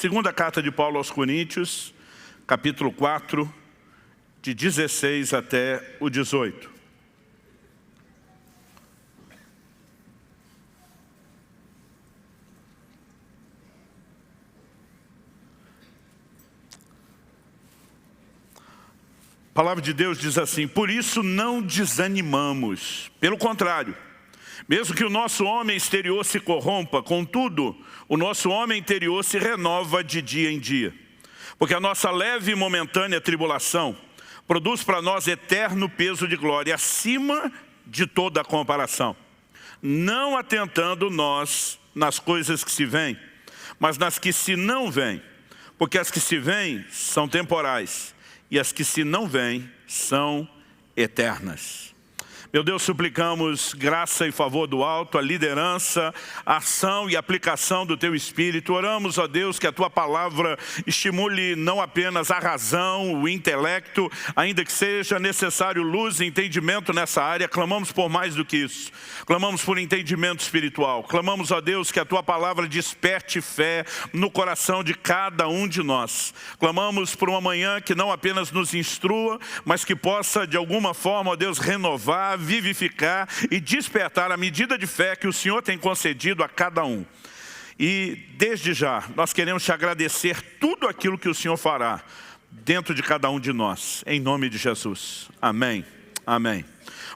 Segunda 0.00 0.32
carta 0.32 0.62
de 0.62 0.70
Paulo 0.70 0.96
aos 0.96 1.10
Coríntios, 1.10 1.92
capítulo 2.46 2.92
4, 2.92 3.52
de 4.40 4.54
16 4.54 5.34
até 5.34 5.96
o 5.98 6.08
18. 6.08 6.70
A 19.50 19.52
palavra 19.52 19.82
de 19.82 19.92
Deus 19.92 20.16
diz 20.16 20.38
assim, 20.38 20.68
por 20.68 20.88
isso 20.88 21.24
não 21.24 21.60
desanimamos, 21.60 23.10
pelo 23.18 23.36
contrário, 23.36 23.96
mesmo 24.66 24.94
que 24.94 25.04
o 25.04 25.10
nosso 25.10 25.44
homem 25.44 25.76
exterior 25.76 26.24
se 26.24 26.40
corrompa, 26.40 27.02
contudo, 27.02 27.76
o 28.08 28.16
nosso 28.16 28.50
homem 28.50 28.78
interior 28.78 29.22
se 29.24 29.38
renova 29.38 30.02
de 30.02 30.22
dia 30.22 30.50
em 30.50 30.58
dia. 30.58 30.94
Porque 31.58 31.74
a 31.74 31.80
nossa 31.80 32.10
leve 32.10 32.52
e 32.52 32.54
momentânea 32.54 33.20
tribulação 33.20 33.96
produz 34.46 34.82
para 34.82 35.02
nós 35.02 35.26
eterno 35.28 35.88
peso 35.88 36.26
de 36.26 36.36
glória, 36.36 36.74
acima 36.74 37.52
de 37.86 38.06
toda 38.06 38.44
comparação. 38.44 39.14
Não 39.82 40.36
atentando 40.36 41.10
nós 41.10 41.78
nas 41.94 42.18
coisas 42.18 42.64
que 42.64 42.70
se 42.70 42.84
veem, 42.84 43.18
mas 43.78 43.98
nas 43.98 44.18
que 44.18 44.32
se 44.32 44.56
não 44.56 44.90
veem. 44.90 45.22
Porque 45.76 45.98
as 45.98 46.10
que 46.10 46.18
se 46.18 46.38
veem 46.38 46.84
são 46.90 47.28
temporais, 47.28 48.14
e 48.50 48.58
as 48.58 48.72
que 48.72 48.84
se 48.84 49.04
não 49.04 49.28
veem 49.28 49.70
são 49.86 50.48
eternas. 50.96 51.87
Meu 52.50 52.64
Deus, 52.64 52.82
suplicamos 52.82 53.74
graça 53.74 54.26
e 54.26 54.32
favor 54.32 54.66
do 54.66 54.82
alto, 54.82 55.18
a 55.18 55.20
liderança, 55.20 56.14
a 56.46 56.56
ação 56.56 57.10
e 57.10 57.14
aplicação 57.14 57.84
do 57.84 57.94
Teu 57.94 58.14
Espírito. 58.14 58.72
Oramos, 58.72 59.18
ó 59.18 59.26
Deus, 59.26 59.58
que 59.58 59.66
a 59.66 59.72
Tua 59.72 59.90
palavra 59.90 60.58
estimule 60.86 61.54
não 61.54 61.78
apenas 61.78 62.30
a 62.30 62.38
razão, 62.38 63.20
o 63.20 63.28
intelecto, 63.28 64.10
ainda 64.34 64.64
que 64.64 64.72
seja 64.72 65.18
necessário 65.18 65.82
luz 65.82 66.20
e 66.20 66.24
entendimento 66.24 66.90
nessa 66.90 67.22
área, 67.22 67.46
clamamos 67.46 67.92
por 67.92 68.08
mais 68.08 68.34
do 68.34 68.46
que 68.46 68.56
isso. 68.56 68.90
Clamamos 69.26 69.62
por 69.62 69.76
entendimento 69.76 70.40
espiritual. 70.40 71.02
Clamamos, 71.02 71.50
ó 71.50 71.60
Deus, 71.60 71.92
que 71.92 72.00
a 72.00 72.04
Tua 72.06 72.22
palavra 72.22 72.66
desperte 72.66 73.42
fé 73.42 73.84
no 74.10 74.30
coração 74.30 74.82
de 74.82 74.94
cada 74.94 75.48
um 75.48 75.68
de 75.68 75.82
nós. 75.82 76.32
Clamamos 76.58 77.14
por 77.14 77.28
uma 77.28 77.42
manhã 77.42 77.78
que 77.78 77.94
não 77.94 78.10
apenas 78.10 78.50
nos 78.50 78.72
instrua, 78.72 79.38
mas 79.66 79.84
que 79.84 79.94
possa, 79.94 80.46
de 80.46 80.56
alguma 80.56 80.94
forma, 80.94 81.32
ó 81.32 81.36
Deus, 81.36 81.58
renovar, 81.58 82.37
vivificar 82.38 83.28
e 83.50 83.60
despertar 83.60 84.32
a 84.32 84.36
medida 84.36 84.78
de 84.78 84.86
fé 84.86 85.16
que 85.16 85.26
o 85.26 85.32
Senhor 85.32 85.62
tem 85.62 85.76
concedido 85.76 86.42
a 86.42 86.48
cada 86.48 86.84
um. 86.84 87.04
E 87.78 88.26
desde 88.36 88.72
já, 88.72 89.04
nós 89.14 89.32
queremos 89.32 89.64
te 89.64 89.70
agradecer 89.70 90.40
tudo 90.58 90.88
aquilo 90.88 91.18
que 91.18 91.28
o 91.28 91.34
Senhor 91.34 91.56
fará 91.56 92.02
dentro 92.50 92.94
de 92.94 93.02
cada 93.02 93.30
um 93.30 93.38
de 93.38 93.52
nós, 93.52 94.02
em 94.06 94.18
nome 94.20 94.48
de 94.48 94.58
Jesus. 94.58 95.28
Amém. 95.40 95.84
Amém. 96.26 96.64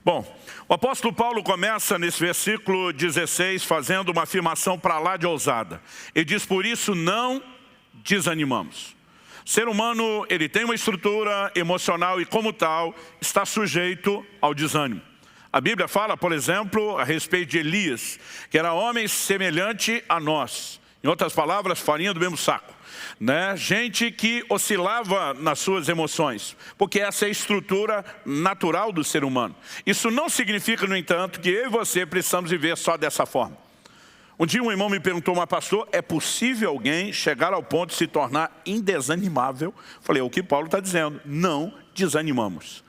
Bom, 0.04 0.24
o 0.68 0.74
apóstolo 0.74 1.12
Paulo 1.12 1.42
começa 1.42 1.98
nesse 1.98 2.20
versículo 2.20 2.92
16 2.92 3.62
fazendo 3.64 4.10
uma 4.10 4.22
afirmação 4.22 4.78
para 4.78 4.98
lá 4.98 5.16
de 5.16 5.26
ousada. 5.26 5.82
Ele 6.14 6.24
diz, 6.24 6.46
por 6.46 6.64
isso 6.64 6.94
não 6.94 7.42
desanimamos. 8.02 8.96
Ser 9.44 9.68
humano, 9.68 10.24
ele 10.30 10.48
tem 10.48 10.64
uma 10.64 10.74
estrutura 10.74 11.52
emocional 11.54 12.20
e 12.20 12.24
como 12.24 12.52
tal, 12.52 12.94
está 13.20 13.44
sujeito 13.44 14.24
ao 14.40 14.54
desânimo. 14.54 15.02
A 15.52 15.60
Bíblia 15.60 15.86
fala, 15.86 16.16
por 16.16 16.32
exemplo, 16.32 16.96
a 16.96 17.04
respeito 17.04 17.50
de 17.50 17.58
Elias, 17.58 18.18
que 18.50 18.56
era 18.56 18.72
homem 18.72 19.06
semelhante 19.06 20.02
a 20.08 20.18
nós. 20.18 20.80
Em 21.04 21.08
outras 21.08 21.34
palavras, 21.34 21.78
farinha 21.78 22.14
do 22.14 22.20
mesmo 22.20 22.38
saco. 22.38 22.72
Né? 23.20 23.54
Gente 23.54 24.10
que 24.10 24.42
oscilava 24.48 25.34
nas 25.34 25.58
suas 25.58 25.90
emoções, 25.90 26.56
porque 26.78 27.00
essa 27.00 27.26
é 27.26 27.28
a 27.28 27.30
estrutura 27.30 28.02
natural 28.24 28.92
do 28.92 29.04
ser 29.04 29.24
humano. 29.24 29.54
Isso 29.84 30.10
não 30.10 30.30
significa, 30.30 30.86
no 30.86 30.96
entanto, 30.96 31.38
que 31.38 31.50
eu 31.50 31.66
e 31.66 31.68
você 31.68 32.06
precisamos 32.06 32.50
viver 32.50 32.74
só 32.78 32.96
dessa 32.96 33.26
forma. 33.26 33.58
Um 34.38 34.46
dia 34.46 34.62
um 34.62 34.70
irmão 34.70 34.88
me 34.88 34.98
perguntou, 34.98 35.34
mas 35.34 35.46
pastor, 35.46 35.86
é 35.92 36.00
possível 36.00 36.70
alguém 36.70 37.12
chegar 37.12 37.52
ao 37.52 37.62
ponto 37.62 37.90
de 37.90 37.96
se 37.96 38.06
tornar 38.06 38.62
indesanimável? 38.64 39.74
Falei, 40.00 40.22
é 40.22 40.24
o 40.24 40.30
que 40.30 40.42
Paulo 40.42 40.66
está 40.66 40.80
dizendo, 40.80 41.20
não 41.26 41.74
desanimamos. 41.94 42.81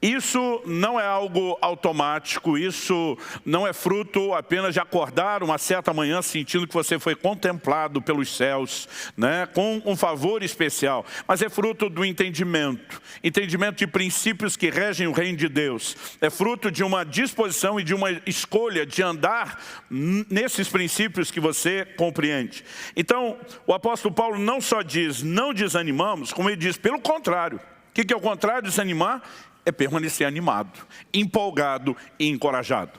Isso 0.00 0.62
não 0.66 1.00
é 1.00 1.06
algo 1.06 1.56
automático, 1.60 2.58
isso 2.58 3.16
não 3.44 3.66
é 3.66 3.72
fruto 3.72 4.34
apenas 4.34 4.74
de 4.74 4.80
acordar 4.80 5.42
uma 5.42 5.56
certa 5.56 5.92
manhã 5.92 6.20
sentindo 6.20 6.66
que 6.66 6.74
você 6.74 6.98
foi 6.98 7.14
contemplado 7.14 8.02
pelos 8.02 8.36
céus, 8.36 8.88
né, 9.16 9.46
com 9.46 9.80
um 9.86 9.96
favor 9.96 10.42
especial, 10.42 11.04
mas 11.26 11.40
é 11.40 11.48
fruto 11.48 11.88
do 11.88 12.04
entendimento, 12.04 13.00
entendimento 13.24 13.78
de 13.78 13.86
princípios 13.86 14.56
que 14.56 14.68
regem 14.70 15.06
o 15.06 15.12
reino 15.12 15.38
de 15.38 15.48
Deus, 15.48 15.96
é 16.20 16.28
fruto 16.28 16.70
de 16.70 16.84
uma 16.84 17.04
disposição 17.04 17.80
e 17.80 17.84
de 17.84 17.94
uma 17.94 18.10
escolha 18.26 18.84
de 18.84 19.02
andar 19.02 19.60
nesses 19.90 20.68
princípios 20.68 21.30
que 21.30 21.40
você 21.40 21.86
compreende. 21.96 22.64
Então, 22.94 23.38
o 23.66 23.72
apóstolo 23.72 24.14
Paulo 24.14 24.38
não 24.38 24.60
só 24.60 24.82
diz, 24.82 25.22
não 25.22 25.54
desanimamos, 25.54 26.32
como 26.32 26.50
ele 26.50 26.56
diz, 26.56 26.76
pelo 26.76 27.00
contrário, 27.00 27.58
o 27.58 27.92
que 27.92 28.12
é 28.12 28.16
o 28.16 28.20
contrário 28.20 28.62
de 28.62 28.68
desanimar? 28.68 29.22
É 29.66 29.72
permanecer 29.72 30.26
animado, 30.26 30.86
empolgado 31.12 31.96
e 32.18 32.28
encorajado. 32.28 32.98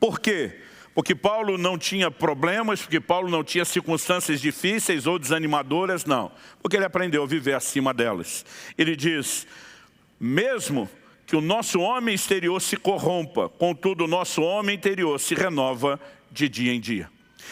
Por 0.00 0.18
quê? 0.18 0.60
Porque 0.94 1.14
Paulo 1.14 1.58
não 1.58 1.76
tinha 1.76 2.10
problemas, 2.10 2.80
porque 2.80 2.98
Paulo 2.98 3.28
não 3.28 3.44
tinha 3.44 3.66
circunstâncias 3.66 4.40
difíceis 4.40 5.06
ou 5.06 5.18
desanimadoras, 5.18 6.06
não. 6.06 6.32
Porque 6.62 6.74
ele 6.74 6.86
aprendeu 6.86 7.22
a 7.22 7.26
viver 7.26 7.52
acima 7.52 7.92
delas. 7.92 8.46
Ele 8.78 8.96
diz, 8.96 9.46
mesmo 10.18 10.88
que 11.26 11.36
o 11.36 11.40
nosso 11.42 11.80
homem 11.80 12.14
exterior 12.14 12.58
se 12.62 12.78
corrompa, 12.78 13.50
contudo 13.50 14.04
o 14.04 14.08
nosso 14.08 14.40
homem 14.40 14.74
interior 14.74 15.20
se 15.20 15.34
renova 15.34 16.00
de 16.32 16.48
dia 16.48 16.72
em 16.72 16.80
dia. 16.80 17.10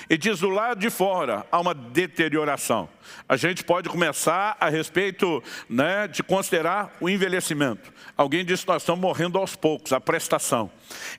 E 0.09 0.19
diz 0.19 0.41
do 0.41 0.49
lado 0.49 0.81
de 0.81 0.91
fora 0.91 1.47
há 1.51 1.59
uma 1.59 1.75
deterioração. 1.75 2.89
A 3.29 3.37
gente 3.37 3.65
pode 3.65 3.89
começar 3.89 4.57
a 4.61 4.69
respeito 4.69 5.43
né, 5.69 6.07
de 6.07 6.23
considerar 6.23 6.95
o 7.01 7.09
envelhecimento. 7.09 7.93
Alguém 8.17 8.45
diz 8.45 8.65
nós 8.65 8.83
estamos 8.83 9.01
morrendo 9.01 9.39
aos 9.39 9.57
poucos, 9.57 9.93
a 9.93 10.01
prestação. 10.01 10.71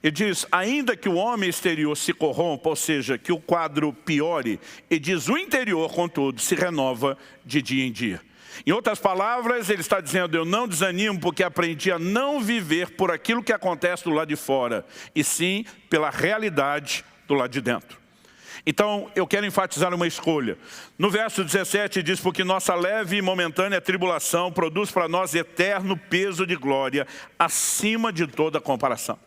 E 0.04 0.12
diz, 0.12 0.46
ainda 0.52 0.96
que 0.96 1.10
o 1.10 1.16
homem 1.16 1.50
exterior 1.50 1.96
se 1.98 2.14
corrompa, 2.14 2.70
ou 2.70 2.76
seja, 2.76 3.18
que 3.18 3.32
o 3.32 3.40
quadro 3.40 3.92
piore, 3.92 4.60
e 4.90 5.00
diz, 5.00 5.28
o 5.28 5.38
interior, 5.38 5.92
contudo, 5.92 6.40
se 6.40 6.56
renova 6.56 7.18
de 7.44 7.62
dia 7.62 7.86
em 7.86 7.92
dia. 7.92 8.22
Em 8.66 8.72
outras 8.72 9.00
palavras, 9.00 9.70
ele 9.70 9.82
está 9.82 10.00
dizendo, 10.00 10.38
eu 10.38 10.46
não 10.46 10.68
desanimo 10.68 11.20
porque 11.20 11.44
aprendi 11.44 11.92
a 11.92 12.00
não 12.00 12.40
viver 12.40 12.92
por 12.92 13.12
aquilo 13.12 13.44
que 13.44 13.52
acontece 13.52 14.04
do 14.04 14.12
lado 14.12 14.30
de 14.30 14.36
fora, 14.36 14.86
e 15.14 15.24
sim 15.24 15.66
pela 15.90 16.10
realidade 16.10 17.04
do 17.28 17.34
lado 17.34 17.52
de 17.52 17.62
dentro. 17.62 18.05
Então, 18.66 19.12
eu 19.16 19.28
quero 19.28 19.46
enfatizar 19.46 19.94
uma 19.94 20.08
escolha. 20.08 20.58
No 20.98 21.10
verso 21.10 21.44
17 21.44 22.02
diz, 22.02 22.20
porque 22.20 22.44
nossa 22.44 22.74
leve 22.74 23.18
e 23.18 23.22
momentânea 23.22 23.80
tribulação 23.80 24.52
produz 24.52 24.90
para 24.90 25.08
nós 25.08 25.36
eterno 25.36 25.96
peso 25.96 26.48
de 26.48 26.56
glória, 26.56 27.06
acima 27.38 28.12
de 28.12 28.26
toda 28.26 28.60
comparação. 28.60 29.20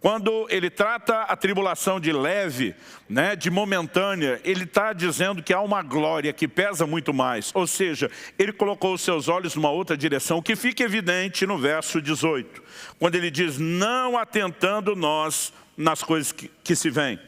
Quando 0.00 0.46
ele 0.48 0.70
trata 0.70 1.22
a 1.22 1.36
tribulação 1.36 1.98
de 1.98 2.12
leve, 2.12 2.74
né, 3.08 3.34
de 3.34 3.50
momentânea, 3.50 4.40
ele 4.44 4.62
está 4.62 4.92
dizendo 4.92 5.42
que 5.42 5.52
há 5.52 5.60
uma 5.60 5.82
glória 5.82 6.32
que 6.32 6.46
pesa 6.46 6.86
muito 6.86 7.12
mais. 7.12 7.50
Ou 7.52 7.66
seja, 7.66 8.08
ele 8.38 8.52
colocou 8.52 8.94
os 8.94 9.02
seus 9.02 9.28
olhos 9.28 9.56
numa 9.56 9.70
outra 9.70 9.96
direção, 9.96 10.40
que 10.40 10.54
fica 10.54 10.84
evidente 10.84 11.44
no 11.46 11.58
verso 11.58 12.00
18. 12.00 12.62
Quando 12.98 13.16
ele 13.16 13.30
diz, 13.30 13.58
não 13.58 14.16
atentando 14.16 14.94
nós 14.94 15.52
nas 15.76 16.02
coisas 16.02 16.30
que, 16.30 16.48
que 16.62 16.76
se 16.76 16.88
vêm 16.88 17.18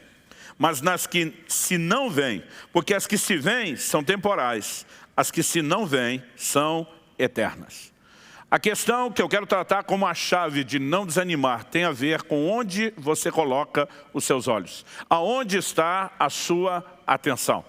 mas 0.57 0.81
nas 0.81 1.07
que 1.07 1.33
se 1.47 1.77
não 1.77 2.09
vêm, 2.09 2.43
porque 2.71 2.93
as 2.93 3.07
que 3.07 3.17
se 3.17 3.37
vêm 3.37 3.75
são 3.75 4.03
temporais, 4.03 4.85
as 5.15 5.31
que 5.31 5.43
se 5.43 5.61
não 5.61 5.85
vêm 5.85 6.23
são 6.35 6.87
eternas. 7.17 7.91
A 8.49 8.59
questão 8.59 9.09
que 9.09 9.21
eu 9.21 9.29
quero 9.29 9.47
tratar 9.47 9.83
como 9.83 10.05
a 10.05 10.13
chave 10.13 10.65
de 10.65 10.77
não 10.77 11.05
desanimar 11.05 11.63
tem 11.63 11.85
a 11.85 11.91
ver 11.91 12.23
com 12.23 12.49
onde 12.49 12.93
você 12.97 13.31
coloca 13.31 13.87
os 14.13 14.25
seus 14.25 14.45
olhos. 14.49 14.85
Aonde 15.09 15.57
está 15.57 16.11
a 16.19 16.29
sua 16.29 16.85
atenção. 17.07 17.63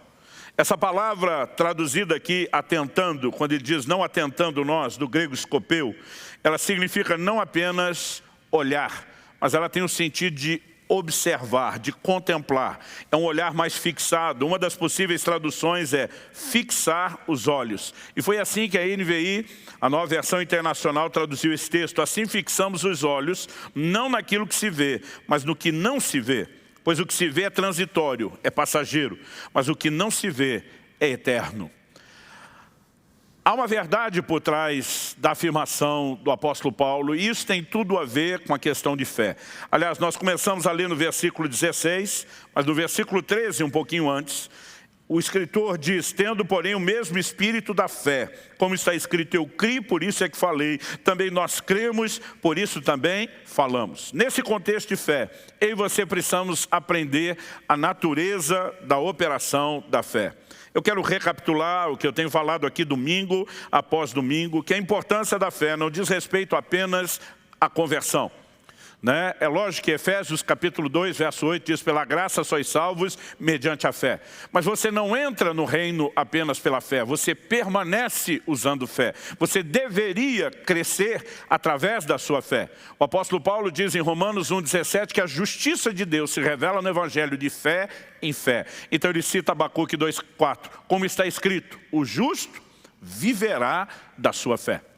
Essa 0.59 0.77
palavra 0.77 1.47
traduzida 1.47 2.17
aqui, 2.17 2.49
atentando, 2.51 3.31
quando 3.31 3.53
ele 3.53 3.63
diz 3.63 3.87
não 3.87 4.03
atentando 4.03 4.65
nós, 4.65 4.97
do 4.97 5.09
grego 5.09 5.35
escopeu, 5.35 5.95
ela 6.43 6.59
significa 6.59 7.17
não 7.17 7.41
apenas 7.41 8.21
olhar, 8.51 9.07
mas 9.41 9.55
ela 9.55 9.69
tem 9.69 9.85
o 9.85 9.89
sentido 9.89 10.35
de 10.35 10.61
observar, 10.93 11.79
de 11.79 11.91
contemplar. 11.91 12.79
É 13.11 13.17
um 13.17 13.25
olhar 13.25 13.55
mais 13.55 13.75
fixado. 13.75 14.47
Uma 14.47 14.59
das 14.59 14.77
possíveis 14.77 15.23
traduções 15.23 15.95
é 15.95 16.09
fixar 16.33 17.19
os 17.27 17.49
olhos. 17.49 17.95
E 18.15 18.21
foi 18.21 18.39
assim 18.39 18.69
que 18.69 18.77
a 18.77 18.85
NVI, 18.85 19.47
a 19.81 19.89
nova 19.89 20.07
versão 20.07 20.43
internacional, 20.43 21.09
traduziu 21.09 21.53
esse 21.53 21.71
texto. 21.71 22.03
Assim 22.03 22.27
fixamos 22.27 22.85
os 22.85 23.05
olhos, 23.05 23.49
não 23.75 24.11
naquilo 24.11 24.47
que 24.47 24.55
se 24.55 24.69
vê, 24.69 25.01
mas 25.27 25.45
no 25.45 25.57
que 25.57 25.73
não 25.73 25.99
se 25.99 26.21
vê. 26.21 26.47
Pois 26.85 27.01
o 27.01 27.07
que 27.07 27.15
se 27.15 27.29
vê 27.29 27.45
é 27.45 27.51
transitório, 27.51 28.39
é 28.43 28.51
passageiro, 28.51 29.19
mas 29.55 29.69
o 29.69 29.77
que 29.77 29.89
não 29.89 30.11
se 30.11 30.29
vê 30.29 30.63
é 31.01 31.09
eterno. 31.09 31.71
Há 33.45 33.55
uma 33.55 33.67
verdade 33.67 34.23
por 34.23 34.41
trás 34.41 35.17
da 35.19 35.33
afirmação 35.33 36.17
do 36.23 36.31
apóstolo 36.31 36.73
Paulo, 36.73 37.13
e 37.13 37.27
isso 37.27 37.45
tem 37.45 37.61
tudo 37.61 37.99
a 37.99 38.05
ver 38.05 38.45
com 38.45 38.55
a 38.55 38.59
questão 38.59 38.97
de 38.97 39.05
fé. 39.05 39.35
Aliás, 39.69 39.99
nós 39.99 40.17
começamos 40.17 40.65
a 40.65 40.71
ler 40.71 40.89
no 40.89 40.95
versículo 40.95 41.49
16, 41.49 42.25
mas 42.55 42.65
no 42.65 42.73
versículo 42.73 43.21
13, 43.21 43.65
um 43.65 43.71
pouquinho 43.71 44.09
antes, 44.09 44.49
o 45.13 45.21
escritor 45.21 45.77
diz, 45.77 46.11
tendo 46.11 46.43
porém 46.43 46.75
o 46.75 46.81
mesmo 46.81 47.19
espírito 47.19 47.75
da 47.75 47.87
fé, 47.87 48.33
como 48.57 48.75
está 48.75 48.95
escrito, 48.95 49.35
eu 49.35 49.45
criei, 49.45 49.79
por 49.79 50.03
isso 50.03 50.25
é 50.25 50.29
que 50.29 50.37
falei, 50.39 50.79
também 51.05 51.31
nós 51.31 51.61
cremos, 51.61 52.19
por 52.41 52.57
isso 52.57 52.81
também 52.81 53.29
falamos. 53.45 54.11
Nesse 54.15 54.43
contexto 54.43 54.89
de 54.89 54.97
fé, 54.97 55.31
eu 55.61 55.69
e 55.69 55.75
você 55.75 56.07
precisamos 56.07 56.67
aprender 56.71 57.37
a 57.69 57.77
natureza 57.77 58.75
da 58.85 58.97
operação 58.97 59.85
da 59.91 60.03
fé. 60.03 60.33
Eu 60.73 60.81
quero 60.81 61.03
recapitular 61.03 61.91
o 61.91 61.97
que 61.99 62.07
eu 62.07 62.13
tenho 62.13 62.31
falado 62.31 62.67
aqui 62.67 62.83
domingo 62.83 63.47
após 63.71 64.15
domingo, 64.15 64.63
que 64.63 64.73
a 64.73 64.79
importância 64.79 65.39
da 65.39 65.51
fé 65.51 65.77
não 65.77 65.91
diz 65.91 66.09
respeito 66.09 66.57
apenas 66.57 67.21
à 67.61 67.69
conversão. 67.69 68.31
Né? 69.03 69.35
É 69.41 69.49
lógico 69.49 69.87
que 69.87 69.91
Efésios 69.91 70.43
capítulo 70.43 70.89
2, 70.89 71.19
verso 71.19 71.47
8 71.47 71.67
diz, 71.67 71.83
pela 71.83 72.05
graça 72.05 72.45
sois 72.45 72.69
salvos 72.69 73.19
mediante 73.39 73.85
a 73.85 73.93
fé. 73.93 74.21
Mas 74.53 74.65
você 74.65 74.93
não 74.93 75.17
entra 75.17 75.53
no 75.53 75.65
reino 75.65 76.13
apenas 76.15 76.61
pela 76.61 76.81
fé, 76.81 77.03
você 77.05 77.35
permanece 77.35 78.41
usando 78.47 78.87
fé. 78.87 79.13
Você 79.41 79.61
deveria 79.61 80.53
crescer 80.53 81.27
através 81.51 82.05
da 82.05 82.17
sua 82.17 82.41
fé. 82.41 82.71
O 82.97 83.03
apóstolo 83.03 83.43
Paulo 83.43 83.73
diz 83.73 83.97
em 83.97 84.01
Romanos 84.01 84.53
1,17 84.53 85.09
que 85.09 85.21
a 85.21 85.27
justiça 85.27 85.93
de 85.93 86.05
Deus 86.05 86.31
se 86.31 86.41
revela 86.41 86.81
no 86.81 86.89
evangelho 86.89 87.37
de 87.37 87.51
fé 87.51 87.89
em 88.23 88.33
fé. 88.33 88.67
Então 88.93 89.11
ele 89.11 89.23
cita 89.23 89.51
Abacuque 89.51 89.97
2,4, 89.97 90.71
como 90.87 91.05
está 91.05 91.27
escrito, 91.27 91.77
o 91.91 92.05
justo 92.05 92.63
viverá 93.01 93.89
da 94.17 94.33
sua 94.33 94.57
fé. 94.57 94.92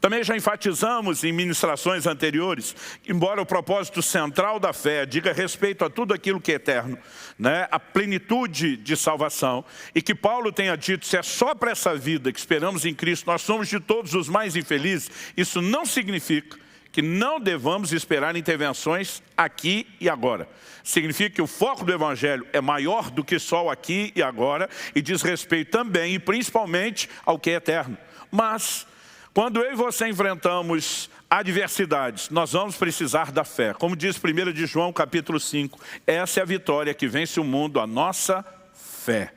Também 0.00 0.22
já 0.22 0.36
enfatizamos 0.36 1.24
em 1.24 1.32
ministrações 1.32 2.06
anteriores, 2.06 2.74
embora 3.08 3.40
o 3.40 3.46
propósito 3.46 4.02
central 4.02 4.58
da 4.58 4.72
fé 4.72 5.06
diga 5.06 5.32
respeito 5.32 5.84
a 5.84 5.90
tudo 5.90 6.14
aquilo 6.14 6.40
que 6.40 6.52
é 6.52 6.56
eterno, 6.56 6.98
né, 7.38 7.66
a 7.70 7.78
plenitude 7.78 8.76
de 8.76 8.96
salvação, 8.96 9.64
e 9.94 10.02
que 10.02 10.14
Paulo 10.14 10.52
tenha 10.52 10.76
dito, 10.76 11.06
se 11.06 11.16
é 11.16 11.22
só 11.22 11.54
para 11.54 11.72
essa 11.72 11.94
vida 11.94 12.32
que 12.32 12.38
esperamos 12.38 12.84
em 12.84 12.94
Cristo, 12.94 13.26
nós 13.26 13.42
somos 13.42 13.68
de 13.68 13.80
todos 13.80 14.14
os 14.14 14.28
mais 14.28 14.56
infelizes, 14.56 15.10
isso 15.36 15.60
não 15.60 15.84
significa 15.84 16.58
que 16.92 17.02
não 17.02 17.38
devamos 17.38 17.92
esperar 17.92 18.36
intervenções 18.36 19.22
aqui 19.36 19.86
e 20.00 20.08
agora. 20.08 20.48
Significa 20.82 21.30
que 21.30 21.42
o 21.42 21.46
foco 21.46 21.84
do 21.84 21.92
Evangelho 21.92 22.46
é 22.52 22.60
maior 22.60 23.10
do 23.10 23.22
que 23.22 23.38
só 23.38 23.66
o 23.66 23.70
aqui 23.70 24.12
e 24.16 24.22
agora, 24.22 24.68
e 24.94 25.00
diz 25.00 25.22
respeito 25.22 25.70
também 25.70 26.14
e 26.14 26.18
principalmente 26.18 27.08
ao 27.24 27.38
que 27.38 27.50
é 27.50 27.54
eterno. 27.54 27.96
Mas 28.30 28.86
quando 29.32 29.60
eu 29.60 29.72
e 29.72 29.76
você 29.76 30.08
enfrentamos 30.08 31.08
adversidades, 31.28 32.30
nós 32.30 32.52
vamos 32.52 32.76
precisar 32.76 33.30
da 33.30 33.44
fé. 33.44 33.72
Como 33.72 33.94
diz 33.94 34.20
1 34.22 34.52
de 34.52 34.66
João 34.66 34.92
capítulo 34.92 35.38
5, 35.38 35.78
essa 36.06 36.40
é 36.40 36.42
a 36.42 36.46
vitória 36.46 36.92
que 36.92 37.06
vence 37.06 37.38
o 37.38 37.44
mundo, 37.44 37.78
a 37.78 37.86
nossa 37.86 38.44
fé. 38.74 39.32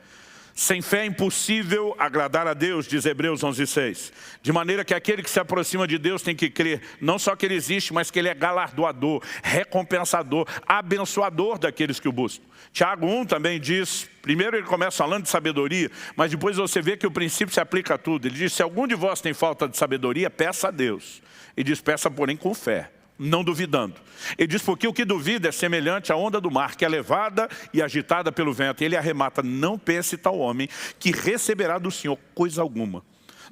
Sem 0.55 0.83
fé 0.83 0.99
é 0.99 1.05
impossível 1.05 1.95
agradar 1.97 2.45
a 2.45 2.53
Deus, 2.53 2.87
diz 2.87 3.07
Hebreus 3.07 3.41
11,6. 3.41 4.11
De 4.41 4.51
maneira 4.51 4.85
que 4.85 4.93
aquele 4.93 5.23
que 5.23 5.29
se 5.29 5.39
aproxima 5.39 5.87
de 5.87 5.97
Deus 5.97 6.21
tem 6.21 6.35
que 6.35 6.47
crer, 6.47 6.81
não 7.01 7.17
só 7.17 7.35
que 7.35 7.45
Ele 7.45 7.55
existe, 7.55 7.91
mas 7.91 8.11
que 8.11 8.19
Ele 8.19 8.29
é 8.29 8.35
galardoador, 8.35 9.23
recompensador, 9.41 10.47
abençoador 10.67 11.57
daqueles 11.57 11.99
que 11.99 12.07
o 12.07 12.11
buscam. 12.11 12.43
Tiago 12.71 13.07
1 13.07 13.25
também 13.25 13.59
diz, 13.59 14.07
primeiro 14.21 14.55
ele 14.55 14.65
começa 14.65 14.97
falando 14.97 15.23
de 15.23 15.29
sabedoria, 15.29 15.89
mas 16.15 16.29
depois 16.29 16.57
você 16.57 16.81
vê 16.81 16.95
que 16.95 17.07
o 17.07 17.11
princípio 17.11 17.53
se 17.53 17.59
aplica 17.59 17.95
a 17.95 17.97
tudo. 17.97 18.27
Ele 18.27 18.35
diz, 18.35 18.53
se 18.53 18.61
algum 18.61 18.85
de 18.85 18.95
vós 18.95 19.21
tem 19.21 19.33
falta 19.33 19.67
de 19.67 19.75
sabedoria, 19.75 20.29
peça 20.29 20.67
a 20.67 20.71
Deus. 20.71 21.21
E 21.57 21.63
diz, 21.63 21.81
peça 21.81 22.11
porém 22.11 22.37
com 22.37 22.53
fé 22.53 22.91
não 23.23 23.43
duvidando. 23.43 23.95
Ele 24.37 24.47
diz, 24.47 24.61
porque 24.61 24.87
o 24.87 24.93
que 24.93 25.05
duvida 25.05 25.49
é 25.49 25.51
semelhante 25.51 26.11
à 26.11 26.15
onda 26.15 26.39
do 26.39 26.51
mar, 26.51 26.75
que 26.75 26.83
é 26.83 26.89
levada 26.89 27.49
e 27.73 27.81
agitada 27.81 28.31
pelo 28.31 28.53
vento. 28.53 28.83
Ele 28.83 28.97
arremata, 28.97 29.41
não 29.41 29.77
pense 29.77 30.17
tal 30.17 30.37
homem, 30.37 30.67
que 30.99 31.11
receberá 31.11 31.77
do 31.77 31.89
Senhor 31.89 32.17
coisa 32.35 32.61
alguma. 32.61 33.03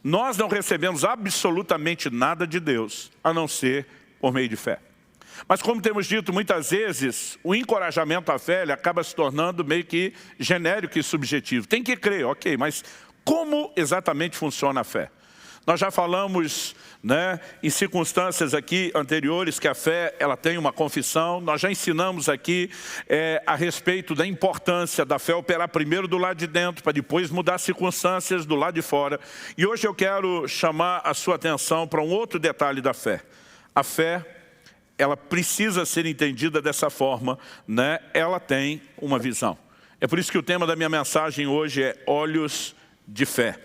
Nós 0.03 0.37
não 0.37 0.47
recebemos 0.47 1.03
absolutamente 1.03 2.09
nada 2.09 2.45
de 2.45 2.59
Deus, 2.59 3.11
a 3.23 3.33
não 3.33 3.47
ser 3.47 3.85
por 4.19 4.33
meio 4.33 4.49
de 4.49 4.55
fé. 4.55 4.79
Mas 5.47 5.61
como 5.61 5.81
temos 5.81 6.05
dito 6.05 6.33
muitas 6.33 6.71
vezes, 6.71 7.39
o 7.43 7.55
encorajamento 7.55 8.31
à 8.31 8.37
fé 8.37 8.63
acaba 8.71 9.03
se 9.03 9.15
tornando 9.15 9.63
meio 9.63 9.85
que 9.85 10.13
genérico 10.39 10.99
e 10.99 11.03
subjetivo. 11.03 11.67
Tem 11.67 11.83
que 11.83 11.95
crer, 11.95 12.25
ok, 12.25 12.57
mas 12.57 12.83
como 13.23 13.71
exatamente 13.75 14.35
funciona 14.35 14.81
a 14.81 14.83
fé? 14.83 15.09
Nós 15.65 15.79
já 15.79 15.91
falamos 15.91 16.75
né, 17.03 17.39
em 17.61 17.69
circunstâncias 17.69 18.55
aqui 18.55 18.91
anteriores 18.95 19.59
que 19.59 19.67
a 19.67 19.75
fé 19.75 20.15
ela 20.19 20.35
tem 20.35 20.57
uma 20.57 20.73
confissão. 20.73 21.39
Nós 21.39 21.61
já 21.61 21.69
ensinamos 21.69 22.27
aqui 22.27 22.71
é, 23.07 23.43
a 23.45 23.55
respeito 23.55 24.15
da 24.15 24.25
importância 24.25 25.05
da 25.05 25.19
fé 25.19 25.35
operar 25.35 25.69
primeiro 25.69 26.07
do 26.07 26.17
lado 26.17 26.37
de 26.37 26.47
dentro, 26.47 26.83
para 26.83 26.91
depois 26.93 27.29
mudar 27.29 27.55
as 27.55 27.61
circunstâncias 27.61 28.43
do 28.43 28.55
lado 28.55 28.73
de 28.73 28.81
fora. 28.81 29.19
E 29.55 29.63
hoje 29.63 29.87
eu 29.87 29.93
quero 29.93 30.47
chamar 30.47 31.01
a 31.03 31.13
sua 31.13 31.35
atenção 31.35 31.87
para 31.87 32.01
um 32.01 32.09
outro 32.09 32.39
detalhe 32.39 32.81
da 32.81 32.93
fé. 32.93 33.21
A 33.73 33.83
fé, 33.83 34.25
ela 34.97 35.15
precisa 35.15 35.85
ser 35.85 36.07
entendida 36.07 36.59
dessa 36.59 36.89
forma, 36.89 37.37
né? 37.67 37.99
ela 38.15 38.39
tem 38.39 38.81
uma 38.97 39.19
visão. 39.19 39.55
É 39.99 40.07
por 40.07 40.17
isso 40.17 40.31
que 40.31 40.37
o 40.39 40.43
tema 40.43 40.65
da 40.65 40.75
minha 40.75 40.89
mensagem 40.89 41.45
hoje 41.45 41.83
é 41.83 42.03
olhos 42.07 42.75
de 43.07 43.27
fé. 43.27 43.59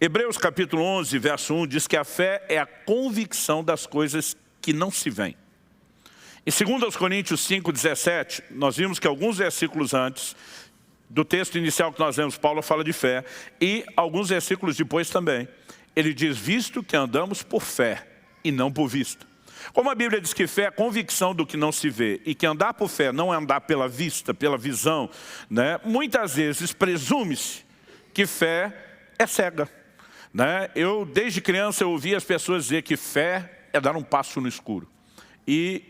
Hebreus 0.00 0.38
capítulo 0.38 0.80
11, 0.80 1.18
verso 1.18 1.52
1, 1.52 1.66
diz 1.66 1.88
que 1.88 1.96
a 1.96 2.04
fé 2.04 2.44
é 2.48 2.56
a 2.56 2.64
convicção 2.64 3.64
das 3.64 3.84
coisas 3.84 4.36
que 4.62 4.72
não 4.72 4.92
se 4.92 5.10
veem. 5.10 5.36
Em 6.46 6.52
2 6.52 6.96
Coríntios 6.96 7.40
5, 7.40 7.72
17, 7.72 8.44
nós 8.52 8.76
vimos 8.76 9.00
que 9.00 9.08
alguns 9.08 9.38
versículos 9.38 9.94
antes 9.94 10.36
do 11.10 11.24
texto 11.24 11.58
inicial 11.58 11.92
que 11.92 11.98
nós 11.98 12.16
lemos, 12.16 12.38
Paulo 12.38 12.62
fala 12.62 12.84
de 12.84 12.92
fé, 12.92 13.24
e 13.60 13.84
alguns 13.96 14.28
versículos 14.28 14.76
depois 14.76 15.10
também. 15.10 15.48
Ele 15.96 16.14
diz, 16.14 16.38
visto 16.38 16.80
que 16.80 16.94
andamos 16.94 17.42
por 17.42 17.62
fé 17.62 18.06
e 18.44 18.52
não 18.52 18.70
por 18.70 18.86
vista. 18.86 19.26
Como 19.72 19.90
a 19.90 19.96
Bíblia 19.96 20.20
diz 20.20 20.32
que 20.32 20.46
fé 20.46 20.66
é 20.66 20.70
convicção 20.70 21.34
do 21.34 21.44
que 21.44 21.56
não 21.56 21.72
se 21.72 21.90
vê, 21.90 22.20
e 22.24 22.36
que 22.36 22.46
andar 22.46 22.72
por 22.72 22.88
fé 22.88 23.10
não 23.10 23.34
é 23.34 23.36
andar 23.36 23.62
pela 23.62 23.88
vista, 23.88 24.32
pela 24.32 24.56
visão, 24.56 25.10
né? 25.50 25.80
muitas 25.84 26.36
vezes 26.36 26.72
presume-se 26.72 27.64
que 28.14 28.28
fé 28.28 28.72
é 29.18 29.26
cega. 29.26 29.77
Né? 30.38 30.70
Eu, 30.76 31.04
desde 31.04 31.40
criança, 31.40 31.82
eu 31.82 31.90
ouvi 31.90 32.14
as 32.14 32.22
pessoas 32.22 32.62
dizer 32.62 32.82
que 32.82 32.96
fé 32.96 33.66
é 33.72 33.80
dar 33.80 33.96
um 33.96 34.04
passo 34.04 34.40
no 34.40 34.46
escuro. 34.46 34.88
E 35.44 35.82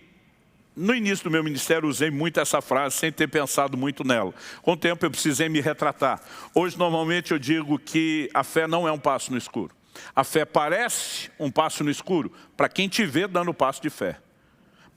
no 0.75 0.95
início 0.95 1.25
do 1.25 1.31
meu 1.31 1.45
ministério 1.45 1.87
usei 1.87 2.11
muito 2.11 2.40
essa 2.40 2.62
frase 2.62 2.97
sem 2.97 3.12
ter 3.12 3.28
pensado 3.28 3.76
muito 3.76 4.05
nela. 4.05 4.33
Com 4.62 4.73
o 4.73 4.76
tempo 4.76 5.05
eu 5.05 5.11
precisei 5.11 5.50
me 5.50 5.61
retratar. 5.61 6.23
Hoje 6.55 6.78
normalmente 6.78 7.33
eu 7.33 7.38
digo 7.38 7.78
que 7.78 8.31
a 8.33 8.43
fé 8.43 8.67
não 8.67 8.88
é 8.88 8.90
um 8.90 8.99
passo 8.99 9.31
no 9.31 9.37
escuro. 9.37 9.76
A 10.17 10.25
fé 10.25 10.47
parece 10.47 11.31
um 11.38 11.50
passo 11.50 11.85
no 11.85 11.90
escuro 11.90 12.33
para 12.57 12.71
quem 12.71 12.88
te 12.88 13.05
vê 13.05 13.28
dando 13.28 13.50
o 13.50 13.55
passo 13.55 13.83
de 13.83 13.90
fé. 13.90 14.19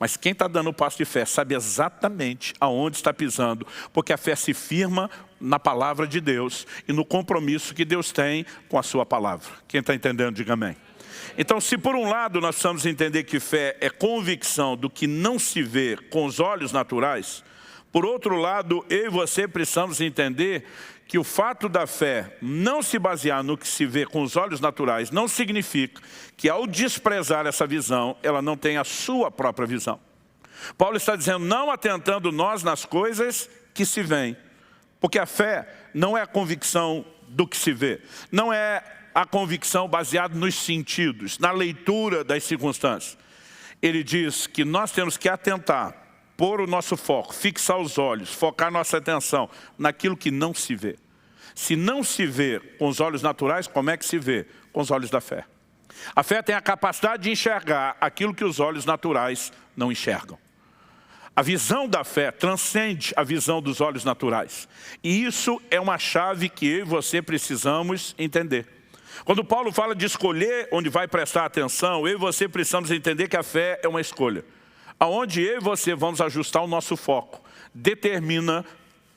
Mas 0.02 0.18
quem 0.18 0.32
está 0.32 0.48
dando 0.48 0.72
o 0.72 0.74
passo 0.74 0.98
de 0.98 1.06
fé 1.06 1.26
sabe 1.26 1.54
exatamente 1.54 2.56
aonde 2.60 2.98
está 2.98 3.14
pisando, 3.14 3.68
porque 3.94 4.12
a 4.12 4.18
fé 4.18 4.36
se 4.36 4.52
firma 4.52 5.08
na 5.40 5.60
palavra 5.60 6.08
de 6.08 6.20
Deus 6.20 6.66
e 6.88 6.92
no 6.92 7.06
compromisso 7.06 7.76
que 7.76 7.86
Deus 7.86 8.12
tem 8.12 8.44
com 8.68 8.80
a 8.80 8.84
sua 8.84 9.06
palavra. 9.06 9.48
Quem 9.68 9.80
está 9.80 9.94
entendendo, 9.94 10.34
diga 10.34 10.54
amém. 10.54 10.76
Então, 11.38 11.62
se 11.62 11.78
por 11.78 11.94
um 11.96 12.10
lado 12.10 12.42
nós 12.42 12.56
precisamos 12.56 12.84
entender 12.88 13.26
que 13.26 13.40
fé 13.40 13.78
é 13.80 13.92
convicção 13.92 14.76
do 14.76 14.90
que 14.90 15.06
não 15.06 15.38
se 15.38 15.62
vê 15.62 15.96
com 16.10 16.26
os 16.26 16.40
olhos 16.40 16.72
naturais, 16.72 17.44
por 17.92 18.06
outro 18.06 18.38
lado, 18.38 18.86
eu 18.90 19.08
e 19.08 19.10
você 19.10 19.48
precisamos 19.48 20.00
entender 20.00 20.66
que 21.08 21.18
o 21.18 21.24
fato 21.26 21.68
da 21.68 21.86
fé 21.86 22.38
não 22.42 22.82
se 22.82 22.98
basear 22.98 23.44
no 23.44 23.58
que 23.58 23.68
se 23.68 23.86
vê 23.86 24.06
com 24.06 24.24
os 24.24 24.38
olhos 24.38 24.62
naturais 24.62 25.12
não 25.12 25.28
significa 25.28 26.02
que 26.38 26.48
ao 26.48 26.66
desprezar 26.66 27.46
essa 27.46 27.68
visão, 27.68 28.16
ela 28.24 28.42
não 28.42 28.56
tem 28.56 28.78
a 28.78 28.86
sua 28.86 29.30
própria 29.30 29.68
visão. 29.68 30.00
Paulo 30.78 30.96
está 30.96 31.18
dizendo, 31.18 31.40
não 31.40 31.70
atentando 31.70 32.32
nós 32.32 32.64
nas 32.64 32.86
coisas 32.86 33.50
que 33.74 33.86
se 33.86 34.02
veem, 34.02 34.38
porque 35.02 35.20
a 35.20 35.26
fé 35.26 35.68
não 35.94 36.18
é 36.18 36.22
a 36.22 36.28
convicção 36.28 37.06
do 37.28 37.46
que 37.46 37.58
se 37.58 37.74
vê, 37.74 38.00
não 38.32 38.54
é 38.54 38.82
a 39.14 39.26
convicção 39.26 39.90
baseada 39.90 40.34
nos 40.34 40.56
sentidos, 40.56 41.38
na 41.40 41.52
leitura 41.52 42.24
das 42.24 42.46
circunstâncias. 42.46 43.18
Ele 43.82 44.02
diz 44.02 44.48
que 44.48 44.64
nós 44.64 44.92
temos 44.92 45.18
que 45.18 45.28
atentar 45.28 46.01
pôr 46.42 46.60
o 46.60 46.66
nosso 46.66 46.98
foco, 46.98 47.36
fixar 47.36 47.78
os 47.78 48.00
olhos, 48.00 48.34
focar 48.34 48.72
nossa 48.72 48.98
atenção 48.98 49.48
naquilo 49.78 50.18
que 50.18 50.32
não 50.32 50.56
se 50.56 50.74
vê. 50.74 50.98
Se 51.54 51.76
não 51.76 52.04
se 52.04 52.26
vê 52.26 52.60
com 52.80 52.88
os 52.88 53.00
olhos 53.00 53.22
naturais, 53.22 53.68
como 53.68 53.92
é 53.92 53.96
que 53.96 54.04
se 54.04 54.18
vê? 54.18 54.48
Com 54.74 54.82
os 54.82 54.90
olhos 54.90 55.12
da 55.12 55.22
fé. 55.22 55.46
A 56.16 56.24
fé 56.24 56.42
tem 56.42 56.56
a 56.56 56.60
capacidade 56.62 57.22
de 57.22 57.30
enxergar 57.30 57.96
aquilo 58.02 58.34
que 58.34 58.44
os 58.44 58.60
olhos 58.60 58.86
naturais 58.86 59.54
não 59.78 59.92
enxergam. 59.92 60.36
A 61.36 61.44
visão 61.44 61.88
da 61.88 62.04
fé 62.04 62.32
transcende 62.32 63.14
a 63.16 63.22
visão 63.22 63.62
dos 63.62 63.80
olhos 63.80 64.04
naturais. 64.04 64.68
E 65.04 65.24
isso 65.24 65.62
é 65.70 65.80
uma 65.80 66.00
chave 66.00 66.50
que 66.50 66.66
eu 66.66 66.80
e 66.80 66.84
você 66.84 67.22
precisamos 67.22 68.16
entender. 68.18 68.66
Quando 69.26 69.46
Paulo 69.46 69.72
fala 69.72 69.94
de 69.94 70.08
escolher 70.08 70.68
onde 70.72 70.90
vai 70.90 71.08
prestar 71.08 71.46
atenção, 71.46 72.08
eu 72.08 72.16
e 72.16 72.20
você 72.20 72.48
precisamos 72.48 72.90
entender 72.90 73.28
que 73.28 73.38
a 73.38 73.44
fé 73.44 73.80
é 73.84 73.88
uma 73.88 74.02
escolha. 74.02 74.44
Aonde 75.02 75.42
eu 75.42 75.58
e 75.58 75.60
você 75.60 75.96
vamos 75.96 76.22
ajustar 76.22 76.64
o 76.64 76.68
nosso 76.68 76.96
foco, 76.96 77.42
determina 77.74 78.64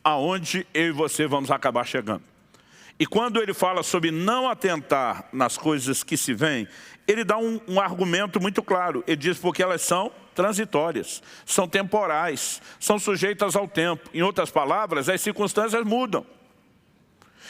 aonde 0.02 0.66
eu 0.72 0.86
e 0.86 0.90
você 0.90 1.26
vamos 1.26 1.50
acabar 1.50 1.84
chegando. 1.84 2.22
E 2.98 3.04
quando 3.04 3.38
ele 3.38 3.52
fala 3.52 3.82
sobre 3.82 4.10
não 4.10 4.48
atentar 4.48 5.28
nas 5.30 5.58
coisas 5.58 6.02
que 6.02 6.16
se 6.16 6.32
veem, 6.32 6.66
ele 7.06 7.22
dá 7.22 7.36
um, 7.36 7.60
um, 7.68 7.78
argumento 7.78 8.40
muito 8.40 8.62
claro. 8.62 9.04
Ele 9.06 9.18
diz 9.18 9.36
porque 9.36 9.62
elas 9.62 9.82
são 9.82 10.10
transitórias, 10.34 11.22
são 11.44 11.68
temporais, 11.68 12.62
são 12.80 12.98
sujeitas 12.98 13.54
ao 13.54 13.68
tempo. 13.68 14.08
Em 14.14 14.22
outras 14.22 14.50
palavras, 14.50 15.10
as 15.10 15.20
circunstâncias 15.20 15.84
mudam. 15.84 16.24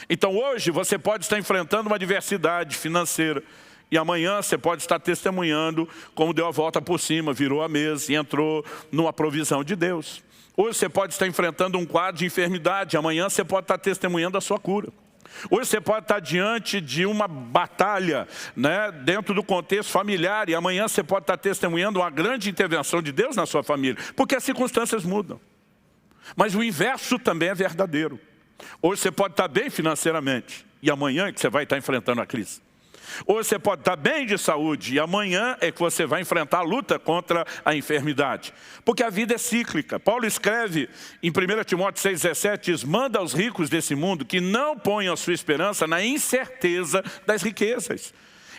Então 0.09 0.35
hoje 0.35 0.71
você 0.71 0.97
pode 0.97 1.23
estar 1.23 1.39
enfrentando 1.39 1.87
uma 1.87 1.95
adversidade 1.95 2.75
financeira, 2.75 3.41
e 3.91 3.97
amanhã 3.97 4.41
você 4.41 4.57
pode 4.57 4.81
estar 4.81 4.99
testemunhando 4.99 5.87
como 6.13 6.33
deu 6.33 6.47
a 6.47 6.51
volta 6.51 6.81
por 6.81 6.99
cima, 6.99 7.33
virou 7.33 7.61
a 7.61 7.69
mesa 7.69 8.11
e 8.11 8.15
entrou 8.15 8.65
numa 8.91 9.13
provisão 9.13 9.63
de 9.63 9.75
Deus. 9.75 10.23
Hoje 10.57 10.77
você 10.77 10.89
pode 10.89 11.13
estar 11.13 11.27
enfrentando 11.27 11.77
um 11.77 11.85
quadro 11.85 12.19
de 12.19 12.25
enfermidade, 12.25 12.97
amanhã 12.97 13.29
você 13.29 13.43
pode 13.43 13.65
estar 13.65 13.77
testemunhando 13.77 14.37
a 14.37 14.41
sua 14.41 14.59
cura. 14.59 14.89
Hoje 15.49 15.69
você 15.69 15.81
pode 15.81 16.05
estar 16.05 16.19
diante 16.19 16.79
de 16.79 17.05
uma 17.05 17.27
batalha 17.27 18.27
né, 18.55 18.91
dentro 18.91 19.33
do 19.33 19.43
contexto 19.43 19.91
familiar 19.91 20.49
e 20.49 20.55
amanhã 20.55 20.87
você 20.87 21.03
pode 21.03 21.23
estar 21.23 21.37
testemunhando 21.37 21.99
uma 21.99 22.09
grande 22.09 22.49
intervenção 22.49 23.01
de 23.01 23.11
Deus 23.11 23.35
na 23.35 23.45
sua 23.45 23.63
família, 23.63 24.01
porque 24.15 24.35
as 24.35 24.43
circunstâncias 24.43 25.03
mudam. 25.03 25.39
Mas 26.35 26.55
o 26.55 26.63
inverso 26.63 27.19
também 27.19 27.49
é 27.49 27.55
verdadeiro. 27.55 28.19
Hoje 28.81 29.01
você 29.01 29.11
pode 29.11 29.33
estar 29.33 29.47
bem 29.47 29.69
financeiramente 29.69 30.65
e 30.81 30.89
amanhã 30.89 31.27
é 31.27 31.33
que 31.33 31.39
você 31.39 31.49
vai 31.49 31.63
estar 31.63 31.77
enfrentando 31.77 32.21
a 32.21 32.25
crise. 32.25 32.64
Hoje 33.25 33.49
você 33.49 33.59
pode 33.59 33.81
estar 33.81 33.95
bem 33.95 34.25
de 34.25 34.37
saúde 34.37 34.95
e 34.95 34.99
amanhã 34.99 35.57
é 35.61 35.71
que 35.71 35.79
você 35.79 36.05
vai 36.05 36.21
enfrentar 36.21 36.59
a 36.59 36.61
luta 36.61 36.97
contra 36.97 37.45
a 37.63 37.75
enfermidade. 37.75 38.53
Porque 38.83 39.03
a 39.03 39.09
vida 39.09 39.35
é 39.35 39.37
cíclica. 39.37 39.99
Paulo 39.99 40.25
escreve 40.25 40.89
em 41.21 41.29
1 41.29 41.63
Timóteo 41.65 42.03
6,17, 42.03 42.59
diz, 42.61 42.83
manda 42.83 43.19
aos 43.19 43.33
ricos 43.33 43.69
desse 43.69 43.95
mundo 43.95 44.25
que 44.25 44.39
não 44.41 44.77
ponham 44.77 45.13
a 45.13 45.17
sua 45.17 45.33
esperança 45.33 45.87
na 45.87 46.03
incerteza 46.03 47.03
das 47.25 47.41
riquezas. 47.41 48.13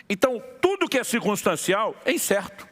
Então, 0.09 0.41
tudo 0.61 0.87
que 0.87 0.97
é 0.97 1.03
circunstancial 1.03 1.95
é 2.05 2.13
incerto, 2.13 2.67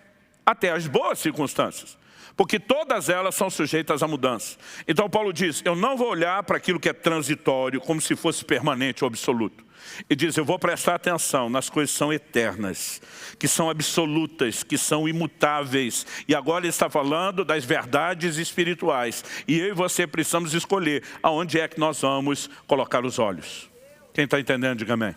até 0.45 0.71
as 0.71 0.87
boas 0.87 1.19
circunstâncias 1.19 1.97
porque 2.35 2.59
todas 2.59 3.09
elas 3.09 3.35
são 3.35 3.49
sujeitas 3.49 4.03
à 4.03 4.07
mudança. 4.07 4.57
Então 4.87 5.09
Paulo 5.09 5.31
diz, 5.31 5.61
eu 5.65 5.75
não 5.75 5.95
vou 5.95 6.09
olhar 6.09 6.43
para 6.43 6.57
aquilo 6.57 6.79
que 6.79 6.89
é 6.89 6.93
transitório 6.93 7.79
como 7.79 8.01
se 8.01 8.15
fosse 8.15 8.43
permanente 8.43 9.03
ou 9.03 9.07
absoluto. 9.07 9.63
E 10.09 10.15
diz, 10.15 10.35
eu 10.35 10.43
vou 10.43 10.57
prestar 10.57 10.95
atenção 10.95 11.49
nas 11.49 11.69
coisas 11.69 11.91
que 11.91 11.97
são 11.97 12.11
eternas, 12.11 13.01
que 13.37 13.47
são 13.47 13.69
absolutas, 13.69 14.63
que 14.63 14.77
são 14.77 15.07
imutáveis. 15.07 16.05
E 16.27 16.35
agora 16.35 16.65
ele 16.65 16.69
está 16.69 16.89
falando 16.89 17.45
das 17.45 17.63
verdades 17.63 18.37
espirituais. 18.37 19.23
E 19.47 19.59
eu 19.59 19.67
e 19.67 19.73
você 19.73 20.07
precisamos 20.07 20.53
escolher 20.53 21.03
aonde 21.21 21.59
é 21.59 21.67
que 21.67 21.79
nós 21.79 22.01
vamos 22.01 22.49
colocar 22.67 23.05
os 23.05 23.19
olhos. 23.19 23.69
Quem 24.13 24.25
está 24.25 24.39
entendendo, 24.39 24.79
diga 24.79 24.93
amém. 24.93 25.15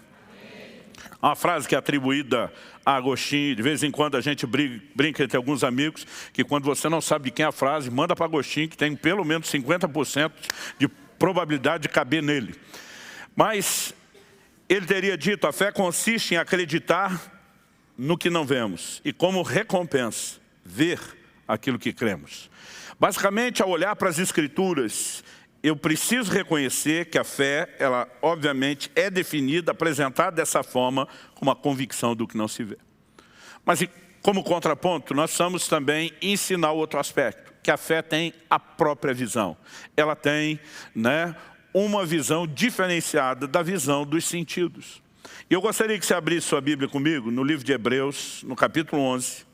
Uma 1.21 1.35
frase 1.35 1.67
que 1.67 1.75
é 1.75 1.79
atribuída 1.79 2.53
a 2.87 2.95
Agostinho, 2.95 3.57
de 3.57 3.63
vez 3.63 3.83
em 3.83 3.91
quando 3.91 4.17
a 4.17 4.21
gente 4.21 4.47
brinca, 4.47 4.85
brinca 4.95 5.25
entre 5.25 5.37
alguns 5.37 5.65
amigos, 5.65 6.07
que 6.33 6.45
quando 6.45 6.65
você 6.65 6.89
não 6.89 7.01
sabe 7.01 7.25
de 7.25 7.31
quem 7.33 7.45
é 7.45 7.49
a 7.49 7.53
frase, 7.53 7.91
manda 7.91 8.15
para 8.15 8.27
Agostinho, 8.27 8.69
que 8.69 8.77
tem 8.77 8.95
pelo 8.95 9.25
menos 9.25 9.51
50% 9.51 10.31
de 10.79 10.87
probabilidade 11.19 11.83
de 11.83 11.89
caber 11.89 12.23
nele. 12.23 12.55
Mas 13.35 13.93
ele 14.69 14.87
teria 14.87 15.19
dito, 15.19 15.47
a 15.47 15.53
fé 15.53 15.73
consiste 15.73 16.35
em 16.35 16.37
acreditar 16.37 17.21
no 17.97 18.17
que 18.17 18.31
não 18.31 18.45
vemos 18.45 19.01
e 19.05 19.13
como 19.13 19.43
recompensa, 19.43 20.39
ver 20.65 21.01
aquilo 21.49 21.79
que 21.79 21.93
cremos. 21.93 22.49
Basicamente, 23.01 23.63
ao 23.63 23.71
olhar 23.71 23.97
para 23.97 24.09
as 24.09 24.19
escrituras, 24.19 25.25
eu 25.63 25.77
preciso 25.77 26.31
reconhecer 26.31 27.07
que 27.07 27.19
a 27.19 27.25
fé, 27.25 27.75
ela 27.79 28.09
obviamente 28.23 28.91
é 28.95 29.11
definida, 29.11 29.73
apresentada 29.73 30.37
dessa 30.37 30.63
forma, 30.63 31.09
como 31.35 31.51
a 31.51 31.57
convicção 31.57 32.15
do 32.15 32.27
que 32.27 32.37
não 32.37 32.47
se 32.47 32.63
vê. 32.63 32.79
Mas 33.65 33.81
como 34.23 34.43
contraponto, 34.43 35.15
nós 35.15 35.37
vamos 35.37 35.67
também 35.69 36.13
ensinar 36.23 36.73
outro 36.73 36.99
aspecto, 36.99 37.53
que 37.63 37.71
a 37.71 37.77
fé 37.77 38.03
tem 38.03 38.33
a 38.49 38.59
própria 38.59 39.13
visão. 39.13 39.57
Ela 39.97 40.15
tem 40.15 40.61
né, 40.95 41.35
uma 41.75 42.05
visão 42.07 42.47
diferenciada 42.47 43.47
da 43.47 43.63
visão 43.63 44.05
dos 44.05 44.25
sentidos. 44.25 45.03
E 45.51 45.55
eu 45.55 45.61
gostaria 45.61 45.99
que 45.99 46.07
você 46.07 46.15
abrisse 46.15 46.49
sua 46.49 46.61
Bíblia 46.61 46.89
comigo 46.89 47.31
no 47.31 47.43
livro 47.43 47.65
de 47.65 47.73
Hebreus, 47.73 48.43
no 48.45 48.55
capítulo 48.55 49.03
11. 49.03 49.47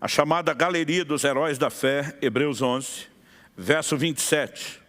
A 0.00 0.08
chamada 0.08 0.54
Galeria 0.54 1.04
dos 1.04 1.24
Heróis 1.24 1.58
da 1.58 1.68
Fé, 1.68 2.16
Hebreus 2.22 2.62
11, 2.62 3.09
verso 3.60 3.96
27. 3.96 4.80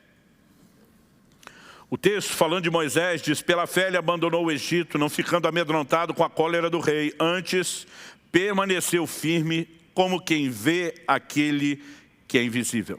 O 1.90 1.98
texto, 1.98 2.32
falando 2.32 2.64
de 2.64 2.70
Moisés, 2.70 3.22
diz, 3.22 3.42
pela 3.42 3.68
fé 3.68 3.88
ele 3.88 3.98
abandonou 3.98 4.46
o 4.46 4.52
Egito, 4.52 4.98
não 4.98 5.10
ficando 5.10 5.48
amedrontado 5.48 6.14
com 6.14 6.24
a 6.24 6.30
cólera 6.30 6.70
do 6.70 6.80
rei, 6.80 7.14
antes 7.20 7.86
permaneceu 8.32 9.06
firme 9.06 9.68
como 9.94 10.22
quem 10.22 10.50
vê 10.50 10.96
aquele 11.06 11.84
que 12.30 12.38
é 12.38 12.44
invisível. 12.44 12.98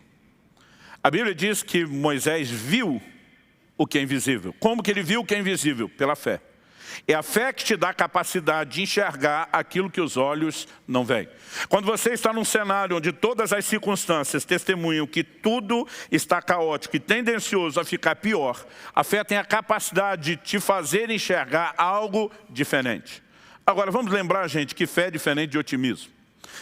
A 1.02 1.11
Bíblia 1.11 1.35
diz 1.35 1.62
que 1.62 1.87
Moisés 1.87 2.50
viu 2.50 3.00
o 3.79 3.87
que 3.87 3.99
é 3.99 4.02
invisível. 4.02 4.55
Como 4.61 4.83
que 4.83 4.91
ele 4.91 5.02
viu 5.02 5.23
o 5.23 5.25
que 5.25 5.35
é 5.35 5.38
invisível? 5.38 5.88
Pela 5.88 6.14
fé. 6.14 6.41
É 7.07 7.15
a 7.15 7.23
fé 7.23 7.53
que 7.53 7.65
te 7.65 7.77
dá 7.77 7.91
a 7.91 7.95
capacidade 7.95 8.71
de 8.71 8.83
enxergar 8.83 9.49
aquilo 9.53 9.91
que 9.91 10.01
os 10.01 10.17
olhos 10.17 10.67
não 10.87 11.05
veem. 11.05 11.29
Quando 11.69 11.87
você 11.87 12.13
está 12.13 12.33
num 12.33 12.45
cenário 12.45 12.97
onde 12.97 13.13
todas 13.13 13.53
as 13.53 13.65
circunstâncias 13.65 14.45
testemunham 14.45 15.07
que 15.07 15.23
tudo 15.23 15.87
está 16.11 16.41
caótico 16.41 16.97
e 16.97 17.01
tendencioso 17.01 17.81
a 17.81 17.85
ficar 17.85 18.17
pior, 18.17 18.65
a 18.95 19.05
fé 19.05 19.25
tem 19.25 19.39
a 19.39 19.45
capacidade 19.45 20.23
de 20.23 20.37
te 20.37 20.61
fazer 20.61 21.11
enxergar 21.11 21.75
algo 21.77 22.31
diferente. 22.49 23.23
Agora, 23.67 23.91
vamos 23.91 24.13
lembrar, 24.13 24.49
gente, 24.49 24.75
que 24.75 24.87
fé 24.87 25.07
é 25.07 25.11
diferente 25.11 25.51
de 25.51 25.59
otimismo. 25.59 26.11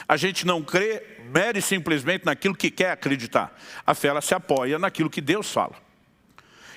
A 0.06 0.16
gente 0.16 0.46
não 0.46 0.62
crê 0.62 1.02
mere 1.30 1.60
simplesmente 1.62 2.24
naquilo 2.24 2.54
que 2.54 2.70
quer 2.70 2.92
acreditar. 2.92 3.56
A 3.86 3.94
fé 3.94 4.08
ela 4.08 4.20
se 4.20 4.34
apoia 4.34 4.78
naquilo 4.78 5.10
que 5.10 5.20
Deus 5.20 5.50
fala. 5.50 5.89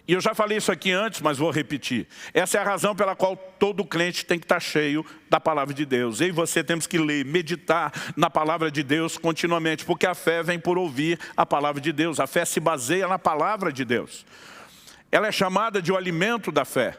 E 0.06 0.14
eu 0.14 0.20
já 0.20 0.36
falei 0.36 0.58
isso 0.58 0.72
aqui 0.72 0.92
antes, 0.92 1.22
mas 1.22 1.38
vou 1.38 1.50
repetir. 1.50 2.08
Essa 2.34 2.58
é 2.58 2.62
a 2.62 2.64
razão 2.64 2.94
pela 2.94 3.16
qual 3.16 3.38
todo 3.38 3.86
crente 3.86 4.26
tem 4.26 4.38
que 4.38 4.44
estar 4.44 4.60
cheio 4.60 5.06
da 5.30 5.40
palavra 5.40 5.74
de 5.74 5.86
Deus. 5.86 6.20
Eu 6.20 6.28
e 6.28 6.32
você 6.32 6.62
temos 6.62 6.86
que 6.86 6.98
ler, 6.98 7.24
meditar 7.24 7.94
na 8.18 8.30
palavra 8.30 8.70
de 8.70 8.84
Deus 8.84 9.18
continuamente, 9.18 9.86
porque 9.86 10.06
a 10.06 10.14
fé 10.14 10.44
vem 10.44 10.60
por 10.60 10.78
ouvir 10.78 11.18
a 11.38 11.46
palavra 11.46 11.80
de 11.80 11.94
Deus. 11.94 12.20
A 12.20 12.28
fé 12.28 12.44
se 12.44 12.60
baseia 12.60 13.08
na 13.08 13.18
palavra 13.18 13.72
de 13.72 13.86
Deus. 13.86 14.26
Ela 15.10 15.28
é 15.28 15.32
chamada 15.32 15.82
de 15.82 15.90
o 15.92 15.96
alimento 15.96 16.52
da 16.52 16.66
fé. 16.66 16.98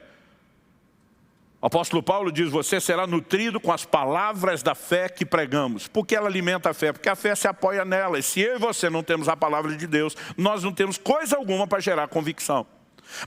O 1.60 1.66
apóstolo 1.66 2.02
Paulo 2.02 2.32
diz, 2.32 2.48
você 2.48 2.80
será 2.80 3.06
nutrido 3.06 3.60
com 3.60 3.72
as 3.72 3.84
palavras 3.84 4.62
da 4.62 4.74
fé 4.74 5.10
que 5.10 5.26
pregamos. 5.26 5.88
Por 5.88 6.06
que 6.06 6.14
ela 6.14 6.28
alimenta 6.28 6.70
a 6.70 6.74
fé? 6.74 6.92
Porque 6.92 7.08
a 7.08 7.16
fé 7.16 7.34
se 7.34 7.48
apoia 7.48 7.84
nela. 7.84 8.18
E 8.18 8.22
se 8.22 8.40
eu 8.40 8.56
e 8.56 8.58
você 8.58 8.88
não 8.88 9.02
temos 9.02 9.28
a 9.28 9.36
palavra 9.36 9.76
de 9.76 9.86
Deus, 9.86 10.16
nós 10.38 10.62
não 10.62 10.72
temos 10.72 10.96
coisa 10.96 11.36
alguma 11.36 11.66
para 11.66 11.80
gerar 11.80 12.08
convicção. 12.08 12.66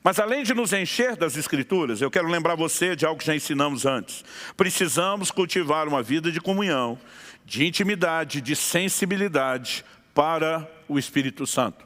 Mas 0.03 0.19
além 0.19 0.43
de 0.43 0.53
nos 0.53 0.73
encher 0.73 1.15
das 1.15 1.35
escrituras, 1.35 2.01
eu 2.01 2.11
quero 2.11 2.27
lembrar 2.27 2.55
você 2.55 2.95
de 2.95 3.05
algo 3.05 3.19
que 3.19 3.25
já 3.25 3.35
ensinamos 3.35 3.85
antes. 3.85 4.23
Precisamos 4.55 5.31
cultivar 5.31 5.87
uma 5.87 6.03
vida 6.03 6.31
de 6.31 6.39
comunhão, 6.39 6.97
de 7.45 7.65
intimidade, 7.65 8.41
de 8.41 8.55
sensibilidade 8.55 9.83
para 10.13 10.69
o 10.87 10.97
Espírito 10.97 11.45
Santo. 11.45 11.85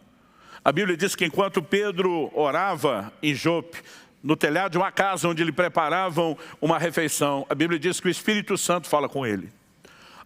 A 0.63 0.71
Bíblia 0.71 0.95
diz 0.95 1.15
que 1.15 1.25
enquanto 1.25 1.61
Pedro 1.61 2.31
orava 2.33 3.11
em 3.21 3.33
Jope, 3.33 3.77
no 4.23 4.35
telhado 4.35 4.73
de 4.73 4.77
uma 4.77 4.91
casa 4.91 5.27
onde 5.27 5.43
lhe 5.43 5.51
preparavam 5.51 6.37
uma 6.61 6.77
refeição. 6.77 7.45
A 7.49 7.55
Bíblia 7.55 7.79
diz 7.79 7.99
que 7.99 8.07
o 8.07 8.11
Espírito 8.11 8.57
Santo 8.57 8.87
fala 8.87 9.09
com 9.09 9.25
ele. 9.25 9.51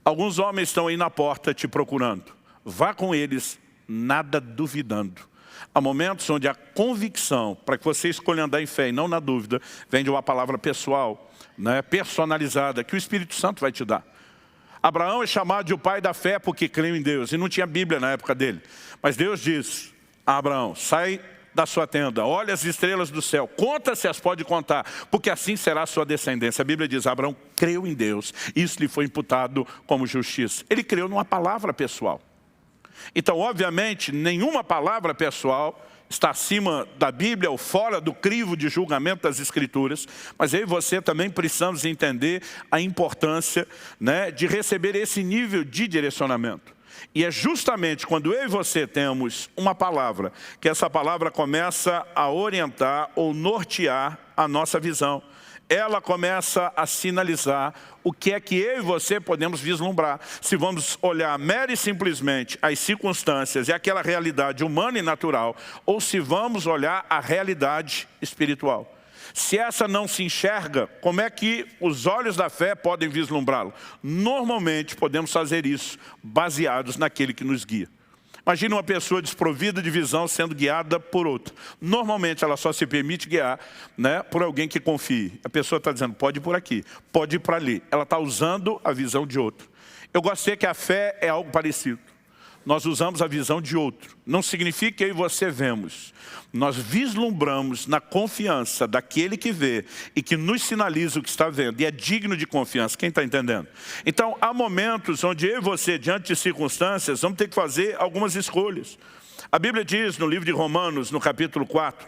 Alguns 0.03 0.37
homens 0.37 0.69
estão 0.69 0.87
aí 0.87 0.97
na 0.97 1.09
porta 1.09 1.53
te 1.53 1.67
procurando. 1.67 2.25
Vá 2.63 2.93
com 2.93 3.15
eles, 3.15 3.59
nada 3.87 4.39
duvidando. 4.39 5.21
Há 5.73 5.81
momentos 5.81 6.29
onde 6.29 6.47
a 6.47 6.55
convicção, 6.55 7.57
para 7.65 7.77
que 7.77 7.83
você 7.83 8.09
escolha 8.09 8.43
andar 8.43 8.61
em 8.61 8.65
fé 8.65 8.89
e 8.89 8.91
não 8.91 9.07
na 9.07 9.19
dúvida, 9.19 9.61
vem 9.89 10.03
de 10.03 10.09
uma 10.09 10.23
palavra 10.23 10.57
pessoal, 10.57 11.31
né, 11.57 11.81
personalizada, 11.81 12.83
que 12.83 12.95
o 12.95 12.97
Espírito 12.97 13.35
Santo 13.35 13.61
vai 13.61 13.71
te 13.71 13.83
dar. 13.83 14.05
Abraão 14.81 15.23
é 15.23 15.27
chamado 15.27 15.65
de 15.65 15.73
o 15.73 15.77
pai 15.77 15.99
da 15.99 16.13
fé 16.13 16.37
porque 16.37 16.69
creu 16.69 16.95
em 16.95 17.01
Deus, 17.01 17.31
e 17.31 17.37
não 17.37 17.49
tinha 17.49 17.65
Bíblia 17.65 17.99
na 17.99 18.11
época 18.11 18.35
dele. 18.35 18.61
Mas 19.01 19.17
Deus 19.17 19.41
diz 19.41 19.93
a 20.25 20.37
Abraão, 20.37 20.75
sai 20.75 21.19
da 21.55 21.65
sua 21.65 21.87
tenda, 21.87 22.25
olha 22.25 22.53
as 22.53 22.65
estrelas 22.65 23.09
do 23.09 23.21
céu, 23.21 23.47
conta 23.47 23.95
se 23.95 24.07
as 24.07 24.19
pode 24.19 24.43
contar, 24.43 24.85
porque 25.09 25.29
assim 25.29 25.55
será 25.55 25.83
a 25.83 25.85
sua 25.85 26.05
descendência. 26.05 26.61
A 26.61 26.65
Bíblia 26.65 26.87
diz, 26.87 27.07
Abraão 27.07 27.35
creu 27.55 27.87
em 27.87 27.93
Deus, 27.93 28.33
isso 28.53 28.79
lhe 28.79 28.89
foi 28.89 29.05
imputado 29.05 29.65
como 29.87 30.05
justiça. 30.05 30.65
Ele 30.69 30.83
creu 30.83 31.07
numa 31.07 31.23
palavra 31.23 31.73
pessoal. 31.73 32.21
Então, 33.15 33.39
obviamente, 33.39 34.11
nenhuma 34.11 34.63
palavra 34.63 35.13
pessoal 35.13 35.85
está 36.09 36.29
acima 36.29 36.87
da 36.97 37.11
Bíblia 37.11 37.49
ou 37.49 37.57
fora 37.57 37.99
do 37.99 38.13
crivo 38.13 38.55
de 38.55 38.69
julgamento 38.69 39.23
das 39.23 39.39
Escrituras, 39.39 40.07
mas 40.37 40.53
eu 40.53 40.61
e 40.61 40.65
você 40.65 41.01
também 41.01 41.29
precisamos 41.29 41.83
entender 41.83 42.41
a 42.71 42.79
importância 42.79 43.67
né, 43.99 44.31
de 44.31 44.47
receber 44.47 44.95
esse 44.95 45.23
nível 45.23 45.63
de 45.63 45.87
direcionamento. 45.87 46.75
E 47.13 47.23
é 47.23 47.31
justamente 47.31 48.05
quando 48.05 48.33
eu 48.33 48.43
e 48.43 48.47
você 48.47 48.85
temos 48.85 49.49
uma 49.55 49.73
palavra, 49.73 50.31
que 50.59 50.69
essa 50.69 50.89
palavra 50.89 51.31
começa 51.31 52.05
a 52.13 52.29
orientar 52.29 53.09
ou 53.15 53.33
nortear 53.33 54.19
a 54.35 54.47
nossa 54.47 54.79
visão. 54.79 55.21
Ela 55.67 55.99
começa 55.99 56.71
a 56.75 56.85
sinalizar 56.85 57.73
o 58.03 58.13
que 58.13 58.33
é 58.33 58.39
que 58.39 58.55
eu 58.55 58.77
e 58.77 58.81
você 58.81 59.19
podemos 59.19 59.59
vislumbrar. 59.59 60.19
Se 60.41 60.55
vamos 60.55 60.97
olhar 61.01 61.37
mera 61.39 61.73
e 61.73 61.77
simplesmente 61.77 62.57
as 62.61 62.77
circunstâncias 62.77 63.67
e 63.67 63.73
aquela 63.73 64.01
realidade 64.01 64.63
humana 64.63 64.99
e 64.99 65.01
natural, 65.01 65.55
ou 65.85 65.99
se 65.99 66.19
vamos 66.19 66.67
olhar 66.67 67.05
a 67.09 67.19
realidade 67.19 68.07
espiritual. 68.21 68.91
Se 69.33 69.57
essa 69.57 69.87
não 69.87 70.07
se 70.07 70.23
enxerga, 70.23 70.87
como 71.01 71.19
é 71.19 71.29
que 71.29 71.67
os 71.81 72.05
olhos 72.05 72.35
da 72.35 72.49
fé 72.49 72.75
podem 72.75 73.09
vislumbrá-lo? 73.09 73.73
Normalmente 74.01 74.95
podemos 74.95 75.31
fazer 75.31 75.65
isso 75.65 75.97
baseados 76.23 76.95
naquele 76.95 77.33
que 77.33 77.43
nos 77.43 77.65
guia. 77.65 77.89
Imagina 78.45 78.75
uma 78.75 78.83
pessoa 78.83 79.21
desprovida 79.21 79.81
de 79.81 79.89
visão 79.89 80.27
sendo 80.27 80.53
guiada 80.53 80.99
por 80.99 81.25
outra. 81.25 81.53
Normalmente 81.81 82.43
ela 82.43 82.55
só 82.55 82.71
se 82.71 82.85
permite 82.85 83.27
guiar 83.27 83.59
né, 83.97 84.21
por 84.21 84.43
alguém 84.43 84.67
que 84.67 84.79
confie. 84.79 85.39
A 85.43 85.49
pessoa 85.49 85.77
está 85.77 85.91
dizendo, 85.91 86.13
pode 86.13 86.37
ir 86.37 86.41
por 86.41 86.55
aqui, 86.55 86.83
pode 87.11 87.37
ir 87.37 87.39
para 87.39 87.55
ali. 87.55 87.81
Ela 87.89 88.03
está 88.03 88.19
usando 88.19 88.79
a 88.83 88.91
visão 88.91 89.25
de 89.25 89.39
outro. 89.39 89.67
Eu 90.13 90.21
gostei 90.21 90.55
que 90.55 90.65
a 90.65 90.73
fé 90.73 91.17
é 91.21 91.27
algo 91.27 91.49
parecido 91.49 91.99
nós 92.65 92.85
usamos 92.85 93.21
a 93.21 93.27
visão 93.27 93.61
de 93.61 93.77
outro. 93.77 94.17
Não 94.25 94.41
significa 94.41 94.97
que 94.97 95.03
eu 95.03 95.09
e 95.09 95.13
você 95.13 95.49
vemos. 95.51 96.13
Nós 96.51 96.75
vislumbramos 96.75 97.85
na 97.85 97.99
confiança 97.99 98.87
daquele 98.87 99.37
que 99.37 99.51
vê 99.51 99.85
e 100.15 100.23
que 100.23 100.35
nos 100.35 100.63
sinaliza 100.63 101.19
o 101.19 101.21
que 101.21 101.29
está 101.29 101.49
vendo. 101.49 101.79
E 101.79 101.85
é 101.85 101.91
digno 101.91 102.35
de 102.35 102.47
confiança. 102.47 102.97
Quem 102.97 103.09
está 103.09 103.23
entendendo? 103.23 103.67
Então, 104.05 104.35
há 104.41 104.53
momentos 104.53 105.23
onde 105.23 105.47
eu 105.47 105.57
e 105.57 105.61
você, 105.61 105.99
diante 105.99 106.27
de 106.27 106.35
circunstâncias, 106.35 107.21
vamos 107.21 107.37
ter 107.37 107.47
que 107.49 107.55
fazer 107.55 107.95
algumas 107.99 108.35
escolhas. 108.35 108.97
A 109.51 109.59
Bíblia 109.59 109.85
diz 109.85 110.17
no 110.17 110.27
livro 110.27 110.45
de 110.45 110.51
Romanos, 110.51 111.11
no 111.11 111.19
capítulo 111.19 111.67
4, 111.67 112.07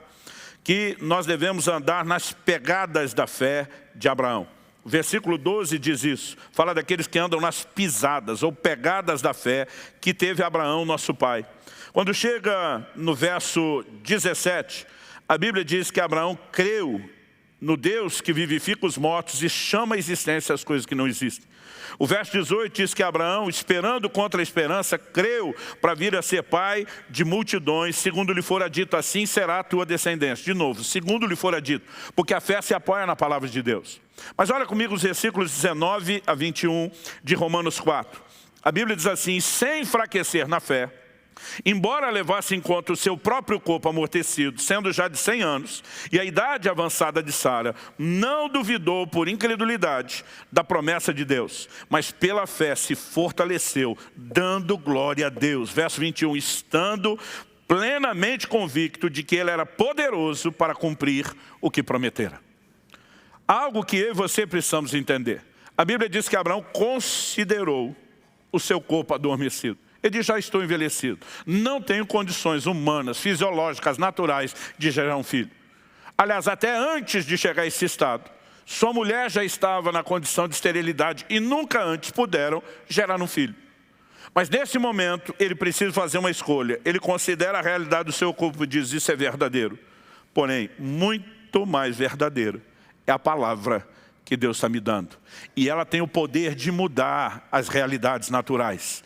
que 0.64 0.98
nós 1.00 1.26
devemos 1.26 1.68
andar 1.68 2.04
nas 2.04 2.32
pegadas 2.32 3.14
da 3.14 3.28
fé 3.28 3.70
de 3.96 4.10
Abraão. 4.10 4.48
Versículo 4.88 5.38
12 5.38 5.77
diz 5.77 6.06
isso, 6.06 6.38
fala 6.50 6.74
daqueles 6.74 7.08
que 7.08 7.20
andam 7.20 7.41
nas 7.41 7.65
pisadas 7.65 8.41
ou 8.41 8.53
pegadas 8.53 9.22
da 9.22 9.34
fé 9.34 9.67
que 10.00 10.13
teve 10.13 10.41
Abraão, 10.41 10.86
nosso 10.86 11.13
pai. 11.13 11.46
Quando 11.91 12.13
chega 12.13 12.88
no 12.96 13.13
verso 13.13 13.84
17, 14.03 14.88
a 15.27 15.38
Bíblia 15.38 15.65
diz 15.65 15.91
que 15.91 16.00
Abraão 16.00 16.39
creu 16.53 17.01
no 17.60 17.75
Deus 17.75 18.22
que 18.22 18.32
vivifica 18.32 18.86
os 18.86 18.98
mortos 18.98 19.44
e 19.44 19.50
chama 19.50 19.96
a 19.96 19.98
existência 19.98 20.56
as 20.56 20.63
coisas 20.63 20.86
que 20.86 20.96
não 20.96 21.06
existem. 21.06 21.46
O 22.00 22.08
verso 22.08 22.32
18 22.32 22.74
diz 22.74 22.94
que 22.94 23.03
Abraão, 23.03 23.50
esperando 23.50 24.10
contra 24.10 24.41
a 24.41 24.44
esperança, 24.44 24.98
creu 24.98 25.53
para 25.82 25.96
vir 25.96 26.15
a 26.15 26.22
ser 26.22 26.44
pai 26.44 26.86
de 27.10 27.25
multidões, 27.25 27.98
segundo 27.98 28.32
lhe 28.32 28.41
fora 28.41 28.70
dito, 28.70 28.96
assim 28.96 29.25
será 29.25 29.60
a 29.60 29.63
tua 29.63 29.86
descendência. 29.86 30.46
De 30.46 30.53
novo, 30.53 30.82
segundo 30.82 31.27
lhe 31.27 31.36
fora 31.36 31.62
dito, 31.62 31.86
porque 32.15 32.34
a 32.34 32.39
fé 32.39 32.62
se 32.62 32.74
apoia 32.74 33.06
na 33.06 33.17
palavra 33.17 33.50
de 33.50 33.62
Deus. 33.62 34.07
Mas 34.38 34.50
olha 34.50 34.66
comigo 34.66 34.94
os 34.94 35.04
versículos 35.04 35.52
19 35.52 36.24
a 36.26 36.34
21 36.34 36.92
de 37.24 37.36
Romanos 37.36 37.80
4. 37.80 38.22
A 38.64 38.72
Bíblia 38.72 38.96
diz 38.96 39.08
assim, 39.08 39.40
sem 39.40 39.82
enfraquecer 39.82 40.48
na 40.48 40.60
fé, 40.60 40.92
Embora 41.66 42.10
levasse 42.10 42.56
em 42.56 42.62
conta 42.62 42.94
o 42.94 42.98
seu 42.98 43.18
próprio 43.18 43.60
corpo 43.60 43.90
amortecido, 43.90 44.60
sendo 44.62 44.92
já 44.92 45.08
de 45.08 45.18
100 45.18 45.42
anos, 45.42 45.84
e 46.12 46.20
a 46.20 46.26
idade 46.26 46.70
avançada 46.70 47.22
de 47.22 47.32
Sara, 47.32 47.76
não 47.98 48.50
duvidou 48.50 49.08
por 49.08 49.28
incredulidade 49.28 50.24
da 50.52 50.64
promessa 50.64 51.14
de 51.14 51.26
Deus, 51.26 51.70
mas 51.90 52.12
pela 52.12 52.48
fé 52.48 52.75
se 52.75 52.96
fortaleceu, 52.96 53.98
dando 54.16 54.77
glória 54.77 55.27
a 55.27 55.30
Deus. 55.30 55.72
Verso 55.72 56.00
21, 56.00 56.36
estando 56.36 57.20
plenamente 57.68 58.48
convicto 58.48 59.10
de 59.10 59.24
que 59.24 59.36
ele 59.36 59.51
era 59.51 59.66
poderoso 59.66 60.51
para 60.51 60.74
cumprir 60.74 61.25
o 61.60 61.70
que 61.70 61.84
prometera. 61.84 62.47
Algo 63.48 63.83
que 63.83 63.96
eu 63.96 64.10
e 64.10 64.14
você 64.14 64.46
precisamos 64.46 64.94
entender. 64.94 65.42
A 65.77 65.86
Bíblia 65.86 66.10
diz 66.10 66.27
que 66.27 66.36
Abraão 66.36 66.62
considerou 66.62 67.96
o 68.51 68.60
seu 68.60 68.81
corpo 68.81 69.14
adormecido. 69.14 69.77
Ele 70.03 70.18
diz, 70.18 70.25
já 70.25 70.38
estou 70.38 70.64
envelhecido. 70.64 71.20
Não 71.46 71.81
tenho 71.81 72.05
condições 72.05 72.66
humanas, 72.66 73.20
fisiológicas, 73.20 73.98
naturais 73.98 74.55
de 74.77 74.92
gerar 74.92 75.16
um 75.16 75.24
filho. 75.24 75.50
Aliás, 76.18 76.48
até 76.48 76.75
antes 76.75 77.25
de 77.25 77.38
chegar 77.38 77.62
a 77.62 77.68
esse 77.68 77.86
estado, 77.86 78.29
sua 78.66 78.92
mulher 78.92 79.31
já 79.31 79.44
estava 79.44 79.92
na 79.92 80.03
condição 80.03 80.48
de 80.48 80.55
esterilidade 80.55 81.25
e 81.29 81.40
nunca 81.40 81.83
antes 81.83 82.12
puderam 82.12 82.62
gerar 82.90 83.22
um 83.22 83.27
filho. 83.27 83.55
Mas 84.36 84.50
nesse 84.50 84.77
momento, 84.77 85.33
ele 85.40 85.55
precisa 85.55 85.94
fazer 85.94 86.18
uma 86.18 86.29
escolha. 86.29 86.81
Ele 86.83 87.00
considera 87.00 87.60
a 87.60 87.62
realidade 87.62 88.05
do 88.05 88.12
seu 88.12 88.33
corpo 88.33 88.64
e 88.64 88.68
diz, 88.68 88.92
isso 88.92 89.10
é 89.12 89.16
verdadeiro. 89.16 89.79
Porém, 90.33 90.70
muito 90.77 91.66
mais 91.66 91.96
verdadeiro 91.96 92.62
é 93.07 93.11
a 93.11 93.17
palavra 93.17 93.87
que 94.24 94.35
Deus 94.35 94.57
está 94.57 94.67
me 94.67 94.81
dando. 94.81 95.17
E 95.55 95.70
ela 95.70 95.85
tem 95.85 96.01
o 96.01 96.07
poder 96.07 96.53
de 96.53 96.70
mudar 96.70 97.48
as 97.50 97.70
realidades 97.70 98.29
naturais. 98.29 99.01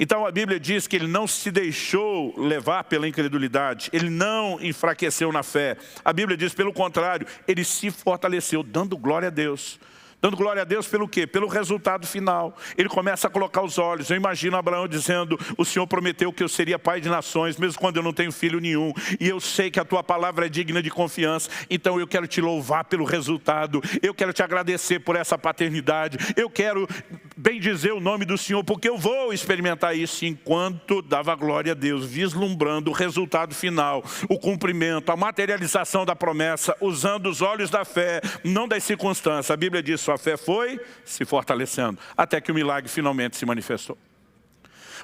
Então 0.00 0.26
a 0.26 0.32
Bíblia 0.32 0.58
diz 0.58 0.88
que 0.88 0.96
ele 0.96 1.06
não 1.06 1.26
se 1.26 1.50
deixou 1.52 2.34
levar 2.36 2.82
pela 2.84 3.06
incredulidade, 3.06 3.88
ele 3.92 4.10
não 4.10 4.58
enfraqueceu 4.60 5.30
na 5.30 5.44
fé. 5.44 5.76
A 6.04 6.12
Bíblia 6.12 6.36
diz, 6.36 6.52
pelo 6.52 6.72
contrário, 6.72 7.26
ele 7.46 7.64
se 7.64 7.90
fortaleceu, 7.90 8.64
dando 8.64 8.96
glória 8.96 9.28
a 9.28 9.30
Deus. 9.30 9.78
Dando 10.20 10.36
glória 10.36 10.62
a 10.62 10.64
Deus 10.64 10.86
pelo 10.86 11.06
quê? 11.06 11.26
Pelo 11.26 11.46
resultado 11.48 12.06
final. 12.06 12.56
Ele 12.76 12.88
começa 12.88 13.26
a 13.26 13.30
colocar 13.30 13.62
os 13.62 13.78
olhos. 13.78 14.10
Eu 14.10 14.16
imagino 14.16 14.56
Abraão 14.56 14.88
dizendo, 14.88 15.38
o 15.58 15.64
Senhor 15.64 15.86
prometeu 15.86 16.32
que 16.32 16.42
eu 16.42 16.48
seria 16.48 16.78
pai 16.78 17.00
de 17.00 17.08
nações, 17.08 17.56
mesmo 17.56 17.78
quando 17.80 17.96
eu 17.96 18.02
não 18.02 18.12
tenho 18.12 18.32
filho 18.32 18.60
nenhum. 18.60 18.92
E 19.20 19.28
eu 19.28 19.40
sei 19.40 19.70
que 19.70 19.80
a 19.80 19.84
tua 19.84 20.02
palavra 20.02 20.46
é 20.46 20.48
digna 20.48 20.82
de 20.82 20.90
confiança. 20.90 21.50
Então 21.68 22.00
eu 22.00 22.06
quero 22.06 22.26
te 22.26 22.40
louvar 22.40 22.84
pelo 22.84 23.04
resultado. 23.04 23.82
Eu 24.02 24.14
quero 24.14 24.32
te 24.32 24.42
agradecer 24.42 25.00
por 25.00 25.16
essa 25.16 25.36
paternidade. 25.36 26.18
Eu 26.36 26.48
quero 26.48 26.88
bem 27.36 27.58
dizer 27.58 27.92
o 27.92 28.00
nome 28.00 28.24
do 28.24 28.38
Senhor, 28.38 28.62
porque 28.62 28.88
eu 28.88 28.96
vou 28.96 29.32
experimentar 29.32 29.96
isso 29.96 30.24
enquanto 30.24 31.02
dava 31.02 31.34
glória 31.34 31.72
a 31.72 31.74
Deus, 31.74 32.04
vislumbrando 32.04 32.90
o 32.90 32.94
resultado 32.94 33.54
final, 33.54 34.04
o 34.28 34.38
cumprimento, 34.38 35.10
a 35.10 35.16
materialização 35.16 36.04
da 36.04 36.14
promessa, 36.14 36.76
usando 36.80 37.28
os 37.28 37.42
olhos 37.42 37.70
da 37.70 37.84
fé, 37.84 38.20
não 38.42 38.68
das 38.68 38.84
circunstâncias. 38.84 39.50
A 39.50 39.56
Bíblia 39.56 39.82
diz, 39.82 40.00
sua 40.00 40.16
fé 40.16 40.36
foi 40.36 40.80
se 41.04 41.24
fortalecendo, 41.24 41.98
até 42.16 42.40
que 42.40 42.52
o 42.52 42.54
milagre 42.54 42.88
finalmente 42.88 43.36
se 43.36 43.44
manifestou. 43.44 43.98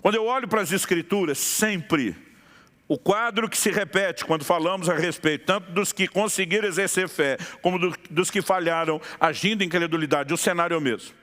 Quando 0.01 0.14
eu 0.14 0.25
olho 0.25 0.49
para 0.49 0.62
as 0.62 0.73
escrituras, 0.73 1.38
sempre 1.38 2.16
o 2.88 2.99
quadro 2.99 3.49
que 3.49 3.57
se 3.57 3.71
repete 3.71 4.25
quando 4.25 4.45
falamos 4.45 4.88
a 4.88 4.95
respeito, 4.95 5.45
tanto 5.45 5.71
dos 5.73 5.93
que 5.93 6.09
conseguiram 6.09 6.66
exercer 6.66 7.09
fé, 7.09 7.37
como 7.62 7.79
do, 7.79 7.95
dos 8.11 8.31
que 8.31 8.43
falharam 8.43 9.01
agindo 9.21 9.62
em 9.62 9.69
credulidade, 9.69 10.33
o 10.33 10.37
cenário 10.37 10.75
é 10.75 10.79
o 10.79 10.81
mesmo. 10.81 11.19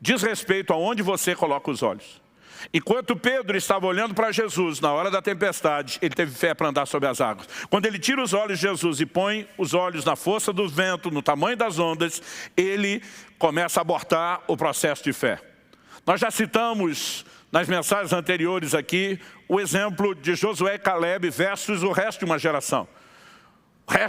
Diz 0.00 0.22
respeito 0.22 0.72
aonde 0.72 1.02
você 1.02 1.34
coloca 1.34 1.70
os 1.70 1.82
olhos. 1.82 2.20
Enquanto 2.72 3.16
Pedro 3.16 3.56
estava 3.56 3.86
olhando 3.86 4.14
para 4.14 4.32
Jesus 4.32 4.80
na 4.80 4.92
hora 4.92 5.10
da 5.10 5.22
tempestade, 5.22 5.98
ele 6.02 6.14
teve 6.14 6.32
fé 6.32 6.54
para 6.54 6.68
andar 6.68 6.86
sobre 6.86 7.08
as 7.08 7.20
águas. 7.20 7.48
Quando 7.70 7.86
ele 7.86 7.98
tira 7.98 8.22
os 8.22 8.32
olhos 8.32 8.58
de 8.58 8.66
Jesus 8.66 9.00
e 9.00 9.06
põe 9.06 9.46
os 9.56 9.74
olhos 9.74 10.04
na 10.04 10.16
força 10.16 10.52
do 10.52 10.68
vento, 10.68 11.10
no 11.10 11.22
tamanho 11.22 11.56
das 11.56 11.78
ondas, 11.78 12.20
ele 12.56 13.02
começa 13.38 13.80
a 13.80 13.82
abortar 13.82 14.42
o 14.48 14.56
processo 14.56 15.04
de 15.04 15.12
fé. 15.12 15.40
Nós 16.04 16.20
já 16.20 16.30
citamos 16.30 17.24
nas 17.50 17.68
mensagens 17.68 18.12
anteriores 18.12 18.74
aqui 18.74 19.18
o 19.48 19.60
exemplo 19.60 20.14
de 20.14 20.34
Josué 20.34 20.74
e 20.74 20.78
Caleb 20.78 21.30
versus 21.30 21.82
o 21.82 21.92
resto 21.92 22.20
de 22.20 22.24
uma 22.24 22.38
geração. 22.38 22.88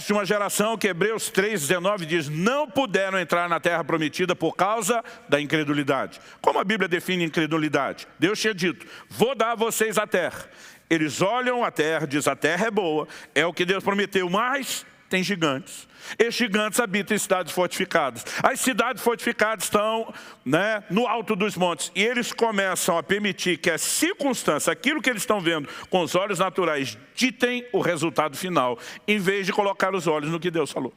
De 0.09 0.13
uma 0.13 0.25
geração 0.25 0.75
que 0.75 0.87
Hebreus 0.87 1.31
3,19 1.31 2.05
diz, 2.05 2.27
não 2.27 2.67
puderam 2.67 3.19
entrar 3.19 3.47
na 3.47 3.59
terra 3.59 3.83
prometida 3.83 4.35
por 4.35 4.55
causa 4.55 5.03
da 5.27 5.39
incredulidade. 5.39 6.19
Como 6.41 6.57
a 6.57 6.63
Bíblia 6.63 6.87
define 6.87 7.23
incredulidade? 7.25 8.07
Deus 8.17 8.39
tinha 8.39 8.55
dito, 8.55 8.87
vou 9.07 9.35
dar 9.35 9.51
a 9.51 9.55
vocês 9.55 9.99
a 9.99 10.07
terra. 10.07 10.49
Eles 10.89 11.21
olham 11.21 11.63
a 11.63 11.69
terra, 11.69 12.07
diz 12.07 12.27
a 12.27 12.35
terra 12.35 12.65
é 12.65 12.71
boa, 12.71 13.07
é 13.35 13.45
o 13.45 13.53
que 13.53 13.65
Deus 13.65 13.83
prometeu, 13.83 14.27
mas 14.27 14.83
tem 15.09 15.23
gigantes. 15.23 15.87
Esses 16.17 16.35
gigantes 16.35 16.79
habitam 16.79 17.15
em 17.15 17.19
cidades 17.19 17.51
fortificadas. 17.51 18.25
As 18.41 18.59
cidades 18.59 19.03
fortificadas 19.03 19.65
estão 19.65 20.13
né, 20.45 20.83
no 20.89 21.07
alto 21.07 21.35
dos 21.35 21.55
montes. 21.55 21.91
E 21.93 22.03
eles 22.03 22.31
começam 22.31 22.97
a 22.97 23.03
permitir 23.03 23.57
que 23.57 23.69
as 23.69 23.81
circunstâncias, 23.81 24.69
aquilo 24.69 25.01
que 25.01 25.09
eles 25.09 25.21
estão 25.21 25.41
vendo 25.41 25.67
com 25.89 26.01
os 26.01 26.15
olhos 26.15 26.39
naturais, 26.39 26.97
ditem 27.13 27.65
o 27.73 27.81
resultado 27.81 28.37
final, 28.37 28.79
em 29.07 29.19
vez 29.19 29.45
de 29.45 29.51
colocar 29.51 29.93
os 29.93 30.07
olhos 30.07 30.31
no 30.31 30.39
que 30.39 30.49
Deus 30.49 30.71
falou. 30.71 30.93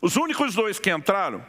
Os 0.00 0.16
únicos 0.16 0.54
dois 0.54 0.78
que 0.78 0.90
entraram, 0.90 1.44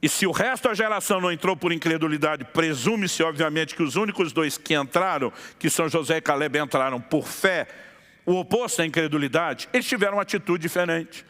e 0.00 0.08
se 0.08 0.26
o 0.26 0.30
resto 0.30 0.68
da 0.68 0.74
geração 0.74 1.20
não 1.20 1.32
entrou 1.32 1.56
por 1.56 1.72
incredulidade, 1.72 2.44
presume-se 2.44 3.22
obviamente 3.22 3.74
que 3.74 3.82
os 3.82 3.96
únicos 3.96 4.32
dois 4.32 4.58
que 4.58 4.74
entraram, 4.74 5.32
que 5.58 5.70
são 5.70 5.88
José 5.88 6.18
e 6.18 6.20
Caleb, 6.20 6.58
entraram 6.58 7.00
por 7.00 7.26
fé, 7.26 7.66
o 8.26 8.34
oposto 8.34 8.82
à 8.82 8.86
incredulidade, 8.86 9.68
eles 9.72 9.86
tiveram 9.86 10.14
uma 10.14 10.22
atitude 10.22 10.60
diferente. 10.60 11.24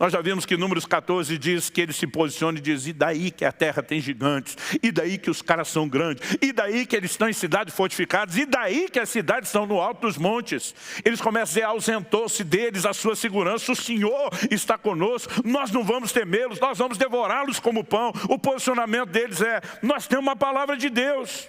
Nós 0.00 0.14
já 0.14 0.22
vimos 0.22 0.46
que 0.46 0.56
Números 0.56 0.86
14 0.86 1.36
diz 1.36 1.68
que 1.68 1.78
ele 1.78 1.92
se 1.92 2.06
posiciona 2.06 2.56
e 2.56 2.60
diz, 2.62 2.86
e 2.86 2.92
daí 2.94 3.30
que 3.30 3.44
a 3.44 3.52
terra 3.52 3.82
tem 3.82 4.00
gigantes, 4.00 4.56
e 4.82 4.90
daí 4.90 5.18
que 5.18 5.28
os 5.28 5.42
caras 5.42 5.68
são 5.68 5.86
grandes, 5.86 6.38
e 6.40 6.54
daí 6.54 6.86
que 6.86 6.96
eles 6.96 7.10
estão 7.10 7.28
em 7.28 7.34
cidades 7.34 7.74
fortificadas, 7.74 8.34
e 8.38 8.46
daí 8.46 8.88
que 8.88 8.98
as 8.98 9.10
cidades 9.10 9.50
estão 9.50 9.66
no 9.66 9.78
alto 9.78 10.06
dos 10.06 10.16
montes. 10.16 10.74
Eles 11.04 11.20
começam 11.20 11.42
a 11.42 11.44
dizer, 11.44 11.62
ausentou-se 11.64 12.42
deles 12.42 12.86
a 12.86 12.94
sua 12.94 13.14
segurança, 13.14 13.72
o 13.72 13.76
Senhor 13.76 14.30
está 14.50 14.78
conosco, 14.78 15.30
nós 15.44 15.70
não 15.70 15.84
vamos 15.84 16.12
temê-los, 16.12 16.58
nós 16.58 16.78
vamos 16.78 16.96
devorá-los 16.96 17.60
como 17.60 17.84
pão. 17.84 18.10
O 18.30 18.38
posicionamento 18.38 19.10
deles 19.10 19.42
é, 19.42 19.60
nós 19.82 20.06
temos 20.06 20.24
uma 20.24 20.36
palavra 20.36 20.78
de 20.78 20.88
Deus. 20.88 21.46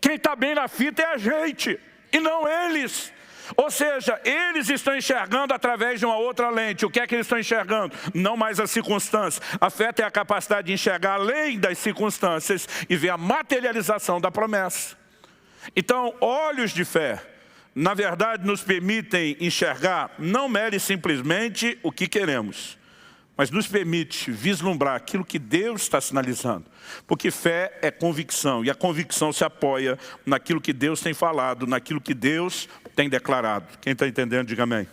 Quem 0.00 0.14
está 0.14 0.34
bem 0.34 0.54
na 0.54 0.68
fita 0.68 1.02
é 1.02 1.06
a 1.06 1.18
gente, 1.18 1.78
e 2.10 2.18
não 2.18 2.48
eles. 2.48 3.12
Ou 3.56 3.70
seja, 3.70 4.20
eles 4.24 4.68
estão 4.68 4.96
enxergando 4.96 5.54
através 5.54 6.00
de 6.00 6.06
uma 6.06 6.16
outra 6.16 6.50
lente. 6.50 6.86
O 6.86 6.90
que 6.90 7.00
é 7.00 7.06
que 7.06 7.14
eles 7.14 7.26
estão 7.26 7.38
enxergando? 7.38 7.94
Não 8.14 8.36
mais 8.36 8.60
as 8.60 8.70
circunstâncias. 8.70 9.40
A 9.60 9.70
fé 9.70 9.92
tem 9.92 10.04
a 10.04 10.10
capacidade 10.10 10.68
de 10.68 10.72
enxergar 10.72 11.14
além 11.14 11.58
das 11.58 11.78
circunstâncias 11.78 12.68
e 12.88 12.96
ver 12.96 13.10
a 13.10 13.18
materialização 13.18 14.20
da 14.20 14.30
promessa. 14.30 14.96
Então, 15.76 16.14
olhos 16.20 16.72
de 16.72 16.84
fé, 16.84 17.22
na 17.74 17.94
verdade, 17.94 18.46
nos 18.46 18.62
permitem 18.62 19.36
enxergar 19.40 20.12
não 20.18 20.48
mere 20.48 20.80
simplesmente 20.80 21.78
o 21.82 21.92
que 21.92 22.08
queremos, 22.08 22.78
mas 23.36 23.50
nos 23.50 23.66
permite 23.66 24.30
vislumbrar 24.30 24.96
aquilo 24.96 25.24
que 25.24 25.38
Deus 25.38 25.82
está 25.82 26.00
sinalizando. 26.00 26.66
Porque 27.06 27.30
fé 27.30 27.78
é 27.80 27.90
convicção, 27.90 28.64
e 28.64 28.70
a 28.70 28.74
convicção 28.74 29.32
se 29.32 29.44
apoia 29.44 29.98
naquilo 30.26 30.60
que 30.60 30.72
Deus 30.72 31.00
tem 31.00 31.14
falado, 31.14 31.66
naquilo 31.66 32.00
que 32.00 32.12
Deus 32.12 32.68
tem 33.00 33.08
declarado. 33.08 33.78
Quem 33.80 33.94
está 33.94 34.06
entendendo, 34.06 34.46
diga 34.46 34.64
amém. 34.64 34.86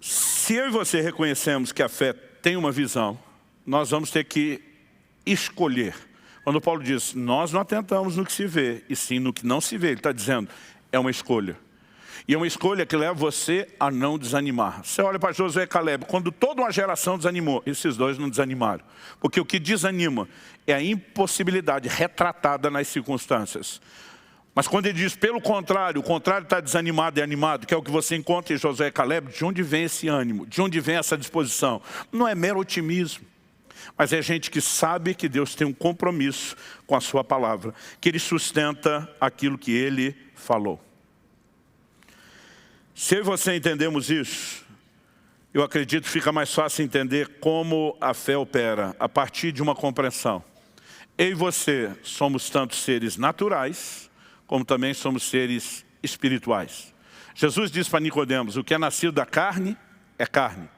Se 0.00 0.54
eu 0.54 0.66
e 0.66 0.70
você 0.72 1.00
reconhecemos 1.00 1.70
que 1.70 1.84
a 1.84 1.88
fé 1.88 2.12
tem 2.12 2.56
uma 2.56 2.72
visão, 2.72 3.16
nós 3.64 3.90
vamos 3.90 4.10
ter 4.10 4.24
que 4.24 4.60
escolher. 5.24 5.94
Quando 6.42 6.60
Paulo 6.60 6.82
diz, 6.82 7.14
nós 7.14 7.52
não 7.52 7.60
atentamos 7.60 8.16
no 8.16 8.26
que 8.26 8.32
se 8.32 8.48
vê, 8.48 8.82
e 8.88 8.96
sim 8.96 9.20
no 9.20 9.32
que 9.32 9.46
não 9.46 9.60
se 9.60 9.78
vê, 9.78 9.90
ele 9.90 10.00
está 10.00 10.10
dizendo, 10.10 10.50
é 10.90 10.98
uma 10.98 11.12
escolha. 11.12 11.56
E 12.26 12.34
é 12.34 12.36
uma 12.36 12.46
escolha 12.46 12.86
que 12.86 12.96
leva 12.96 13.14
você 13.14 13.66
a 13.80 13.90
não 13.90 14.16
desanimar. 14.16 14.84
Você 14.84 15.02
olha 15.02 15.18
para 15.18 15.32
Josué 15.32 15.64
e 15.64 15.66
Caleb, 15.66 16.04
quando 16.06 16.30
toda 16.30 16.62
uma 16.62 16.70
geração 16.70 17.16
desanimou, 17.16 17.62
esses 17.66 17.96
dois 17.96 18.16
não 18.16 18.30
desanimaram. 18.30 18.84
Porque 19.20 19.40
o 19.40 19.44
que 19.44 19.58
desanima 19.58 20.28
é 20.66 20.72
a 20.72 20.82
impossibilidade 20.82 21.88
retratada 21.88 22.70
nas 22.70 22.86
circunstâncias. 22.86 23.80
Mas 24.54 24.68
quando 24.68 24.86
ele 24.86 24.98
diz, 24.98 25.16
pelo 25.16 25.40
contrário, 25.40 26.00
o 26.00 26.04
contrário 26.04 26.44
está 26.44 26.60
desanimado 26.60 27.18
e 27.18 27.22
animado, 27.22 27.66
que 27.66 27.72
é 27.72 27.76
o 27.76 27.82
que 27.82 27.90
você 27.90 28.14
encontra 28.14 28.54
em 28.54 28.58
Josué 28.58 28.88
e 28.88 28.92
Caleb, 28.92 29.32
de 29.32 29.44
onde 29.44 29.62
vem 29.62 29.84
esse 29.84 30.08
ânimo? 30.08 30.46
De 30.46 30.60
onde 30.60 30.78
vem 30.78 30.96
essa 30.96 31.16
disposição? 31.16 31.80
Não 32.12 32.28
é 32.28 32.34
mero 32.34 32.60
otimismo. 32.60 33.24
Mas 33.96 34.12
é 34.12 34.22
gente 34.22 34.50
que 34.50 34.60
sabe 34.60 35.14
que 35.14 35.28
Deus 35.28 35.54
tem 35.54 35.66
um 35.66 35.72
compromisso 35.72 36.54
com 36.86 36.94
a 36.94 37.00
sua 37.00 37.24
palavra, 37.24 37.74
que 38.00 38.08
Ele 38.08 38.18
sustenta 38.18 39.10
aquilo 39.20 39.58
que 39.58 39.72
Ele 39.72 40.14
falou. 40.34 40.91
Se 42.94 43.14
eu 43.14 43.20
e 43.20 43.22
você 43.22 43.56
entendemos 43.56 44.10
isso, 44.10 44.62
eu 45.54 45.62
acredito 45.62 46.04
que 46.04 46.10
fica 46.10 46.30
mais 46.30 46.52
fácil 46.52 46.84
entender 46.84 47.38
como 47.40 47.96
a 47.98 48.12
fé 48.12 48.36
opera, 48.36 48.94
a 49.00 49.08
partir 49.08 49.50
de 49.50 49.62
uma 49.62 49.74
compreensão. 49.74 50.44
Eu 51.16 51.28
e 51.28 51.34
você 51.34 51.90
somos 52.02 52.50
tanto 52.50 52.76
seres 52.76 53.16
naturais, 53.16 54.10
como 54.46 54.62
também 54.62 54.92
somos 54.92 55.22
seres 55.22 55.86
espirituais. 56.02 56.92
Jesus 57.34 57.70
diz 57.70 57.88
para 57.88 58.00
Nicodemos, 58.00 58.58
o 58.58 58.64
que 58.64 58.74
é 58.74 58.78
nascido 58.78 59.12
da 59.12 59.24
carne 59.24 59.74
é 60.18 60.26
carne, 60.26 60.68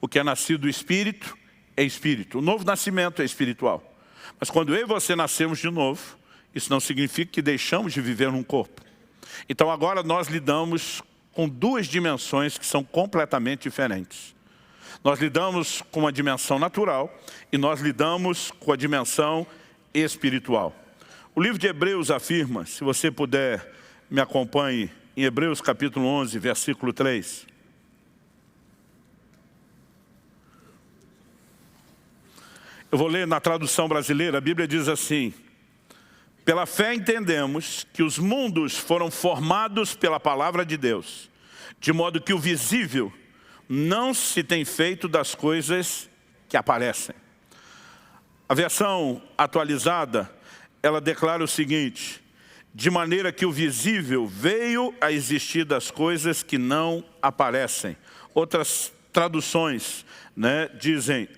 o 0.00 0.08
que 0.08 0.18
é 0.18 0.24
nascido 0.24 0.62
do 0.62 0.68
espírito 0.68 1.38
é 1.76 1.84
espírito. 1.84 2.38
O 2.38 2.42
novo 2.42 2.64
nascimento 2.64 3.22
é 3.22 3.24
espiritual. 3.24 3.96
Mas 4.40 4.50
quando 4.50 4.74
eu 4.74 4.82
e 4.82 4.84
você 4.84 5.14
nascemos 5.14 5.60
de 5.60 5.70
novo, 5.70 6.18
isso 6.52 6.68
não 6.68 6.80
significa 6.80 7.30
que 7.30 7.40
deixamos 7.40 7.92
de 7.92 8.00
viver 8.00 8.32
num 8.32 8.42
corpo. 8.42 8.82
Então 9.48 9.70
agora 9.70 10.02
nós 10.02 10.26
lidamos 10.26 11.00
com 11.32 11.48
duas 11.48 11.86
dimensões 11.86 12.58
que 12.58 12.66
são 12.66 12.82
completamente 12.82 13.62
diferentes. 13.62 14.34
Nós 15.02 15.18
lidamos 15.20 15.82
com 15.90 16.06
a 16.06 16.10
dimensão 16.10 16.58
natural 16.58 17.12
e 17.50 17.56
nós 17.56 17.80
lidamos 17.80 18.50
com 18.60 18.72
a 18.72 18.76
dimensão 18.76 19.46
espiritual. 19.94 20.74
O 21.34 21.42
livro 21.42 21.58
de 21.58 21.66
Hebreus 21.66 22.10
afirma, 22.10 22.66
se 22.66 22.84
você 22.84 23.10
puder 23.10 23.72
me 24.10 24.20
acompanhe, 24.20 24.90
em 25.16 25.24
Hebreus 25.24 25.60
capítulo 25.60 26.06
11, 26.06 26.38
versículo 26.38 26.92
3. 26.92 27.46
Eu 32.90 32.98
vou 32.98 33.06
ler 33.06 33.26
na 33.26 33.38
tradução 33.38 33.86
brasileira, 33.88 34.38
a 34.38 34.40
Bíblia 34.40 34.66
diz 34.66 34.88
assim, 34.88 35.32
pela 36.50 36.66
fé 36.66 36.92
entendemos 36.92 37.86
que 37.92 38.02
os 38.02 38.18
mundos 38.18 38.76
foram 38.76 39.08
formados 39.08 39.94
pela 39.94 40.18
palavra 40.18 40.66
de 40.66 40.76
Deus, 40.76 41.30
de 41.78 41.92
modo 41.92 42.20
que 42.20 42.32
o 42.32 42.40
visível 42.40 43.12
não 43.68 44.12
se 44.12 44.42
tem 44.42 44.64
feito 44.64 45.06
das 45.06 45.32
coisas 45.32 46.10
que 46.48 46.56
aparecem. 46.56 47.14
A 48.48 48.54
versão 48.54 49.22
atualizada, 49.38 50.28
ela 50.82 51.00
declara 51.00 51.44
o 51.44 51.46
seguinte, 51.46 52.20
de 52.74 52.90
maneira 52.90 53.30
que 53.30 53.46
o 53.46 53.52
visível 53.52 54.26
veio 54.26 54.92
a 55.00 55.12
existir 55.12 55.64
das 55.64 55.88
coisas 55.88 56.42
que 56.42 56.58
não 56.58 57.04
aparecem. 57.22 57.96
Outras 58.34 58.92
traduções 59.12 60.04
né, 60.34 60.68
dizem, 60.80 61.28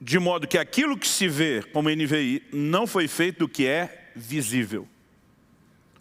de 0.00 0.18
modo 0.18 0.46
que 0.46 0.58
aquilo 0.58 0.96
que 0.96 1.08
se 1.08 1.28
vê 1.28 1.62
como 1.72 1.88
NVI 1.88 2.42
não 2.52 2.86
foi 2.86 3.08
feito 3.08 3.40
do 3.40 3.48
que 3.48 3.66
é 3.66 4.10
visível. 4.14 4.86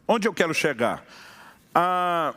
Onde 0.08 0.27
eu 0.27 0.34
quero 0.34 0.53
chegar? 0.53 1.05
A 1.73 2.36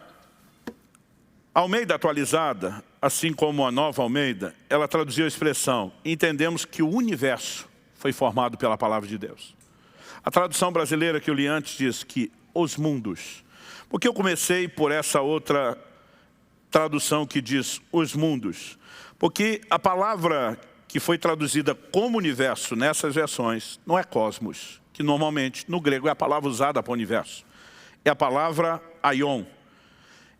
Almeida 1.52 1.96
atualizada, 1.96 2.82
assim 3.02 3.32
como 3.32 3.66
a 3.66 3.70
nova 3.70 4.02
Almeida, 4.02 4.54
ela 4.70 4.86
traduziu 4.86 5.24
a 5.24 5.28
expressão, 5.28 5.92
entendemos 6.04 6.64
que 6.64 6.82
o 6.82 6.88
universo 6.88 7.68
foi 7.94 8.12
formado 8.12 8.56
pela 8.56 8.78
palavra 8.78 9.08
de 9.08 9.18
Deus. 9.18 9.56
A 10.24 10.30
tradução 10.30 10.72
brasileira 10.72 11.20
que 11.20 11.30
eu 11.30 11.34
li 11.34 11.46
antes 11.46 11.76
diz 11.76 12.04
que 12.04 12.30
os 12.54 12.76
mundos. 12.76 13.44
Porque 13.88 14.06
eu 14.06 14.14
comecei 14.14 14.68
por 14.68 14.92
essa 14.92 15.20
outra 15.20 15.76
tradução 16.70 17.26
que 17.26 17.40
diz 17.40 17.80
os 17.90 18.14
mundos. 18.14 18.78
Porque 19.18 19.60
a 19.70 19.78
palavra 19.78 20.58
que 20.88 20.98
foi 20.98 21.18
traduzida 21.18 21.74
como 21.74 22.16
universo 22.16 22.74
nessas 22.74 23.14
versões 23.14 23.78
não 23.86 23.98
é 23.98 24.02
cosmos, 24.02 24.80
que 24.92 25.02
normalmente 25.02 25.66
no 25.68 25.80
grego 25.80 26.08
é 26.08 26.10
a 26.10 26.16
palavra 26.16 26.48
usada 26.48 26.82
para 26.82 26.92
universo. 26.92 27.44
É 28.04 28.10
a 28.10 28.16
palavra 28.16 28.82
aion. 29.02 29.44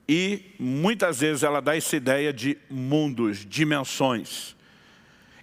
E 0.08 0.54
muitas 0.58 1.20
vezes 1.20 1.42
ela 1.42 1.60
dá 1.60 1.76
essa 1.76 1.94
ideia 1.94 2.32
de 2.32 2.56
mundos, 2.70 3.44
dimensões. 3.44 4.56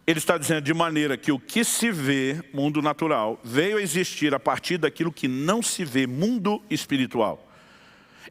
Ele 0.08 0.18
está 0.18 0.40
dizendo 0.40 0.62
de 0.62 0.74
maneira 0.74 1.16
que 1.16 1.32
o 1.32 1.40
que 1.40 1.64
se 1.64 1.92
vê, 1.92 2.44
mundo 2.52 2.82
natural, 2.82 3.40
veio 3.44 3.78
a 3.78 3.82
existir 3.82 4.34
a 4.34 4.40
partir 4.40 4.80
daquilo 4.80 5.12
que 5.12 5.28
não 5.28 5.62
se 5.62 5.86
vê, 5.86 6.08
mundo 6.08 6.64
espiritual. 6.68 7.48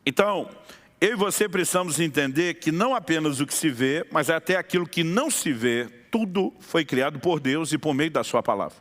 Então, 0.04 0.50
eu 1.04 1.12
e 1.12 1.16
você 1.16 1.46
precisamos 1.46 2.00
entender 2.00 2.54
que 2.54 2.72
não 2.72 2.94
apenas 2.94 3.38
o 3.38 3.46
que 3.46 3.52
se 3.52 3.68
vê, 3.68 4.06
mas 4.10 4.30
até 4.30 4.56
aquilo 4.56 4.88
que 4.88 5.04
não 5.04 5.30
se 5.30 5.52
vê, 5.52 5.86
tudo 6.10 6.50
foi 6.60 6.82
criado 6.82 7.18
por 7.18 7.38
Deus 7.38 7.74
e 7.74 7.78
por 7.78 7.92
meio 7.92 8.10
da 8.10 8.24
sua 8.24 8.42
palavra. 8.42 8.78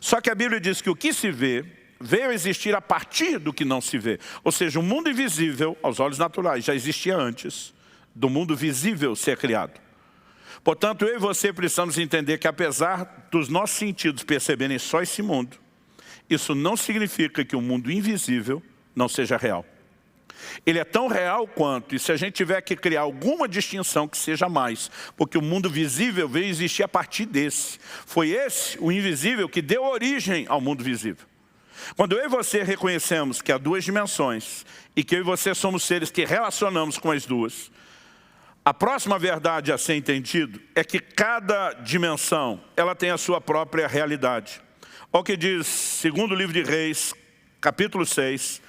Só 0.00 0.22
que 0.22 0.30
a 0.30 0.34
Bíblia 0.34 0.58
diz 0.58 0.80
que 0.80 0.88
o 0.88 0.96
que 0.96 1.12
se 1.12 1.30
vê 1.30 1.62
veio 2.00 2.30
a 2.30 2.34
existir 2.34 2.74
a 2.74 2.80
partir 2.80 3.38
do 3.38 3.52
que 3.52 3.62
não 3.62 3.78
se 3.82 3.98
vê. 3.98 4.18
Ou 4.42 4.50
seja, 4.50 4.80
o 4.80 4.82
mundo 4.82 5.10
invisível, 5.10 5.76
aos 5.82 6.00
olhos 6.00 6.16
naturais, 6.16 6.64
já 6.64 6.74
existia 6.74 7.14
antes 7.14 7.74
do 8.14 8.30
mundo 8.30 8.56
visível 8.56 9.14
ser 9.14 9.36
criado. 9.36 9.78
Portanto, 10.64 11.04
eu 11.04 11.16
e 11.16 11.18
você 11.18 11.52
precisamos 11.52 11.98
entender 11.98 12.38
que 12.38 12.48
apesar 12.48 13.28
dos 13.30 13.50
nossos 13.50 13.76
sentidos 13.76 14.24
perceberem 14.24 14.78
só 14.78 15.02
esse 15.02 15.20
mundo, 15.20 15.58
isso 16.28 16.54
não 16.54 16.74
significa 16.74 17.44
que 17.44 17.54
o 17.54 17.60
mundo 17.60 17.92
invisível 17.92 18.62
não 18.96 19.10
seja 19.10 19.36
real. 19.36 19.62
Ele 20.64 20.78
é 20.78 20.84
tão 20.84 21.08
real 21.08 21.46
quanto, 21.46 21.94
e 21.94 21.98
se 21.98 22.12
a 22.12 22.16
gente 22.16 22.34
tiver 22.34 22.60
que 22.60 22.76
criar 22.76 23.02
alguma 23.02 23.48
distinção 23.48 24.08
que 24.08 24.18
seja 24.18 24.48
mais, 24.48 24.90
porque 25.16 25.38
o 25.38 25.42
mundo 25.42 25.70
visível 25.70 26.28
veio 26.28 26.46
existir 26.46 26.82
a 26.82 26.88
partir 26.88 27.26
desse. 27.26 27.78
Foi 28.06 28.30
esse, 28.30 28.78
o 28.80 28.92
invisível, 28.92 29.48
que 29.48 29.62
deu 29.62 29.84
origem 29.84 30.46
ao 30.48 30.60
mundo 30.60 30.84
visível. 30.84 31.26
Quando 31.96 32.16
eu 32.16 32.24
e 32.24 32.28
você 32.28 32.62
reconhecemos 32.62 33.40
que 33.40 33.52
há 33.52 33.58
duas 33.58 33.84
dimensões, 33.84 34.64
e 34.94 35.02
que 35.02 35.16
eu 35.16 35.20
e 35.20 35.24
você 35.24 35.54
somos 35.54 35.82
seres 35.82 36.10
que 36.10 36.24
relacionamos 36.24 36.98
com 36.98 37.10
as 37.10 37.24
duas, 37.24 37.70
a 38.62 38.74
próxima 38.74 39.18
verdade 39.18 39.72
a 39.72 39.78
ser 39.78 39.94
entendido 39.94 40.60
é 40.74 40.84
que 40.84 41.00
cada 41.00 41.72
dimensão, 41.72 42.60
ela 42.76 42.94
tem 42.94 43.10
a 43.10 43.16
sua 43.16 43.40
própria 43.40 43.88
realidade. 43.88 44.60
Olha 45.12 45.22
o 45.22 45.24
que 45.24 45.36
diz, 45.36 45.66
segundo 45.66 46.34
livro 46.34 46.52
de 46.52 46.62
Reis, 46.62 47.14
capítulo 47.60 48.04
6. 48.04 48.60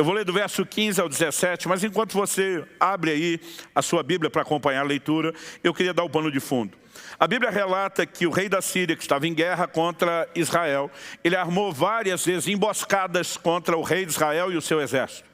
Eu 0.00 0.04
vou 0.04 0.14
ler 0.14 0.24
do 0.24 0.32
verso 0.32 0.64
15 0.64 0.98
ao 0.98 1.10
17, 1.10 1.68
mas 1.68 1.84
enquanto 1.84 2.14
você 2.14 2.64
abre 2.80 3.10
aí 3.10 3.40
a 3.74 3.82
sua 3.82 4.02
Bíblia 4.02 4.30
para 4.30 4.40
acompanhar 4.40 4.80
a 4.80 4.84
leitura, 4.84 5.34
eu 5.62 5.74
queria 5.74 5.92
dar 5.92 6.04
o 6.04 6.08
pano 6.08 6.32
de 6.32 6.40
fundo. 6.40 6.74
A 7.18 7.26
Bíblia 7.26 7.50
relata 7.50 8.06
que 8.06 8.26
o 8.26 8.30
rei 8.30 8.48
da 8.48 8.62
Síria, 8.62 8.96
que 8.96 9.02
estava 9.02 9.28
em 9.28 9.34
guerra 9.34 9.68
contra 9.68 10.26
Israel, 10.34 10.90
ele 11.22 11.36
armou 11.36 11.70
várias 11.70 12.24
vezes 12.24 12.48
emboscadas 12.48 13.36
contra 13.36 13.76
o 13.76 13.82
rei 13.82 14.06
de 14.06 14.12
Israel 14.12 14.50
e 14.50 14.56
o 14.56 14.62
seu 14.62 14.80
exército. 14.80 15.28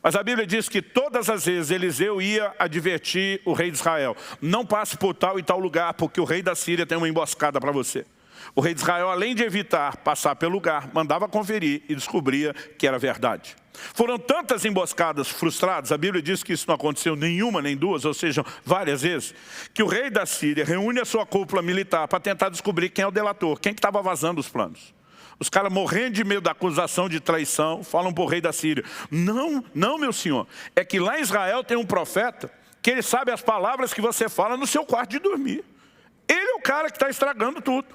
Mas 0.00 0.14
a 0.14 0.22
Bíblia 0.22 0.46
diz 0.46 0.68
que 0.68 0.80
todas 0.80 1.28
as 1.28 1.46
vezes 1.46 1.72
Eliseu 1.72 2.22
ia 2.22 2.54
advertir 2.56 3.42
o 3.44 3.52
rei 3.52 3.68
de 3.68 3.78
Israel, 3.78 4.16
não 4.40 4.64
passe 4.64 4.96
por 4.96 5.12
tal 5.12 5.40
e 5.40 5.42
tal 5.42 5.58
lugar, 5.58 5.92
porque 5.94 6.20
o 6.20 6.24
rei 6.24 6.40
da 6.40 6.54
Síria 6.54 6.86
tem 6.86 6.96
uma 6.96 7.08
emboscada 7.08 7.60
para 7.60 7.72
você. 7.72 8.06
O 8.54 8.60
rei 8.60 8.74
de 8.74 8.80
Israel, 8.80 9.10
além 9.10 9.34
de 9.34 9.42
evitar 9.42 9.96
passar 9.98 10.34
pelo 10.36 10.52
lugar, 10.52 10.90
mandava 10.92 11.28
conferir 11.28 11.82
e 11.88 11.94
descobria 11.94 12.52
que 12.52 12.86
era 12.86 12.98
verdade. 12.98 13.56
Foram 13.92 14.18
tantas 14.18 14.64
emboscadas 14.64 15.28
frustradas, 15.28 15.90
a 15.90 15.98
Bíblia 15.98 16.22
diz 16.22 16.42
que 16.42 16.52
isso 16.52 16.66
não 16.68 16.74
aconteceu 16.74 17.16
nenhuma 17.16 17.60
nem 17.60 17.76
duas, 17.76 18.04
ou 18.04 18.14
seja, 18.14 18.44
várias 18.64 19.02
vezes, 19.02 19.34
que 19.72 19.82
o 19.82 19.86
rei 19.86 20.10
da 20.10 20.24
Síria 20.24 20.64
reúne 20.64 21.00
a 21.00 21.04
sua 21.04 21.26
cúpula 21.26 21.60
militar 21.60 22.06
para 22.06 22.20
tentar 22.20 22.48
descobrir 22.48 22.90
quem 22.90 23.02
é 23.02 23.06
o 23.06 23.10
delator, 23.10 23.58
quem 23.58 23.72
estava 23.72 23.98
que 23.98 24.04
vazando 24.04 24.40
os 24.40 24.48
planos. 24.48 24.94
Os 25.38 25.48
caras 25.48 25.72
morrendo 25.72 26.12
de 26.12 26.24
medo 26.24 26.42
da 26.42 26.52
acusação 26.52 27.08
de 27.08 27.18
traição, 27.18 27.82
falam 27.82 28.12
para 28.12 28.22
o 28.22 28.26
rei 28.26 28.40
da 28.40 28.52
Síria, 28.52 28.84
não, 29.10 29.64
não 29.74 29.98
meu 29.98 30.12
senhor, 30.12 30.46
é 30.76 30.84
que 30.84 31.00
lá 31.00 31.18
em 31.18 31.22
Israel 31.22 31.64
tem 31.64 31.76
um 31.76 31.84
profeta 31.84 32.50
que 32.80 32.90
ele 32.90 33.02
sabe 33.02 33.32
as 33.32 33.42
palavras 33.42 33.92
que 33.92 34.00
você 34.00 34.28
fala 34.28 34.56
no 34.56 34.66
seu 34.66 34.84
quarto 34.84 35.10
de 35.10 35.18
dormir. 35.18 35.64
Ele 36.28 36.50
é 36.50 36.54
o 36.54 36.60
cara 36.60 36.88
que 36.88 36.96
está 36.96 37.08
estragando 37.08 37.60
tudo. 37.60 37.88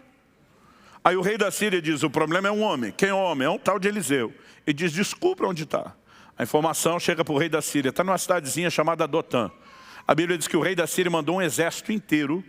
Aí 1.03 1.15
o 1.15 1.21
rei 1.21 1.38
da 1.38 1.49
Síria 1.49 1.81
diz, 1.81 2.03
o 2.03 2.09
problema 2.09 2.47
é 2.47 2.51
um 2.51 2.62
homem. 2.62 2.91
Quem 2.91 3.09
é 3.09 3.13
o 3.13 3.17
homem? 3.17 3.45
É 3.45 3.49
um 3.49 3.57
tal 3.57 3.79
de 3.79 3.88
Eliseu. 3.88 4.33
E 4.67 4.73
diz, 4.73 4.91
descubra 4.91 5.47
onde 5.47 5.63
está. 5.63 5.95
A 6.38 6.43
informação 6.43 6.99
chega 6.99 7.23
para 7.23 7.33
o 7.33 7.38
rei 7.38 7.49
da 7.49 7.62
Síria, 7.62 7.89
está 7.89 8.03
numa 8.03 8.17
cidadezinha 8.17 8.69
chamada 8.69 9.07
Dotã. 9.07 9.51
A 10.07 10.15
Bíblia 10.15 10.38
diz 10.38 10.47
que 10.47 10.57
o 10.57 10.62
rei 10.62 10.75
da 10.75 10.88
Síria 10.88 11.12
mandou 11.12 11.38
um 11.38 11.41
exército 11.41 11.91
inteiro, 11.91 12.43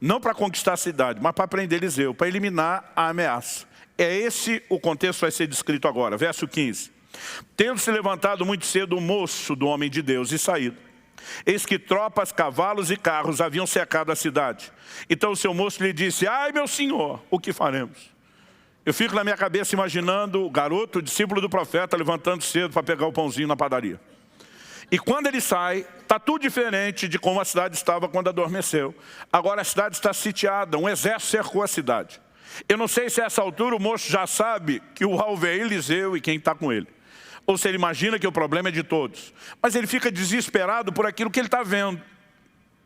não 0.00 0.20
para 0.20 0.34
conquistar 0.34 0.72
a 0.72 0.76
cidade, 0.76 1.20
mas 1.22 1.32
para 1.32 1.46
prender 1.46 1.78
Eliseu, 1.78 2.14
para 2.14 2.26
eliminar 2.28 2.90
a 2.96 3.08
ameaça. 3.08 3.66
É 3.98 4.16
esse 4.16 4.62
o 4.68 4.80
contexto 4.80 5.18
que 5.18 5.24
vai 5.26 5.30
ser 5.30 5.46
descrito 5.46 5.86
agora. 5.86 6.16
Verso 6.16 6.48
15. 6.48 6.90
Tendo 7.56 7.78
se 7.78 7.90
levantado 7.90 8.46
muito 8.46 8.64
cedo 8.64 8.96
o 8.96 9.00
moço 9.00 9.54
do 9.54 9.66
homem 9.66 9.90
de 9.90 10.00
Deus 10.00 10.32
e 10.32 10.38
saído. 10.38 10.76
Eis 11.44 11.64
que 11.66 11.78
tropas, 11.78 12.32
cavalos 12.32 12.90
e 12.90 12.96
carros 12.96 13.40
haviam 13.40 13.66
cercado 13.66 14.12
a 14.12 14.16
cidade. 14.16 14.72
Então 15.08 15.32
o 15.32 15.36
seu 15.36 15.52
moço 15.54 15.82
lhe 15.82 15.92
disse, 15.92 16.26
ai 16.26 16.52
meu 16.52 16.66
senhor, 16.66 17.22
o 17.30 17.38
que 17.38 17.52
faremos? 17.52 18.10
Eu 18.84 18.94
fico 18.94 19.14
na 19.14 19.22
minha 19.22 19.36
cabeça 19.36 19.74
imaginando 19.74 20.44
o 20.44 20.50
garoto, 20.50 20.98
o 20.98 21.02
discípulo 21.02 21.40
do 21.40 21.50
profeta, 21.50 21.96
levantando 21.96 22.42
cedo 22.42 22.72
para 22.72 22.82
pegar 22.82 23.06
o 23.06 23.12
pãozinho 23.12 23.46
na 23.46 23.56
padaria. 23.56 24.00
E 24.90 24.98
quando 24.98 25.28
ele 25.28 25.40
sai, 25.40 25.86
está 26.00 26.18
tudo 26.18 26.42
diferente 26.42 27.06
de 27.06 27.18
como 27.18 27.40
a 27.40 27.44
cidade 27.44 27.76
estava 27.76 28.08
quando 28.08 28.28
adormeceu. 28.28 28.94
Agora 29.32 29.60
a 29.60 29.64
cidade 29.64 29.94
está 29.94 30.12
sitiada, 30.12 30.76
um 30.76 30.88
exército 30.88 31.30
cercou 31.30 31.62
a 31.62 31.68
cidade. 31.68 32.20
Eu 32.68 32.76
não 32.76 32.88
sei 32.88 33.08
se 33.08 33.20
a 33.20 33.26
essa 33.26 33.40
altura 33.40 33.76
o 33.76 33.80
moço 33.80 34.10
já 34.10 34.26
sabe 34.26 34.82
que 34.94 35.04
o 35.04 35.20
alvo 35.20 35.46
é 35.46 35.56
Eliseu 35.56 36.16
e 36.16 36.20
quem 36.20 36.36
está 36.36 36.54
com 36.54 36.72
ele. 36.72 36.88
Ou 37.50 37.58
se 37.58 37.66
ele 37.66 37.76
imagina 37.76 38.16
que 38.16 38.28
o 38.28 38.30
problema 38.30 38.68
é 38.68 38.72
de 38.72 38.84
todos. 38.84 39.34
Mas 39.60 39.74
ele 39.74 39.88
fica 39.88 40.08
desesperado 40.08 40.92
por 40.92 41.04
aquilo 41.04 41.28
que 41.28 41.40
ele 41.40 41.48
está 41.48 41.64
vendo. 41.64 42.00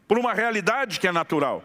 Por 0.09 0.19
uma 0.19 0.33
realidade 0.33 0.99
que 0.99 1.07
é 1.07 1.13
natural. 1.13 1.63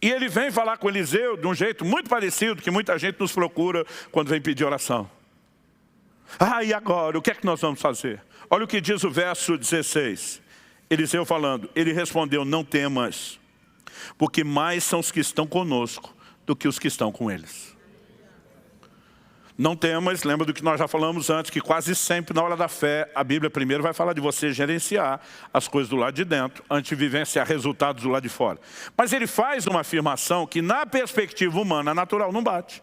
E 0.00 0.10
ele 0.10 0.26
vem 0.26 0.50
falar 0.50 0.78
com 0.78 0.88
Eliseu 0.88 1.36
de 1.36 1.46
um 1.46 1.54
jeito 1.54 1.84
muito 1.84 2.08
parecido 2.08 2.62
que 2.62 2.70
muita 2.70 2.98
gente 2.98 3.20
nos 3.20 3.32
procura 3.32 3.84
quando 4.10 4.28
vem 4.28 4.40
pedir 4.40 4.64
oração. 4.64 5.10
Ah, 6.38 6.64
e 6.64 6.72
agora? 6.72 7.18
O 7.18 7.20
que 7.20 7.30
é 7.30 7.34
que 7.34 7.44
nós 7.44 7.60
vamos 7.60 7.78
fazer? 7.78 8.22
Olha 8.48 8.64
o 8.64 8.66
que 8.66 8.80
diz 8.80 9.04
o 9.04 9.10
verso 9.10 9.58
16. 9.58 10.40
Eliseu 10.88 11.26
falando, 11.26 11.68
ele 11.76 11.92
respondeu, 11.92 12.42
não 12.42 12.64
temas, 12.64 13.38
porque 14.16 14.42
mais 14.42 14.82
são 14.82 15.00
os 15.00 15.10
que 15.10 15.20
estão 15.20 15.46
conosco 15.46 16.16
do 16.46 16.56
que 16.56 16.66
os 16.66 16.78
que 16.78 16.88
estão 16.88 17.12
com 17.12 17.30
eles. 17.30 17.76
Não 19.60 19.76
temas, 19.76 20.22
lembra 20.22 20.46
do 20.46 20.54
que 20.54 20.64
nós 20.64 20.78
já 20.78 20.88
falamos 20.88 21.28
antes, 21.28 21.50
que 21.50 21.60
quase 21.60 21.94
sempre 21.94 22.34
na 22.34 22.42
hora 22.42 22.56
da 22.56 22.66
fé, 22.66 23.12
a 23.14 23.22
Bíblia 23.22 23.50
primeiro 23.50 23.82
vai 23.82 23.92
falar 23.92 24.14
de 24.14 24.20
você 24.20 24.54
gerenciar 24.54 25.20
as 25.52 25.68
coisas 25.68 25.90
do 25.90 25.96
lado 25.96 26.14
de 26.14 26.24
dentro, 26.24 26.64
antes 26.70 26.88
de 26.88 26.94
vivenciar 26.94 27.46
resultados 27.46 28.02
do 28.02 28.08
lado 28.08 28.22
de 28.22 28.30
fora. 28.30 28.58
Mas 28.96 29.12
ele 29.12 29.26
faz 29.26 29.66
uma 29.66 29.80
afirmação 29.80 30.46
que 30.46 30.62
na 30.62 30.86
perspectiva 30.86 31.60
humana, 31.60 31.92
natural, 31.92 32.32
não 32.32 32.42
bate. 32.42 32.82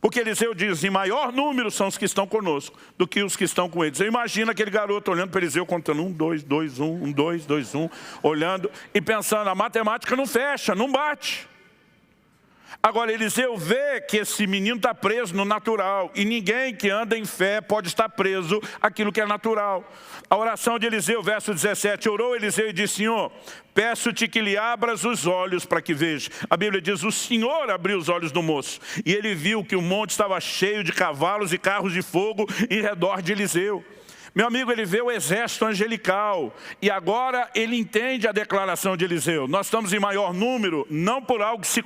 Porque 0.00 0.18
Eliseu 0.18 0.54
diz, 0.54 0.82
em 0.82 0.88
maior 0.88 1.30
número 1.30 1.70
são 1.70 1.88
os 1.88 1.98
que 1.98 2.06
estão 2.06 2.26
conosco 2.26 2.74
do 2.96 3.06
que 3.06 3.22
os 3.22 3.36
que 3.36 3.44
estão 3.44 3.68
com 3.68 3.84
eles. 3.84 4.00
Eu 4.00 4.06
imagino 4.06 4.50
aquele 4.50 4.70
garoto 4.70 5.10
olhando 5.10 5.28
para 5.28 5.42
Eliseu, 5.42 5.66
contando 5.66 6.02
um, 6.02 6.10
dois, 6.10 6.42
dois, 6.42 6.80
um, 6.80 7.04
um, 7.04 7.12
dois, 7.12 7.44
dois, 7.44 7.74
um, 7.74 7.86
olhando 8.22 8.70
e 8.94 9.00
pensando, 9.02 9.50
a 9.50 9.54
matemática 9.54 10.16
não 10.16 10.26
fecha, 10.26 10.74
não 10.74 10.90
bate. 10.90 11.46
Agora, 12.84 13.10
Eliseu 13.10 13.56
vê 13.56 13.98
que 14.02 14.18
esse 14.18 14.46
menino 14.46 14.76
está 14.76 14.94
preso 14.94 15.34
no 15.34 15.46
natural. 15.46 16.12
E 16.14 16.22
ninguém 16.22 16.74
que 16.74 16.90
anda 16.90 17.16
em 17.16 17.24
fé 17.24 17.62
pode 17.62 17.88
estar 17.88 18.10
preso 18.10 18.60
aquilo 18.78 19.10
que 19.10 19.22
é 19.22 19.26
natural. 19.26 19.90
A 20.28 20.36
oração 20.36 20.78
de 20.78 20.84
Eliseu, 20.86 21.22
verso 21.22 21.54
17. 21.54 22.10
Orou 22.10 22.36
Eliseu 22.36 22.68
e 22.68 22.74
disse, 22.74 22.96
Senhor, 22.96 23.32
peço-te 23.72 24.28
que 24.28 24.38
lhe 24.38 24.58
abras 24.58 25.02
os 25.02 25.26
olhos 25.26 25.64
para 25.64 25.80
que 25.80 25.94
veja. 25.94 26.30
A 26.50 26.58
Bíblia 26.58 26.82
diz, 26.82 27.02
o 27.02 27.10
Senhor 27.10 27.70
abriu 27.70 27.96
os 27.96 28.10
olhos 28.10 28.30
do 28.30 28.42
moço. 28.42 28.78
E 29.02 29.14
ele 29.14 29.34
viu 29.34 29.64
que 29.64 29.76
o 29.76 29.80
monte 29.80 30.10
estava 30.10 30.38
cheio 30.38 30.84
de 30.84 30.92
cavalos 30.92 31.54
e 31.54 31.58
carros 31.58 31.94
de 31.94 32.02
fogo 32.02 32.46
em 32.68 32.82
redor 32.82 33.22
de 33.22 33.32
Eliseu. 33.32 33.82
Meu 34.34 34.48
amigo, 34.48 34.72
ele 34.72 34.84
vê 34.84 35.00
o 35.00 35.12
exército 35.12 35.64
angelical 35.64 36.52
e 36.82 36.90
agora 36.90 37.48
ele 37.54 37.76
entende 37.76 38.26
a 38.26 38.32
declaração 38.32 38.96
de 38.96 39.04
Eliseu. 39.04 39.46
Nós 39.46 39.66
estamos 39.66 39.92
em 39.92 40.00
maior 40.00 40.34
número, 40.34 40.84
não 40.90 41.22
por 41.22 41.40
algo 41.40 41.62
que 41.62 41.68
se 41.68 41.84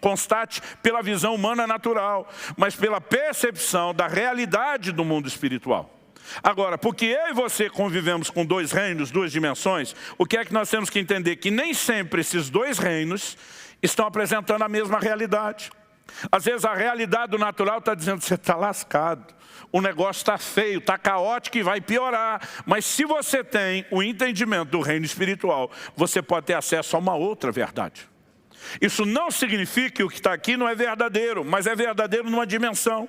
constate 0.00 0.62
pela 0.82 1.02
visão 1.02 1.34
humana 1.34 1.66
natural, 1.66 2.26
mas 2.56 2.74
pela 2.74 3.02
percepção 3.02 3.92
da 3.92 4.06
realidade 4.06 4.92
do 4.92 5.04
mundo 5.04 5.28
espiritual. 5.28 5.94
Agora, 6.42 6.78
porque 6.78 7.04
eu 7.04 7.28
e 7.28 7.34
você 7.34 7.68
convivemos 7.68 8.30
com 8.30 8.46
dois 8.46 8.72
reinos, 8.72 9.10
duas 9.10 9.30
dimensões, 9.30 9.94
o 10.16 10.24
que 10.24 10.38
é 10.38 10.44
que 10.44 10.54
nós 10.54 10.70
temos 10.70 10.88
que 10.88 10.98
entender? 10.98 11.36
Que 11.36 11.50
nem 11.50 11.74
sempre 11.74 12.22
esses 12.22 12.48
dois 12.48 12.78
reinos 12.78 13.36
estão 13.82 14.06
apresentando 14.06 14.62
a 14.62 14.68
mesma 14.70 14.98
realidade. 14.98 15.70
Às 16.32 16.46
vezes 16.46 16.64
a 16.64 16.72
realidade 16.72 17.32
do 17.32 17.38
natural 17.38 17.78
está 17.78 17.94
dizendo, 17.94 18.22
você 18.22 18.36
está 18.36 18.56
lascado 18.56 19.34
o 19.72 19.80
negócio 19.80 20.20
está 20.20 20.36
feio, 20.38 20.78
está 20.78 20.98
caótico 20.98 21.58
e 21.58 21.62
vai 21.62 21.80
piorar. 21.80 22.40
Mas 22.66 22.84
se 22.84 23.04
você 23.04 23.44
tem 23.44 23.86
o 23.90 24.02
entendimento 24.02 24.70
do 24.70 24.80
reino 24.80 25.04
espiritual, 25.04 25.70
você 25.96 26.20
pode 26.20 26.46
ter 26.46 26.54
acesso 26.54 26.96
a 26.96 26.98
uma 26.98 27.14
outra 27.14 27.52
verdade. 27.52 28.08
Isso 28.80 29.06
não 29.06 29.30
significa 29.30 29.90
que 29.90 30.02
o 30.02 30.08
que 30.08 30.16
está 30.16 30.32
aqui 30.32 30.56
não 30.56 30.68
é 30.68 30.74
verdadeiro, 30.74 31.44
mas 31.44 31.66
é 31.66 31.74
verdadeiro 31.74 32.28
numa 32.28 32.46
dimensão. 32.46 33.08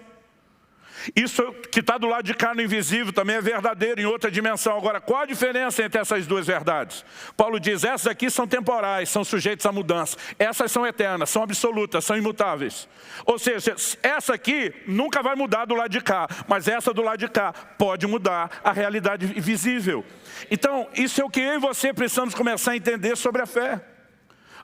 Isso 1.16 1.44
que 1.72 1.80
está 1.80 1.98
do 1.98 2.08
lado 2.08 2.26
de 2.26 2.34
cá 2.34 2.54
no 2.54 2.62
invisível 2.62 3.12
também 3.12 3.36
é 3.36 3.42
verdadeiro 3.42 4.02
em 4.02 4.06
outra 4.06 4.30
dimensão. 4.30 4.78
Agora, 4.78 5.02
qual 5.02 5.22
a 5.22 5.26
diferença 5.26 5.84
entre 5.84 6.00
essas 6.00 6.28
duas 6.28 6.46
verdades? 6.46 7.04
Paulo 7.36 7.60
diz, 7.60 7.84
essas 7.84 8.08
aqui 8.08 8.30
são 8.30 8.48
temporais, 8.48 9.10
são 9.10 9.24
sujeitas 9.24 9.66
à 9.66 9.72
mudança. 9.72 10.18
Essas 10.38 10.72
são 10.72 10.86
eternas, 10.86 11.30
são 11.30 11.44
absolutas, 11.44 12.06
são 12.06 12.18
imutáveis. 12.18 12.88
Ou 13.26 13.40
seja, 13.40 13.76
essa 14.04 14.34
aqui 14.34 14.74
nunca 14.88 15.22
vai 15.22 15.36
mudar 15.36 15.66
do 15.66 15.76
lado 15.76 15.92
de 15.92 16.02
cá, 16.02 16.28
mas 16.48 16.68
essa 16.68 16.94
do 16.94 17.02
lado 17.02 17.20
de 17.20 17.28
cá 17.28 17.54
pode 17.54 18.06
mudar 18.08 18.62
a 18.64 18.72
realidade 18.72 19.26
visível. 19.26 20.06
Então, 20.50 20.88
isso 20.96 21.22
é 21.22 21.26
o 21.26 21.30
que 21.30 21.40
eu 21.40 21.56
e 21.56 21.60
você 21.60 21.94
precisamos 21.94 22.34
começar 22.34 22.72
a 22.72 22.78
entender 22.78 23.16
sobre 23.16 23.42
a 23.42 23.46
fé. 23.46 23.91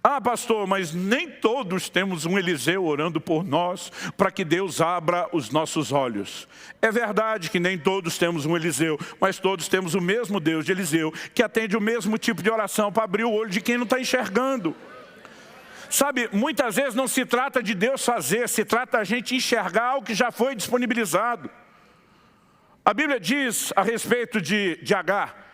Ah, 0.03 0.21
pastor, 0.21 0.67
mas 0.67 0.93
nem 0.93 1.29
todos 1.29 1.89
temos 1.89 2.25
um 2.25 2.37
Eliseu 2.37 2.85
orando 2.85 3.19
por 3.19 3.43
nós 3.43 3.91
para 4.15 4.31
que 4.31 4.45
Deus 4.45 4.79
abra 4.79 5.27
os 5.31 5.49
nossos 5.49 5.91
olhos. 5.91 6.47
É 6.81 6.91
verdade 6.91 7.49
que 7.49 7.59
nem 7.59 7.77
todos 7.77 8.17
temos 8.17 8.45
um 8.45 8.55
Eliseu, 8.55 8.99
mas 9.19 9.39
todos 9.39 9.67
temos 9.67 9.95
o 9.95 10.01
mesmo 10.01 10.39
Deus 10.39 10.65
de 10.65 10.71
Eliseu, 10.71 11.11
que 11.33 11.43
atende 11.43 11.75
o 11.75 11.81
mesmo 11.81 12.17
tipo 12.17 12.43
de 12.43 12.49
oração 12.49 12.91
para 12.91 13.03
abrir 13.03 13.23
o 13.23 13.31
olho 13.31 13.49
de 13.49 13.61
quem 13.61 13.77
não 13.77 13.83
está 13.83 13.99
enxergando. 13.99 14.75
Sabe, 15.89 16.29
muitas 16.33 16.75
vezes 16.75 16.95
não 16.95 17.07
se 17.07 17.25
trata 17.25 17.63
de 17.63 17.73
Deus 17.73 18.03
fazer, 18.03 18.47
se 18.49 18.65
trata 18.65 18.99
a 18.99 19.03
gente 19.03 19.35
enxergar 19.35 19.95
o 19.95 20.03
que 20.03 20.13
já 20.13 20.31
foi 20.31 20.55
disponibilizado. 20.55 21.49
A 22.83 22.93
Bíblia 22.93 23.19
diz 23.19 23.73
a 23.75 23.81
respeito 23.81 24.39
de, 24.41 24.77
de 24.77 24.93
Agar, 24.93 25.46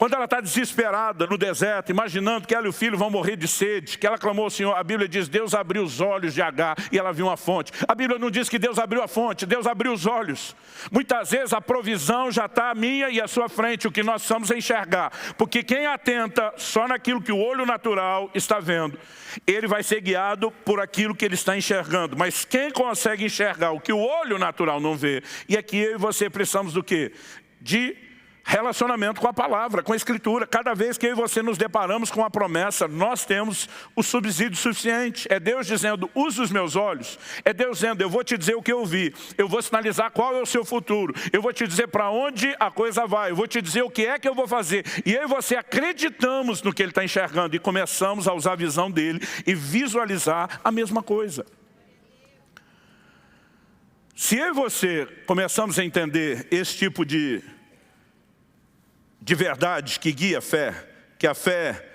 Quando 0.00 0.14
ela 0.14 0.24
está 0.24 0.40
desesperada 0.40 1.26
no 1.26 1.36
deserto, 1.36 1.90
imaginando 1.90 2.48
que 2.48 2.54
ela 2.54 2.64
e 2.64 2.70
o 2.70 2.72
filho 2.72 2.96
vão 2.96 3.10
morrer 3.10 3.36
de 3.36 3.46
sede, 3.46 3.98
que 3.98 4.06
ela 4.06 4.16
clamou 4.16 4.44
ao 4.44 4.50
Senhor, 4.50 4.74
a 4.74 4.82
Bíblia 4.82 5.06
diz, 5.06 5.28
Deus 5.28 5.52
abriu 5.52 5.82
os 5.82 6.00
olhos 6.00 6.32
de 6.32 6.40
Agar 6.40 6.74
e 6.90 6.98
ela 6.98 7.12
viu 7.12 7.26
uma 7.26 7.36
fonte. 7.36 7.70
A 7.86 7.94
Bíblia 7.94 8.18
não 8.18 8.30
diz 8.30 8.48
que 8.48 8.58
Deus 8.58 8.78
abriu 8.78 9.02
a 9.02 9.06
fonte, 9.06 9.44
Deus 9.44 9.66
abriu 9.66 9.92
os 9.92 10.06
olhos. 10.06 10.56
Muitas 10.90 11.32
vezes 11.32 11.52
a 11.52 11.60
provisão 11.60 12.32
já 12.32 12.46
está 12.46 12.70
à 12.70 12.74
minha 12.74 13.10
e 13.10 13.20
à 13.20 13.28
sua 13.28 13.46
frente, 13.46 13.86
o 13.86 13.92
que 13.92 14.02
nós 14.02 14.22
precisamos 14.22 14.50
é 14.50 14.56
enxergar. 14.56 15.12
Porque 15.36 15.62
quem 15.62 15.84
atenta 15.84 16.50
só 16.56 16.88
naquilo 16.88 17.20
que 17.20 17.30
o 17.30 17.38
olho 17.38 17.66
natural 17.66 18.30
está 18.34 18.58
vendo, 18.58 18.98
ele 19.46 19.66
vai 19.66 19.82
ser 19.82 20.00
guiado 20.00 20.50
por 20.64 20.80
aquilo 20.80 21.14
que 21.14 21.26
ele 21.26 21.34
está 21.34 21.58
enxergando. 21.58 22.16
Mas 22.16 22.42
quem 22.42 22.70
consegue 22.70 23.26
enxergar 23.26 23.72
o 23.72 23.80
que 23.80 23.92
o 23.92 23.98
olho 23.98 24.38
natural 24.38 24.80
não 24.80 24.96
vê, 24.96 25.22
e 25.46 25.58
aqui 25.58 25.76
eu 25.76 25.96
e 25.96 25.98
você 25.98 26.30
precisamos 26.30 26.72
do 26.72 26.82
quê? 26.82 27.12
De 27.60 28.08
relacionamento 28.44 29.20
com 29.20 29.28
a 29.28 29.32
palavra, 29.32 29.82
com 29.82 29.92
a 29.92 29.96
escritura. 29.96 30.46
Cada 30.46 30.74
vez 30.74 30.98
que 30.98 31.06
eu 31.06 31.12
e 31.12 31.14
você 31.14 31.42
nos 31.42 31.58
deparamos 31.58 32.10
com 32.10 32.24
a 32.24 32.30
promessa, 32.30 32.88
nós 32.88 33.24
temos 33.24 33.68
o 33.94 34.02
subsídio 34.02 34.56
suficiente. 34.56 35.26
É 35.30 35.38
Deus 35.38 35.66
dizendo, 35.66 36.10
use 36.14 36.40
os 36.40 36.50
meus 36.50 36.76
olhos. 36.76 37.18
É 37.44 37.52
Deus 37.52 37.78
dizendo, 37.78 38.02
eu 38.02 38.10
vou 38.10 38.24
te 38.24 38.36
dizer 38.36 38.54
o 38.54 38.62
que 38.62 38.72
eu 38.72 38.84
vi. 38.84 39.14
Eu 39.36 39.48
vou 39.48 39.62
sinalizar 39.62 40.10
qual 40.10 40.34
é 40.36 40.40
o 40.40 40.46
seu 40.46 40.64
futuro. 40.64 41.14
Eu 41.32 41.42
vou 41.42 41.52
te 41.52 41.66
dizer 41.66 41.88
para 41.88 42.10
onde 42.10 42.54
a 42.58 42.70
coisa 42.70 43.06
vai. 43.06 43.30
Eu 43.30 43.36
vou 43.36 43.46
te 43.46 43.60
dizer 43.60 43.82
o 43.82 43.90
que 43.90 44.06
é 44.06 44.18
que 44.18 44.28
eu 44.28 44.34
vou 44.34 44.48
fazer. 44.48 44.84
E 45.04 45.14
eu 45.14 45.24
e 45.24 45.26
você 45.26 45.56
acreditamos 45.56 46.62
no 46.62 46.72
que 46.72 46.82
ele 46.82 46.90
está 46.90 47.04
enxergando 47.04 47.54
e 47.54 47.58
começamos 47.58 48.26
a 48.26 48.34
usar 48.34 48.52
a 48.52 48.56
visão 48.56 48.90
dele 48.90 49.20
e 49.46 49.54
visualizar 49.54 50.60
a 50.64 50.72
mesma 50.72 51.02
coisa. 51.02 51.46
Se 54.14 54.36
eu 54.36 54.48
e 54.48 54.52
você 54.52 55.08
começamos 55.26 55.78
a 55.78 55.84
entender 55.84 56.46
esse 56.50 56.76
tipo 56.76 57.06
de 57.06 57.42
de 59.20 59.34
verdade 59.34 59.98
que 60.00 60.12
guia 60.12 60.38
a 60.38 60.40
fé, 60.40 60.88
que 61.18 61.26
a 61.26 61.34
fé, 61.34 61.88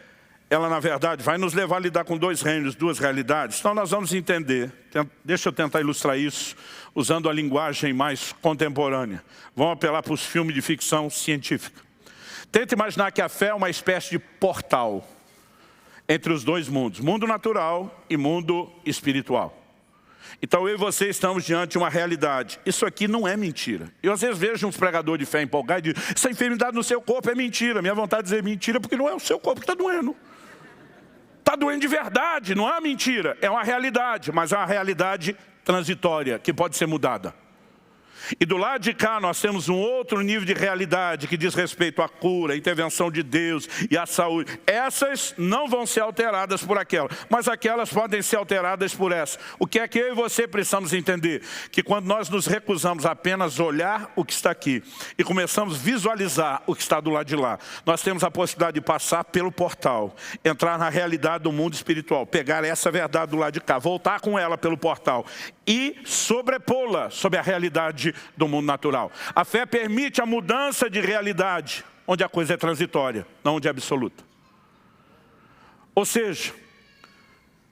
ela 0.49 0.69
na 0.69 0.79
verdade 0.79 1.23
vai 1.23 1.37
nos 1.37 1.53
levar 1.53 1.77
a 1.77 1.79
lidar 1.79 2.05
com 2.05 2.17
dois 2.17 2.41
reinos, 2.41 2.75
duas 2.75 2.99
realidades. 2.99 3.59
Então 3.59 3.73
nós 3.73 3.89
vamos 3.89 4.13
entender, 4.13 4.71
deixa 5.23 5.49
eu 5.49 5.53
tentar 5.53 5.81
ilustrar 5.81 6.17
isso, 6.17 6.55
usando 6.93 7.29
a 7.29 7.33
linguagem 7.33 7.93
mais 7.93 8.31
contemporânea. 8.41 9.23
Vamos 9.55 9.73
apelar 9.73 10.03
para 10.03 10.13
os 10.13 10.23
filmes 10.23 10.53
de 10.53 10.61
ficção 10.61 11.09
científica. 11.09 11.81
Tenta 12.51 12.75
imaginar 12.75 13.11
que 13.11 13.21
a 13.21 13.27
fé 13.27 13.47
é 13.47 13.53
uma 13.53 13.69
espécie 13.69 14.11
de 14.11 14.19
portal 14.19 15.05
entre 16.07 16.31
os 16.31 16.43
dois 16.43 16.69
mundos, 16.69 16.99
mundo 16.99 17.25
natural 17.25 18.05
e 18.07 18.15
mundo 18.15 18.71
espiritual. 18.85 19.64
Então 20.41 20.67
eu 20.67 20.75
e 20.75 20.77
você 20.77 21.09
estamos 21.09 21.43
diante 21.43 21.71
de 21.71 21.77
uma 21.77 21.89
realidade. 21.89 22.59
Isso 22.65 22.85
aqui 22.85 23.07
não 23.07 23.27
é 23.27 23.35
mentira. 23.35 23.87
Eu 24.01 24.13
às 24.13 24.21
vezes 24.21 24.37
vejo 24.37 24.67
uns 24.67 24.77
pregadores 24.77 25.25
de 25.25 25.31
fé 25.31 25.41
empolgados 25.41 25.89
e 25.89 25.93
digo, 25.93 26.05
essa 26.15 26.29
enfermidade 26.29 26.75
no 26.75 26.83
seu 26.83 27.01
corpo 27.01 27.29
é 27.29 27.35
mentira. 27.35 27.81
Minha 27.81 27.95
vontade 27.95 28.23
de 28.23 28.29
dizer 28.29 28.43
mentira 28.43 28.79
porque 28.79 28.95
não 28.95 29.07
é 29.07 29.13
o 29.13 29.19
seu 29.19 29.39
corpo 29.39 29.61
que 29.61 29.69
está 29.69 29.75
doendo. 29.75 30.15
Está 31.39 31.55
doendo 31.55 31.81
de 31.81 31.87
verdade, 31.87 32.55
não 32.55 32.67
é 32.67 32.81
mentira. 32.81 33.37
É 33.39 33.49
uma 33.49 33.63
realidade, 33.63 34.31
mas 34.31 34.51
é 34.51 34.57
uma 34.57 34.65
realidade 34.65 35.35
transitória 35.63 36.39
que 36.39 36.53
pode 36.53 36.75
ser 36.75 36.85
mudada. 36.85 37.33
E 38.39 38.45
do 38.45 38.57
lado 38.57 38.81
de 38.81 38.93
cá 38.93 39.19
nós 39.19 39.39
temos 39.39 39.69
um 39.69 39.75
outro 39.75 40.21
nível 40.21 40.45
de 40.45 40.53
realidade 40.53 41.27
que 41.27 41.37
diz 41.37 41.53
respeito 41.53 42.01
à 42.01 42.09
cura, 42.09 42.53
à 42.53 42.57
intervenção 42.57 43.11
de 43.11 43.23
Deus 43.23 43.67
e 43.89 43.97
à 43.97 44.05
saúde. 44.05 44.59
Essas 44.65 45.33
não 45.37 45.67
vão 45.67 45.85
ser 45.85 46.01
alteradas 46.01 46.63
por 46.63 46.77
aquelas, 46.77 47.11
mas 47.29 47.47
aquelas 47.47 47.91
podem 47.91 48.21
ser 48.21 48.37
alteradas 48.37 48.93
por 48.93 49.11
essa. 49.11 49.39
O 49.59 49.67
que 49.67 49.79
é 49.79 49.87
que 49.87 49.99
eu 49.99 50.11
e 50.11 50.15
você 50.15 50.47
precisamos 50.47 50.93
entender? 50.93 51.41
Que 51.71 51.83
quando 51.83 52.05
nós 52.05 52.29
nos 52.29 52.45
recusamos 52.45 53.05
a 53.05 53.11
apenas 53.11 53.59
olhar 53.59 54.11
o 54.15 54.23
que 54.23 54.33
está 54.33 54.51
aqui 54.51 54.83
e 55.17 55.23
começamos 55.23 55.75
a 55.75 55.79
visualizar 55.79 56.63
o 56.67 56.75
que 56.75 56.81
está 56.81 56.99
do 56.99 57.09
lado 57.09 57.27
de 57.27 57.35
lá, 57.35 57.57
nós 57.85 58.01
temos 58.01 58.23
a 58.23 58.31
possibilidade 58.31 58.75
de 58.75 58.81
passar 58.81 59.23
pelo 59.23 59.51
portal, 59.51 60.15
entrar 60.43 60.77
na 60.77 60.89
realidade 60.89 61.43
do 61.43 61.51
mundo 61.51 61.73
espiritual, 61.73 62.25
pegar 62.25 62.63
essa 62.63 62.91
verdade 62.91 63.31
do 63.31 63.37
lado 63.37 63.53
de 63.53 63.61
cá, 63.61 63.79
voltar 63.79 64.19
com 64.19 64.37
ela 64.37 64.57
pelo 64.57 64.77
portal 64.77 65.25
e 65.67 65.97
sobrepô-la 66.05 67.09
sobre 67.09 67.39
a 67.39 67.41
realidade 67.41 68.13
do 68.37 68.47
mundo 68.47 68.65
natural. 68.65 69.11
A 69.35 69.43
fé 69.43 69.65
permite 69.65 70.21
a 70.21 70.25
mudança 70.25 70.89
de 70.89 70.99
realidade, 71.01 71.83
onde 72.07 72.23
a 72.23 72.29
coisa 72.29 72.53
é 72.53 72.57
transitória, 72.57 73.25
não 73.43 73.55
onde 73.55 73.67
é 73.67 73.71
absoluta. 73.71 74.23
Ou 75.93 76.05
seja, 76.05 76.53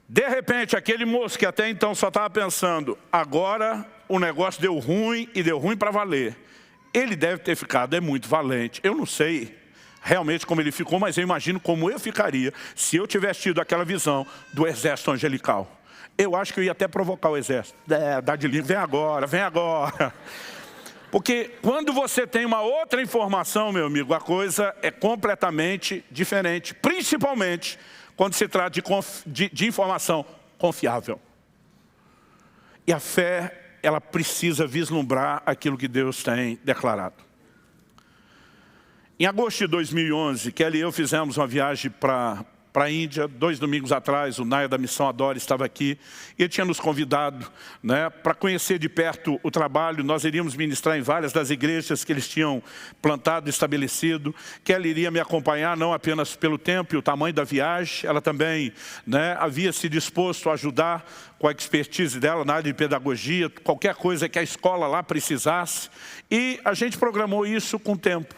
de 0.08 0.28
repente, 0.28 0.76
aquele 0.76 1.04
moço 1.04 1.38
que 1.38 1.46
até 1.46 1.68
então 1.68 1.94
só 1.94 2.08
estava 2.08 2.28
pensando, 2.30 2.98
agora 3.12 3.86
o 4.08 4.18
negócio 4.18 4.60
deu 4.60 4.78
ruim 4.78 5.28
e 5.34 5.42
deu 5.42 5.58
ruim 5.58 5.76
para 5.76 5.90
valer. 5.90 6.36
Ele 6.92 7.16
deve 7.16 7.38
ter 7.38 7.56
ficado, 7.56 7.94
é 7.94 8.00
muito 8.00 8.28
valente. 8.28 8.80
Eu 8.82 8.94
não 8.94 9.06
sei 9.06 9.56
realmente 10.02 10.46
como 10.46 10.60
ele 10.60 10.70
ficou, 10.70 11.00
mas 11.00 11.16
eu 11.16 11.22
imagino 11.22 11.58
como 11.58 11.90
eu 11.90 11.98
ficaria 11.98 12.52
se 12.76 12.96
eu 12.96 13.06
tivesse 13.06 13.40
tido 13.40 13.60
aquela 13.60 13.84
visão 13.84 14.26
do 14.52 14.66
exército 14.66 15.10
angelical. 15.10 15.80
Eu 16.16 16.36
acho 16.36 16.54
que 16.54 16.60
eu 16.60 16.64
ia 16.64 16.72
até 16.72 16.86
provocar 16.86 17.30
o 17.30 17.36
exército. 17.36 17.76
É, 17.90 18.20
dá 18.20 18.36
de 18.36 18.46
livro, 18.46 18.66
vem 18.66 18.76
agora, 18.76 19.26
vem 19.26 19.40
agora. 19.40 20.14
Porque 21.10 21.52
quando 21.62 21.92
você 21.92 22.26
tem 22.26 22.44
uma 22.44 22.60
outra 22.60 23.00
informação, 23.00 23.72
meu 23.72 23.86
amigo, 23.86 24.14
a 24.14 24.20
coisa 24.20 24.74
é 24.82 24.90
completamente 24.90 26.04
diferente. 26.10 26.74
Principalmente 26.74 27.78
quando 28.16 28.34
se 28.34 28.48
trata 28.48 28.70
de, 28.70 28.82
de, 29.26 29.48
de 29.48 29.66
informação 29.66 30.24
confiável. 30.58 31.20
E 32.86 32.92
a 32.92 33.00
fé, 33.00 33.76
ela 33.82 34.00
precisa 34.00 34.66
vislumbrar 34.66 35.42
aquilo 35.46 35.78
que 35.78 35.88
Deus 35.88 36.22
tem 36.22 36.58
declarado. 36.62 37.16
Em 39.18 39.26
agosto 39.26 39.60
de 39.60 39.66
2011, 39.68 40.52
Kelly 40.52 40.78
e 40.78 40.80
eu 40.80 40.90
fizemos 40.90 41.36
uma 41.36 41.46
viagem 41.46 41.90
para 41.90 42.44
para 42.74 42.86
a 42.86 42.90
Índia. 42.90 43.28
Dois 43.28 43.60
domingos 43.60 43.92
atrás, 43.92 44.40
o 44.40 44.44
Naia 44.44 44.68
da 44.68 44.76
Missão 44.76 45.08
Adora 45.08 45.38
estava 45.38 45.64
aqui. 45.64 45.96
E 46.36 46.42
ele 46.42 46.48
tinha 46.48 46.64
nos 46.64 46.80
convidado 46.80 47.46
né, 47.80 48.10
para 48.10 48.34
conhecer 48.34 48.80
de 48.80 48.88
perto 48.88 49.38
o 49.44 49.50
trabalho. 49.50 50.02
Nós 50.02 50.24
iríamos 50.24 50.56
ministrar 50.56 50.98
em 50.98 51.00
várias 51.00 51.32
das 51.32 51.50
igrejas 51.50 52.02
que 52.02 52.12
eles 52.12 52.28
tinham 52.28 52.60
plantado 53.00 53.48
estabelecido. 53.48 54.34
Que 54.64 54.72
ela 54.72 54.88
iria 54.88 55.08
me 55.08 55.20
acompanhar, 55.20 55.76
não 55.76 55.92
apenas 55.92 56.34
pelo 56.34 56.58
tempo 56.58 56.96
e 56.96 56.98
o 56.98 57.02
tamanho 57.02 57.32
da 57.32 57.44
viagem. 57.44 58.10
Ela 58.10 58.20
também 58.20 58.72
né, 59.06 59.36
havia 59.38 59.72
se 59.72 59.88
disposto 59.88 60.50
a 60.50 60.54
ajudar 60.54 61.08
com 61.38 61.46
a 61.46 61.52
expertise 61.52 62.18
dela 62.18 62.44
na 62.44 62.54
área 62.54 62.64
de 62.64 62.74
pedagogia, 62.74 63.48
qualquer 63.62 63.94
coisa 63.94 64.28
que 64.28 64.38
a 64.38 64.42
escola 64.42 64.88
lá 64.88 65.00
precisasse. 65.00 65.88
E 66.28 66.58
a 66.64 66.74
gente 66.74 66.98
programou 66.98 67.46
isso 67.46 67.78
com 67.78 67.92
o 67.92 67.98
tempo. 67.98 68.34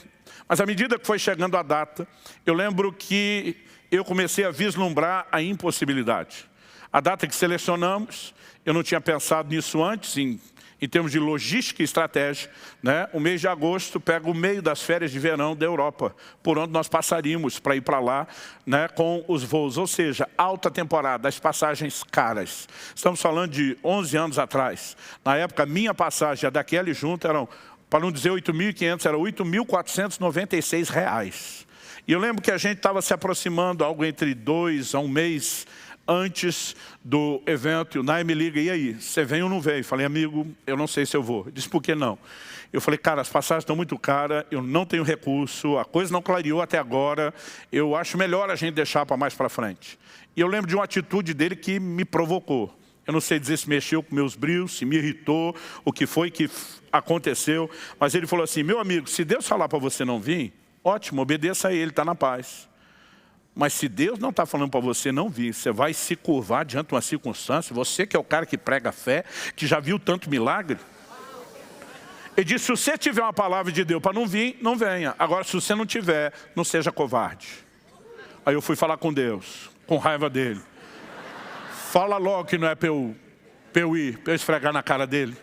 Mas 0.47 0.61
à 0.61 0.67
medida 0.67 0.99
que 0.99 1.07
foi 1.07 1.19
chegando 1.19 1.57
a 1.57 1.63
data, 1.63 2.07
eu 2.45 2.53
lembro 2.53 2.93
que 2.93 3.65
eu 3.91 4.05
comecei 4.05 4.45
a 4.45 4.51
vislumbrar 4.51 5.27
a 5.31 5.43
impossibilidade. 5.43 6.49
A 6.93 7.01
data 7.01 7.27
que 7.27 7.35
selecionamos, 7.35 8.35
eu 8.65 8.73
não 8.73 8.83
tinha 8.83 9.01
pensado 9.01 9.49
nisso 9.49 9.83
antes, 9.83 10.17
em, 10.17 10.41
em 10.81 10.89
termos 10.89 11.13
de 11.13 11.19
logística 11.19 11.83
e 11.83 11.85
estratégia. 11.85 12.51
Né? 12.83 13.09
O 13.13 13.21
mês 13.21 13.41
de 13.41 13.49
agosto 13.49 14.01
pega 14.01 14.31
o 14.31 14.35
meio 14.35 14.63
das 14.63 14.83
férias 14.83 15.11
de 15.11 15.19
verão 15.19 15.55
da 15.55 15.67
Europa, 15.67 16.15
por 16.43 16.59
onde 16.59 16.73
nós 16.73 16.89
passaríamos 16.89 17.59
para 17.59 17.77
ir 17.77 17.81
para 17.81 18.01
lá 18.01 18.27
né, 18.65 18.89
com 18.89 19.25
os 19.29 19.43
voos. 19.43 19.77
Ou 19.79 19.87
seja, 19.87 20.29
alta 20.37 20.71
temporada, 20.71 21.29
as 21.29 21.39
passagens 21.39 22.03
caras. 22.03 22.69
Estamos 22.95 23.21
falando 23.21 23.51
de 23.51 23.77
11 23.85 24.17
anos 24.17 24.39
atrás. 24.39 24.97
Na 25.25 25.37
época, 25.37 25.67
minha 25.67 25.93
passagem, 25.93 26.47
a 26.47 26.51
daquele 26.51 26.95
junto, 26.95 27.27
eram, 27.27 27.49
para 27.91 28.01
não 28.01 28.11
dizer 28.11 28.31
8.500, 28.31 29.07
era 29.07 29.17
8.496 29.17 30.89
reais. 30.89 31.66
E 32.09 32.13
eu 32.13 32.21
lembro 32.21 32.41
que 32.41 32.53
a 32.53 32.59
gente 32.59 32.77
estava 32.77 33.03
se 33.03 33.13
aproximando, 33.13 33.83
algo 33.83 34.05
entre 34.05 34.33
dois 34.33 34.95
a 34.95 35.01
um 35.01 35.09
mês 35.09 35.67
antes 36.07 36.77
do 37.05 37.43
evento, 37.47 37.97
e 37.97 38.01
o 38.01 38.03
Nai 38.05 38.23
me 38.23 38.33
liga, 38.33 38.61
e 38.61 38.71
aí, 38.71 38.95
você 38.95 39.25
vem 39.25 39.43
ou 39.43 39.49
não 39.49 39.61
vem? 39.61 39.83
Falei, 39.83 40.07
amigo, 40.07 40.47
eu 40.65 40.77
não 40.77 40.87
sei 40.87 41.05
se 41.05 41.17
eu 41.17 41.23
vou. 41.23 41.43
Ele 41.43 41.53
disse, 41.53 41.69
por 41.69 41.83
que 41.83 41.97
não? 41.97 42.17
Eu 42.73 42.81
falei, 42.81 42.97
cara, 42.97 43.23
as 43.23 43.29
passagens 43.29 43.63
estão 43.63 43.75
muito 43.75 43.99
caras, 43.99 44.45
eu 44.53 44.63
não 44.63 44.87
tenho 44.87 45.03
recurso, 45.03 45.79
a 45.79 45.85
coisa 45.85 46.13
não 46.13 46.23
clareou 46.23 46.63
até 46.63 46.79
agora, 46.79 47.35
eu 47.73 47.97
acho 47.97 48.17
melhor 48.17 48.51
a 48.51 48.55
gente 48.55 48.75
deixar 48.75 49.05
para 49.05 49.17
mais 49.17 49.35
para 49.35 49.49
frente. 49.49 49.99
E 50.37 50.41
eu 50.41 50.47
lembro 50.47 50.69
de 50.69 50.77
uma 50.77 50.85
atitude 50.85 51.35
dele 51.35 51.57
que 51.57 51.81
me 51.81 52.05
provocou. 52.05 52.73
Eu 53.05 53.13
não 53.13 53.21
sei 53.21 53.41
dizer 53.41 53.57
se 53.57 53.69
mexeu 53.69 54.01
com 54.01 54.15
meus 54.15 54.37
brios, 54.37 54.79
se 54.79 54.85
me 54.85 54.97
irritou, 54.97 55.57
o 55.85 55.93
que 55.93 56.07
foi 56.07 56.31
que 56.31 56.49
aconteceu, 56.93 57.69
mas 57.99 58.15
ele 58.15 58.29
falou 58.29 58.45
assim, 58.45 58.63
meu 58.63 58.79
amigo, 58.79 59.09
se 59.09 59.25
Deus 59.25 59.47
falar 59.49 59.69
para 59.69 59.79
você 59.79 60.05
não 60.05 60.21
vir, 60.21 60.53
Ótimo, 60.87 61.21
obedeça 61.21 61.67
a 61.67 61.73
Ele, 61.73 61.91
está 61.91 62.05
na 62.05 62.15
paz. 62.15 62.69
Mas 63.53 63.73
se 63.73 63.89
Deus 63.89 64.21
não 64.21 64.31
está 64.31 64.47
falando 64.47 64.71
para 64.71 64.79
você 64.79 65.11
não 65.11 65.29
vir, 65.29 65.53
você 65.53 65.73
vai 65.73 65.93
se 65.93 66.15
curvar 66.15 66.65
diante 66.65 66.87
de 66.87 66.95
uma 66.95 67.01
circunstância, 67.01 67.75
você 67.75 68.07
que 68.07 68.15
é 68.17 68.21
o 68.21 68.23
cara 68.23 68.47
que 68.47 68.57
prega 68.57 68.93
fé, 68.93 69.25
que 69.57 69.67
já 69.67 69.81
viu 69.81 69.99
tanto 69.99 70.31
milagre. 70.31 70.79
Ele 72.37 72.45
disse, 72.45 72.67
se 72.67 72.71
você 72.71 72.97
tiver 72.97 73.21
uma 73.21 73.33
palavra 73.33 73.73
de 73.73 73.85
Deus 73.85 74.01
para 74.01 74.13
não 74.13 74.29
vir, 74.29 74.59
não 74.63 74.77
venha. 74.77 75.13
Agora, 75.19 75.43
se 75.43 75.55
você 75.55 75.75
não 75.75 75.85
tiver, 75.85 76.33
não 76.55 76.63
seja 76.63 76.93
covarde. 76.93 77.49
Aí 78.45 78.55
eu 78.55 78.63
fui 78.63 78.77
falar 78.77 78.97
com 78.97 79.13
Deus, 79.13 79.69
com 79.89 79.97
raiva 79.97 80.31
dele. 80.31 80.61
Fala 81.91 82.17
logo 82.17 82.45
que 82.45 82.57
não 82.57 82.69
é 82.69 82.77
para 82.77 82.87
eu, 82.87 83.13
eu 83.75 83.97
ir, 83.97 84.19
para 84.19 84.35
eu 84.35 84.37
esfregar 84.37 84.73
na 84.73 84.85
cara 84.85 85.05
dele. 85.05 85.37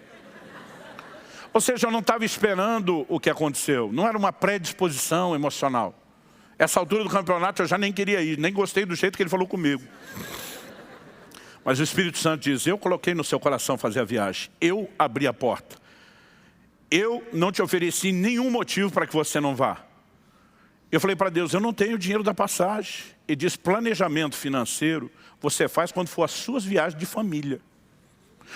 Ou 1.54 1.62
seja, 1.62 1.88
eu 1.88 1.92
não 1.92 2.00
estava 2.00 2.26
esperando 2.26 3.06
o 3.08 3.20
que 3.20 3.30
aconteceu. 3.30 3.92
Não 3.94 4.08
era 4.08 4.18
uma 4.18 4.34
predisposição 4.34 5.36
emocional. 5.36 5.94
Essa 6.58 6.80
altura 6.80 7.04
do 7.04 7.10
campeonato 7.10 7.62
eu 7.62 7.68
já 7.68 7.78
nem 7.78 7.94
queria 7.94 8.22
ir, 8.22 8.38
nem 8.38 8.52
gostei 8.52 8.86
do 8.86 8.96
jeito 8.96 9.16
que 9.16 9.24
ele 9.24 9.30
falou 9.30 9.48
comigo. 9.48 9.84
Mas 11.64 11.80
o 11.80 11.84
Espírito 11.84 12.18
Santo 12.18 12.42
diz, 12.42 12.66
eu 12.66 12.78
coloquei 12.78 13.14
no 13.14 13.24
seu 13.24 13.40
coração 13.40 13.78
fazer 13.78 14.00
a 14.02 14.04
viagem. 14.04 14.50
Eu 14.60 14.90
abri 14.98 15.28
a 15.28 15.34
porta. 15.34 15.78
Eu 16.90 17.24
não 17.32 17.52
te 17.52 17.62
ofereci 17.62 18.12
nenhum 18.12 18.50
motivo 18.50 18.92
para 18.92 19.08
que 19.08 19.14
você 19.14 19.40
não 19.40 19.56
vá. 19.56 19.84
Eu 20.92 21.00
falei 21.00 21.16
para 21.16 21.30
Deus, 21.30 21.54
eu 21.54 21.60
não 21.60 21.74
tenho 21.74 21.98
dinheiro 21.98 22.24
da 22.24 22.34
passagem. 22.34 23.06
Ele 23.28 23.36
diz, 23.36 23.56
planejamento 23.56 24.36
financeiro 24.36 25.10
você 25.40 25.68
faz 25.68 25.92
quando 25.92 26.08
for 26.08 26.24
as 26.24 26.32
suas 26.32 26.64
viagens 26.64 27.00
de 27.00 27.06
família. 27.06 27.62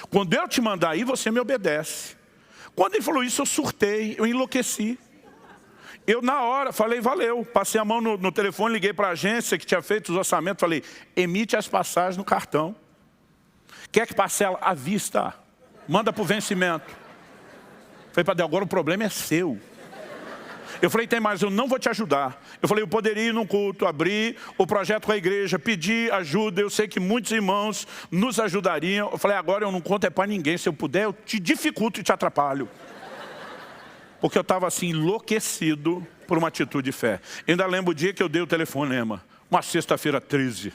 Quando 0.10 0.34
eu 0.34 0.48
te 0.48 0.62
mandar 0.62 0.96
ir, 0.96 1.04
você 1.04 1.32
me 1.32 1.40
obedece. 1.40 2.17
Quando 2.78 2.94
ele 2.94 3.04
falou 3.04 3.24
isso, 3.24 3.42
eu 3.42 3.46
surtei, 3.48 4.14
eu 4.20 4.28
enlouqueci. 4.28 5.00
Eu, 6.06 6.22
na 6.22 6.44
hora, 6.44 6.72
falei, 6.72 7.02
valeu. 7.02 7.44
Passei 7.44 7.82
a 7.82 7.84
mão 7.84 8.00
no, 8.00 8.18
no 8.18 8.32
telefone, 8.32 8.76
liguei 8.76 8.94
para 8.94 9.08
a 9.08 9.12
agência 9.14 9.58
que 9.58 9.66
tinha 9.66 9.82
feito 9.82 10.10
os 10.10 10.16
orçamentos, 10.16 10.62
falei, 10.62 10.84
emite 11.16 11.58
as 11.58 11.68
passagens 11.68 12.18
no 12.18 12.24
cartão. 12.24 12.76
Quer 13.92 14.06
que 14.06 14.14
parcela 14.14 14.60
à 14.62 14.76
vista? 14.76 15.34
Manda 15.88 16.14
para 16.14 16.22
o 16.22 16.26
vencimento. 16.26 16.86
Falei 18.14 18.36
Deus, 18.36 18.48
agora 18.48 18.64
o 18.64 18.68
problema 18.68 19.06
é 19.06 19.10
seu. 19.10 19.60
Eu 20.82 20.90
falei, 20.90 21.08
tem 21.08 21.20
mais, 21.20 21.42
eu 21.42 21.50
não 21.50 21.68
vou 21.68 21.80
te 21.80 21.90
ajudar. 21.90 22.42
Eu 22.62 22.68
falei, 22.68 22.84
eu 22.84 22.88
poderia 22.88 23.30
ir 23.30 23.34
num 23.34 23.46
culto, 23.46 23.86
abrir 23.86 24.38
o 24.58 24.68
projeto 24.68 25.06
com 25.06 25.12
a 25.12 25.18
igreja, 25.18 25.58
pedir 25.58 26.12
ajuda. 26.14 26.62
Eu 26.62 26.70
sei 26.70 26.88
que 26.88 27.00
muitos 27.00 27.32
irmãos 27.32 27.88
nos 28.12 28.40
ajudariam. 28.40 29.10
Eu 29.12 29.18
falei, 29.18 29.38
agora 29.38 29.66
eu 29.66 29.72
não 29.72 29.82
conto 29.82 30.06
é 30.06 30.10
para 30.10 30.28
ninguém. 30.28 30.58
Se 30.58 30.70
eu 30.70 30.74
puder, 30.74 31.06
eu 31.06 31.14
te 31.14 31.40
dificulto 31.40 32.00
e 32.00 32.04
te 32.04 32.12
atrapalho. 32.12 32.70
Porque 34.22 34.38
eu 34.38 34.42
estava 34.42 34.68
assim, 34.68 34.90
enlouquecido 34.90 36.06
por 36.28 36.38
uma 36.38 36.50
atitude 36.50 36.86
de 36.86 36.92
fé. 36.92 37.20
Ainda 37.48 37.66
lembro 37.66 37.92
o 37.92 37.96
dia 37.96 38.14
que 38.14 38.22
eu 38.22 38.30
dei 38.30 38.42
o 38.42 38.48
telefonema. 38.48 39.24
Uma 39.50 39.62
sexta-feira 39.62 40.20
13. 40.20 40.74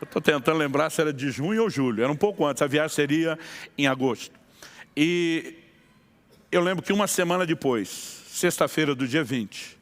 Eu 0.00 0.04
estou 0.04 0.20
tentando 0.20 0.58
lembrar 0.58 0.90
se 0.90 1.00
era 1.00 1.12
de 1.12 1.30
junho 1.30 1.62
ou 1.62 1.70
julho. 1.70 2.02
Era 2.02 2.10
um 2.10 2.16
pouco 2.16 2.44
antes, 2.44 2.62
a 2.62 2.66
viagem 2.66 2.94
seria 2.94 3.38
em 3.78 3.86
agosto. 3.86 4.34
E 4.96 5.61
eu 6.52 6.60
lembro 6.60 6.84
que 6.84 6.92
uma 6.92 7.06
semana 7.06 7.46
depois, 7.46 7.88
sexta-feira 8.28 8.94
do 8.94 9.08
dia 9.08 9.24
20, 9.24 9.78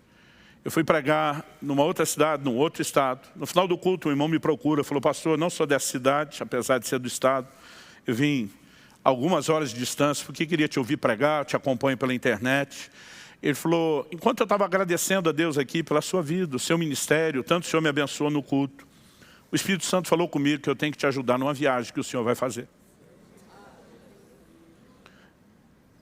eu 0.64 0.70
fui 0.70 0.84
pregar 0.84 1.44
numa 1.60 1.82
outra 1.82 2.06
cidade, 2.06 2.44
num 2.44 2.56
outro 2.56 2.80
estado. 2.80 3.28
No 3.34 3.44
final 3.44 3.66
do 3.66 3.76
culto, 3.76 4.06
um 4.06 4.12
irmão 4.12 4.28
me 4.28 4.38
procura, 4.38 4.84
falou, 4.84 5.00
pastor, 5.00 5.36
não 5.36 5.50
sou 5.50 5.66
dessa 5.66 5.88
cidade, 5.88 6.40
apesar 6.40 6.78
de 6.78 6.86
ser 6.86 7.00
do 7.00 7.08
estado. 7.08 7.48
Eu 8.06 8.14
vim 8.14 8.48
algumas 9.02 9.48
horas 9.48 9.72
de 9.72 9.80
distância, 9.80 10.24
porque 10.24 10.46
queria 10.46 10.68
te 10.68 10.78
ouvir 10.78 10.96
pregar, 10.96 11.44
te 11.44 11.56
acompanho 11.56 11.98
pela 11.98 12.14
internet. 12.14 12.88
Ele 13.42 13.54
falou, 13.54 14.06
enquanto 14.12 14.40
eu 14.40 14.44
estava 14.44 14.64
agradecendo 14.64 15.28
a 15.28 15.32
Deus 15.32 15.58
aqui 15.58 15.82
pela 15.82 16.00
sua 16.00 16.22
vida, 16.22 16.54
o 16.54 16.60
seu 16.60 16.78
ministério, 16.78 17.42
tanto 17.42 17.64
o 17.64 17.66
Senhor 17.66 17.82
me 17.82 17.88
abençoou 17.88 18.30
no 18.30 18.44
culto, 18.44 18.86
o 19.50 19.56
Espírito 19.56 19.84
Santo 19.84 20.06
falou 20.06 20.28
comigo 20.28 20.62
que 20.62 20.70
eu 20.70 20.76
tenho 20.76 20.92
que 20.92 20.98
te 20.98 21.06
ajudar 21.06 21.36
numa 21.36 21.52
viagem 21.52 21.92
que 21.92 21.98
o 21.98 22.04
Senhor 22.04 22.22
vai 22.22 22.36
fazer. 22.36 22.68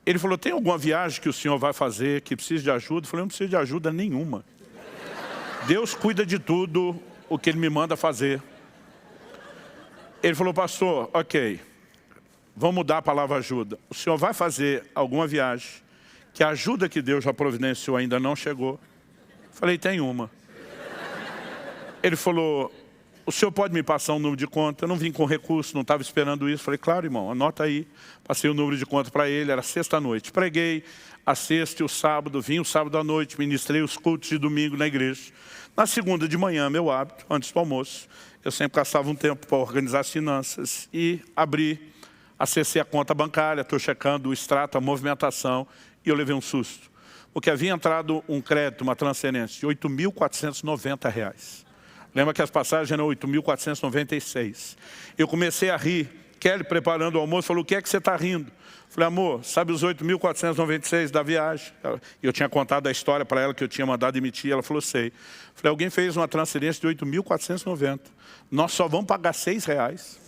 Ele 0.09 0.19
falou, 0.19 0.39
tem 0.39 0.53
alguma 0.53 0.79
viagem 0.79 1.21
que 1.21 1.29
o 1.29 1.33
senhor 1.35 1.59
vai 1.59 1.75
fazer 1.75 2.23
que 2.23 2.35
precisa 2.35 2.63
de 2.63 2.71
ajuda? 2.71 3.07
Eu 3.07 3.11
falei, 3.11 3.25
não 3.25 3.29
precisa 3.29 3.47
de 3.47 3.57
ajuda 3.57 3.93
nenhuma. 3.93 4.43
Deus 5.67 5.95
cuida 5.95 6.25
de 6.25 6.39
tudo 6.39 6.99
o 7.29 7.39
que 7.39 7.51
Ele 7.51 7.59
me 7.59 7.69
manda 7.69 7.95
fazer. 7.95 8.43
Ele 10.23 10.35
falou, 10.35 10.55
pastor, 10.55 11.11
ok, 11.13 11.61
vamos 12.57 12.77
mudar 12.77 12.97
a 12.97 13.03
palavra 13.03 13.37
ajuda. 13.37 13.79
O 13.91 13.95
senhor 13.95 14.17
vai 14.17 14.33
fazer 14.33 14.83
alguma 14.95 15.27
viagem 15.27 15.69
que 16.33 16.43
a 16.43 16.49
ajuda 16.49 16.89
que 16.89 17.03
Deus 17.03 17.23
já 17.23 17.35
providenciou 17.35 17.95
ainda 17.95 18.19
não 18.19 18.35
chegou? 18.35 18.81
Eu 19.45 19.53
falei, 19.53 19.77
tem 19.77 20.01
uma. 20.01 20.31
Ele 22.03 22.17
falou, 22.17 22.73
o 23.29 23.31
senhor 23.31 23.53
pode 23.53 23.75
me 23.75 23.83
passar 23.83 24.15
um 24.15 24.19
número 24.19 24.39
de 24.39 24.47
conta? 24.47 24.87
Eu 24.87 24.89
não 24.89 24.97
vim 24.97 25.13
com 25.13 25.27
recurso, 25.27 25.75
não 25.75 25.83
estava 25.83 26.01
esperando 26.01 26.49
isso. 26.49 26.65
Falei, 26.65 26.79
claro, 26.79 27.05
irmão, 27.05 27.31
anota 27.31 27.65
aí. 27.65 27.87
Passei 28.25 28.49
o 28.49 28.55
número 28.55 28.75
de 28.75 28.87
conta 28.87 29.11
para 29.11 29.29
ele, 29.29 29.53
era 29.53 29.61
sexta-noite. 29.61 30.33
Preguei 30.33 30.83
a 31.27 31.35
sexta 31.35 31.83
e 31.83 31.85
o 31.85 31.89
sábado, 31.91 32.41
vim 32.41 32.59
o 32.59 32.65
sábado 32.65 32.97
à 32.97 33.05
noite, 33.05 33.39
ministrei 33.39 33.83
os 33.83 33.99
cultos 33.99 34.31
de 34.31 34.39
domingo 34.39 34.79
na 34.79 34.87
igreja. 34.87 35.31
Na 35.77 35.87
segunda 35.87 36.27
de 36.27 36.39
manhã, 36.39 36.71
meu 36.71 36.91
hábito, 36.91 37.27
antes 37.29 37.53
do 37.53 37.59
almoço, 37.59 38.09
eu 38.43 38.51
sempre 38.51 38.77
gastava 38.77 39.11
um 39.11 39.15
tempo 39.15 39.47
para 39.47 39.59
organizar 39.59 40.01
as 40.01 40.11
finanças 40.11 40.89
e 40.91 41.21
abri, 41.37 41.93
acessei 42.39 42.81
a 42.81 42.85
conta 42.85 43.13
bancária, 43.13 43.61
estou 43.61 43.79
checando 43.79 44.31
o 44.31 44.33
extrato, 44.33 44.79
a 44.79 44.81
movimentação, 44.81 45.69
e 46.03 46.09
eu 46.09 46.17
levei 46.17 46.35
um 46.35 46.41
susto. 46.41 46.91
Porque 47.35 47.51
havia 47.51 47.73
entrado 47.75 48.25
um 48.27 48.41
crédito, 48.41 48.81
uma 48.81 48.97
transferência 48.97 49.61
de 49.61 49.67
R$ 49.67 49.75
8.490. 49.75 51.68
Lembra 52.15 52.35
que 52.35 52.43
as 52.43 52.51
passagens 52.51 52.91
eram 52.91 53.07
8.496. 53.09 54.77
Eu 55.17 55.29
comecei 55.29 55.71
a 55.71 55.77
rir. 55.77 56.09
Kelly, 56.41 56.63
preparando 56.63 57.17
o 57.17 57.19
almoço, 57.19 57.49
falou, 57.49 57.63
o 57.63 57.67
que 57.67 57.75
é 57.75 57.83
que 57.83 57.89
você 57.89 57.97
está 57.99 58.15
rindo? 58.15 58.51
Falei, 58.89 59.09
amor, 59.09 59.45
sabe 59.45 59.73
os 59.73 59.83
8.496 59.83 61.11
da 61.11 61.23
viagem? 61.23 61.73
Eu 62.23 62.33
tinha 62.33 62.49
contado 62.49 62.87
a 62.87 62.91
história 62.91 63.25
para 63.25 63.41
ela 63.41 63.53
que 63.53 63.63
eu 63.63 63.69
tinha 63.69 63.87
mandado 63.87 64.17
emitir. 64.17 64.53
Ela 64.53 64.63
falou, 64.63 64.81
sei. 64.81 65.13
Falei, 65.55 65.71
alguém 65.71 65.91
fez 65.91 66.17
uma 66.17 66.27
transferência 66.27 66.81
de 66.81 66.97
8.490. 67.05 68.01
Nós 68.51 68.73
só 68.73 68.89
vamos 68.89 69.07
pagar 69.07 69.33
seis 69.35 69.65
reais. 69.65 70.19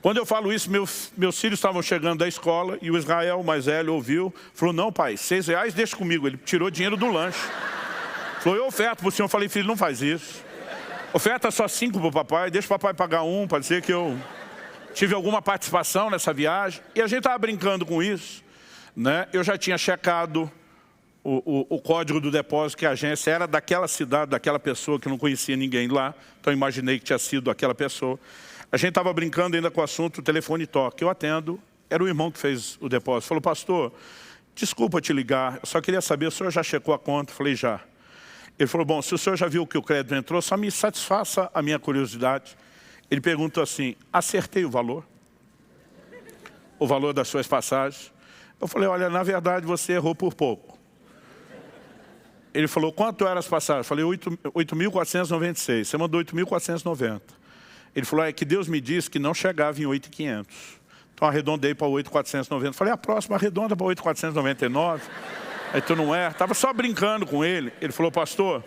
Quando 0.00 0.18
eu 0.18 0.26
falo 0.26 0.52
isso, 0.52 0.70
meus, 0.70 1.12
meus 1.16 1.38
filhos 1.38 1.58
estavam 1.58 1.82
chegando 1.82 2.20
da 2.20 2.28
escola 2.28 2.78
e 2.80 2.90
o 2.90 2.96
Israel, 2.96 3.42
mais 3.42 3.66
velho, 3.66 3.92
ouviu. 3.92 4.32
Falou, 4.54 4.72
não 4.72 4.92
pai, 4.92 5.16
seis 5.16 5.48
reais 5.48 5.74
deixa 5.74 5.96
comigo. 5.96 6.26
Ele 6.26 6.36
tirou 6.38 6.70
dinheiro 6.70 6.96
do 6.96 7.10
lanche. 7.10 7.40
Falou, 8.46 8.60
eu 8.60 8.68
oferto 8.68 9.04
o 9.04 9.10
senhor. 9.10 9.24
Eu 9.24 9.28
falei, 9.28 9.48
filho, 9.48 9.66
não 9.66 9.76
faz 9.76 10.00
isso. 10.00 10.44
Oferta 11.12 11.50
só 11.50 11.66
cinco 11.66 11.98
para 11.98 12.08
o 12.08 12.12
papai, 12.12 12.48
deixa 12.48 12.66
o 12.66 12.68
papai 12.68 12.94
pagar 12.94 13.24
um, 13.24 13.44
para 13.48 13.58
dizer 13.58 13.82
que 13.82 13.92
eu 13.92 14.16
tive 14.94 15.16
alguma 15.16 15.42
participação 15.42 16.08
nessa 16.10 16.32
viagem. 16.32 16.80
E 16.94 17.02
a 17.02 17.08
gente 17.08 17.18
estava 17.18 17.36
brincando 17.38 17.84
com 17.84 18.00
isso. 18.00 18.44
Né? 18.94 19.26
Eu 19.32 19.42
já 19.42 19.58
tinha 19.58 19.76
checado 19.76 20.48
o, 21.24 21.42
o, 21.44 21.66
o, 21.70 21.80
código 21.80 22.20
do 22.20 22.30
depósito 22.30 22.78
que 22.78 22.86
a 22.86 22.90
agência 22.90 23.32
era 23.32 23.48
daquela 23.48 23.88
cidade, 23.88 24.30
daquela 24.30 24.60
pessoa 24.60 25.00
que 25.00 25.08
não 25.08 25.18
conhecia 25.18 25.56
ninguém 25.56 25.88
lá. 25.88 26.14
Então 26.40 26.52
imaginei 26.52 27.00
que 27.00 27.04
tinha 27.04 27.18
sido 27.18 27.50
aquela 27.50 27.74
pessoa. 27.74 28.16
A 28.70 28.76
gente 28.76 28.90
estava 28.90 29.12
brincando 29.12 29.56
ainda 29.56 29.72
com 29.72 29.80
o 29.80 29.84
assunto, 29.84 30.18
o 30.18 30.22
telefone 30.22 30.68
toque. 30.68 31.02
Eu 31.02 31.10
atendo, 31.10 31.60
era 31.90 32.00
o 32.00 32.06
irmão 32.06 32.30
que 32.30 32.38
fez 32.38 32.78
o 32.80 32.88
depósito. 32.88 33.26
Falou, 33.26 33.42
pastor, 33.42 33.92
desculpa 34.54 35.00
te 35.00 35.12
ligar, 35.12 35.54
eu 35.54 35.66
só 35.66 35.80
queria 35.80 36.00
saber, 36.00 36.26
o 36.26 36.30
senhor 36.30 36.52
já 36.52 36.62
checou 36.62 36.94
a 36.94 36.98
conta? 36.98 37.32
Falei, 37.32 37.56
já. 37.56 37.80
Ele 38.58 38.66
falou, 38.66 38.86
bom, 38.86 39.02
se 39.02 39.14
o 39.14 39.18
senhor 39.18 39.36
já 39.36 39.46
viu 39.48 39.66
que 39.66 39.76
o 39.76 39.82
crédito 39.82 40.14
entrou, 40.14 40.40
só 40.40 40.56
me 40.56 40.70
satisfaça 40.70 41.50
a 41.52 41.60
minha 41.60 41.78
curiosidade. 41.78 42.56
Ele 43.10 43.20
perguntou 43.20 43.62
assim, 43.62 43.94
acertei 44.12 44.64
o 44.64 44.70
valor? 44.70 45.06
O 46.78 46.86
valor 46.86 47.12
das 47.12 47.28
suas 47.28 47.46
passagens? 47.46 48.12
Eu 48.60 48.66
falei, 48.66 48.88
olha, 48.88 49.10
na 49.10 49.22
verdade 49.22 49.66
você 49.66 49.92
errou 49.92 50.14
por 50.14 50.34
pouco. 50.34 50.78
Ele 52.54 52.66
falou, 52.66 52.90
quanto 52.90 53.26
eram 53.26 53.38
as 53.38 53.46
passagens? 53.46 53.84
Eu 53.84 53.88
falei, 53.88 54.04
8.496. 54.04 55.84
Você 55.84 55.98
mandou 55.98 56.18
8.490. 56.22 57.20
Ele 57.94 58.06
falou, 58.06 58.24
é 58.24 58.32
que 58.32 58.46
Deus 58.46 58.66
me 58.66 58.80
disse 58.80 59.10
que 59.10 59.18
não 59.18 59.34
chegava 59.34 59.78
em 59.78 59.84
8.500. 59.84 60.46
Então 61.14 61.28
arredondei 61.28 61.74
para 61.74 61.86
8.490. 61.86 62.72
Falei, 62.72 62.92
a 62.94 62.96
próxima 62.96 63.36
arredonda 63.36 63.76
para 63.76 63.86
8.499. 63.86 65.00
Aí 65.72 65.80
tu 65.80 65.94
não 65.94 66.14
é. 66.14 66.28
Estava 66.28 66.54
só 66.54 66.72
brincando 66.72 67.26
com 67.26 67.44
ele. 67.44 67.72
Ele 67.80 67.92
falou, 67.92 68.10
pastor, 68.10 68.64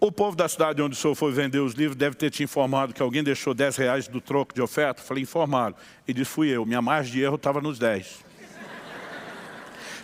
o 0.00 0.10
povo 0.10 0.36
da 0.36 0.48
cidade 0.48 0.80
onde 0.80 0.94
o 0.94 0.98
senhor 0.98 1.14
foi 1.14 1.30
vender 1.30 1.58
os 1.58 1.74
livros 1.74 1.94
deve 1.94 2.16
ter 2.16 2.30
te 2.30 2.42
informado 2.42 2.94
que 2.94 3.02
alguém 3.02 3.22
deixou 3.22 3.52
10 3.52 3.76
reais 3.76 4.08
do 4.08 4.20
troco 4.20 4.54
de 4.54 4.62
oferta. 4.62 5.02
falei, 5.02 5.22
informaram. 5.22 5.76
Ele 6.08 6.20
disse, 6.20 6.30
fui 6.30 6.48
eu. 6.48 6.64
Minha 6.64 6.80
margem 6.80 7.12
de 7.12 7.20
erro 7.22 7.36
estava 7.36 7.60
nos 7.60 7.78
10. 7.78 8.30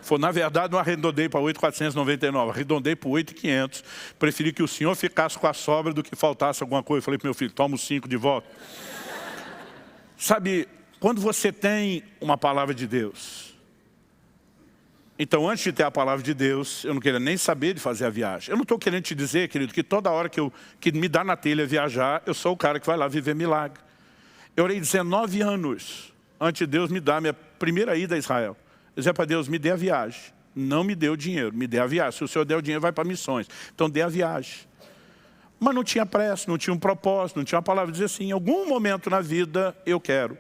Foi, 0.07 0.19
na 0.19 0.31
verdade, 0.31 0.71
não 0.71 0.79
arredondei 0.79 1.29
para 1.29 1.41
8,499, 1.41 2.53
arredondei 2.53 2.95
para 2.95 3.09
8,500. 3.09 3.83
Preferi 4.17 4.53
que 4.53 4.63
o 4.63 4.69
senhor 4.69 4.95
ficasse 4.95 5.37
com 5.37 5.49
a 5.49 5.53
sobra 5.53 5.93
do 5.93 6.01
que 6.01 6.15
faltasse 6.15 6.63
alguma 6.63 6.81
coisa. 6.81 7.05
falei 7.05 7.19
para 7.19 7.27
meu 7.27 7.35
filho, 7.35 7.51
toma 7.51 7.75
os 7.75 7.85
5 7.85 8.09
de 8.09 8.17
volta. 8.17 8.47
Sabe, 10.17 10.69
quando 11.01 11.21
você 11.21 11.51
tem 11.51 12.05
uma 12.21 12.39
palavra 12.39 12.73
de 12.73 12.87
Deus, 12.87 13.46
então, 15.19 15.49
antes 15.49 15.65
de 15.65 15.73
ter 15.73 15.83
a 15.83 15.91
palavra 15.91 16.23
de 16.23 16.35
Deus, 16.35 16.85
eu 16.85 16.93
não 16.93 17.01
queria 17.01 17.19
nem 17.19 17.39
saber 17.39 17.73
de 17.73 17.81
fazer 17.81 18.05
a 18.05 18.11
viagem. 18.11 18.51
Eu 18.51 18.57
não 18.57 18.65
estou 18.65 18.79
querendo 18.79 19.03
te 19.03 19.15
dizer, 19.15 19.49
querido, 19.49 19.73
que 19.73 19.83
toda 19.83 20.11
hora 20.11 20.29
que, 20.29 20.39
eu, 20.39 20.53
que 20.79 20.93
me 20.93 21.09
dá 21.09 21.25
na 21.25 21.35
telha 21.37 21.67
viajar, 21.67 22.23
eu 22.27 22.35
sou 22.35 22.53
o 22.53 22.57
cara 22.57 22.79
que 22.79 22.87
vai 22.87 22.99
lá 22.99 23.09
viver 23.09 23.35
milagre. 23.35 23.81
Eu 24.55 24.65
orei 24.65 24.79
19 24.79 25.41
anos 25.41 26.13
antes 26.39 26.59
de 26.61 26.67
Deus 26.67 26.91
me 26.91 27.01
dar 27.01 27.17
a 27.17 27.21
minha 27.21 27.33
primeira 27.33 27.97
ida 27.97 28.15
a 28.15 28.19
Israel. 28.19 28.57
Eu 28.95 29.01
dizia 29.01 29.15
para 29.15 29.25
Deus, 29.25 29.49
me 29.49 29.59
dê 29.59 29.71
a 29.71 29.77
viagem. 29.77 30.21
Não 30.55 30.85
me 30.85 30.95
dê 30.95 31.09
o 31.09 31.17
dinheiro, 31.17 31.55
me 31.55 31.67
dê 31.67 31.79
a 31.79 31.87
viagem. 31.87 32.19
Se 32.19 32.25
o 32.25 32.29
Senhor 32.29 32.45
der 32.45 32.57
o 32.57 32.63
dinheiro, 32.63 32.81
vai 32.81 32.93
para 32.93 33.05
missões. 33.05 33.49
Então, 33.75 33.89
dê 33.89 34.03
a 34.03 34.09
viagem. 34.09 34.61
Mas 35.59 35.75
não 35.75 35.85
tinha 35.85 36.05
pressa, 36.05 36.51
não 36.51 36.59
tinha 36.59 36.73
um 36.73 36.79
propósito, 36.79 37.37
não 37.37 37.45
tinha 37.45 37.59
uma 37.59 37.63
palavra. 37.63 37.91
Dizer 37.91 38.05
assim, 38.05 38.25
em 38.25 38.33
algum 38.33 38.69
momento 38.69 39.09
na 39.09 39.21
vida, 39.21 39.77
eu 39.87 39.99
quero. 39.99 40.37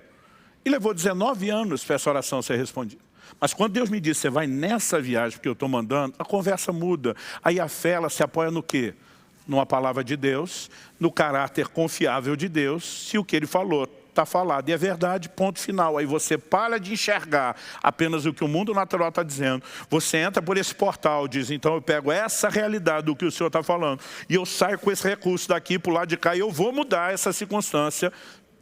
E 0.64 0.68
levou 0.68 0.92
19 0.92 1.48
anos 1.48 1.84
para 1.84 1.96
essa 1.96 2.10
oração 2.10 2.42
ser 2.42 2.56
respondida. 2.56 3.06
Mas 3.40 3.52
quando 3.52 3.72
Deus 3.72 3.90
me 3.90 4.00
diz, 4.00 4.18
você 4.18 4.30
vai 4.30 4.46
nessa 4.46 5.00
viagem 5.00 5.38
que 5.38 5.48
eu 5.48 5.52
estou 5.52 5.68
mandando, 5.68 6.14
a 6.18 6.24
conversa 6.24 6.72
muda. 6.72 7.14
Aí 7.42 7.60
a 7.60 7.68
fé, 7.68 7.92
ela 7.92 8.08
se 8.08 8.22
apoia 8.22 8.50
no 8.50 8.62
quê? 8.62 8.94
Numa 9.46 9.64
palavra 9.64 10.02
de 10.02 10.16
Deus, 10.16 10.70
no 10.98 11.12
caráter 11.12 11.68
confiável 11.68 12.34
de 12.34 12.48
Deus, 12.48 13.08
se 13.08 13.18
o 13.18 13.24
que 13.24 13.36
Ele 13.36 13.46
falou 13.46 13.88
está 14.16 14.24
falado 14.24 14.68
e 14.68 14.72
é 14.72 14.76
verdade, 14.76 15.28
ponto 15.28 15.60
final. 15.60 15.98
Aí 15.98 16.06
você 16.06 16.38
para 16.38 16.80
de 16.80 16.94
enxergar 16.94 17.54
apenas 17.82 18.24
o 18.24 18.32
que 18.32 18.42
o 18.42 18.48
mundo 18.48 18.72
natural 18.72 19.10
está 19.10 19.22
dizendo. 19.22 19.62
Você 19.90 20.16
entra 20.16 20.40
por 20.40 20.56
esse 20.56 20.74
portal, 20.74 21.28
diz, 21.28 21.50
então 21.50 21.74
eu 21.74 21.82
pego 21.82 22.10
essa 22.10 22.48
realidade 22.48 23.06
do 23.06 23.14
que 23.14 23.26
o 23.26 23.30
Senhor 23.30 23.48
está 23.48 23.62
falando 23.62 24.00
e 24.28 24.34
eu 24.34 24.46
saio 24.46 24.78
com 24.78 24.90
esse 24.90 25.06
recurso 25.06 25.48
daqui 25.48 25.78
para 25.78 25.90
o 25.90 25.94
lado 25.94 26.08
de 26.08 26.16
cá 26.16 26.34
e 26.34 26.38
eu 26.38 26.50
vou 26.50 26.72
mudar 26.72 27.12
essa 27.12 27.32
circunstância 27.32 28.10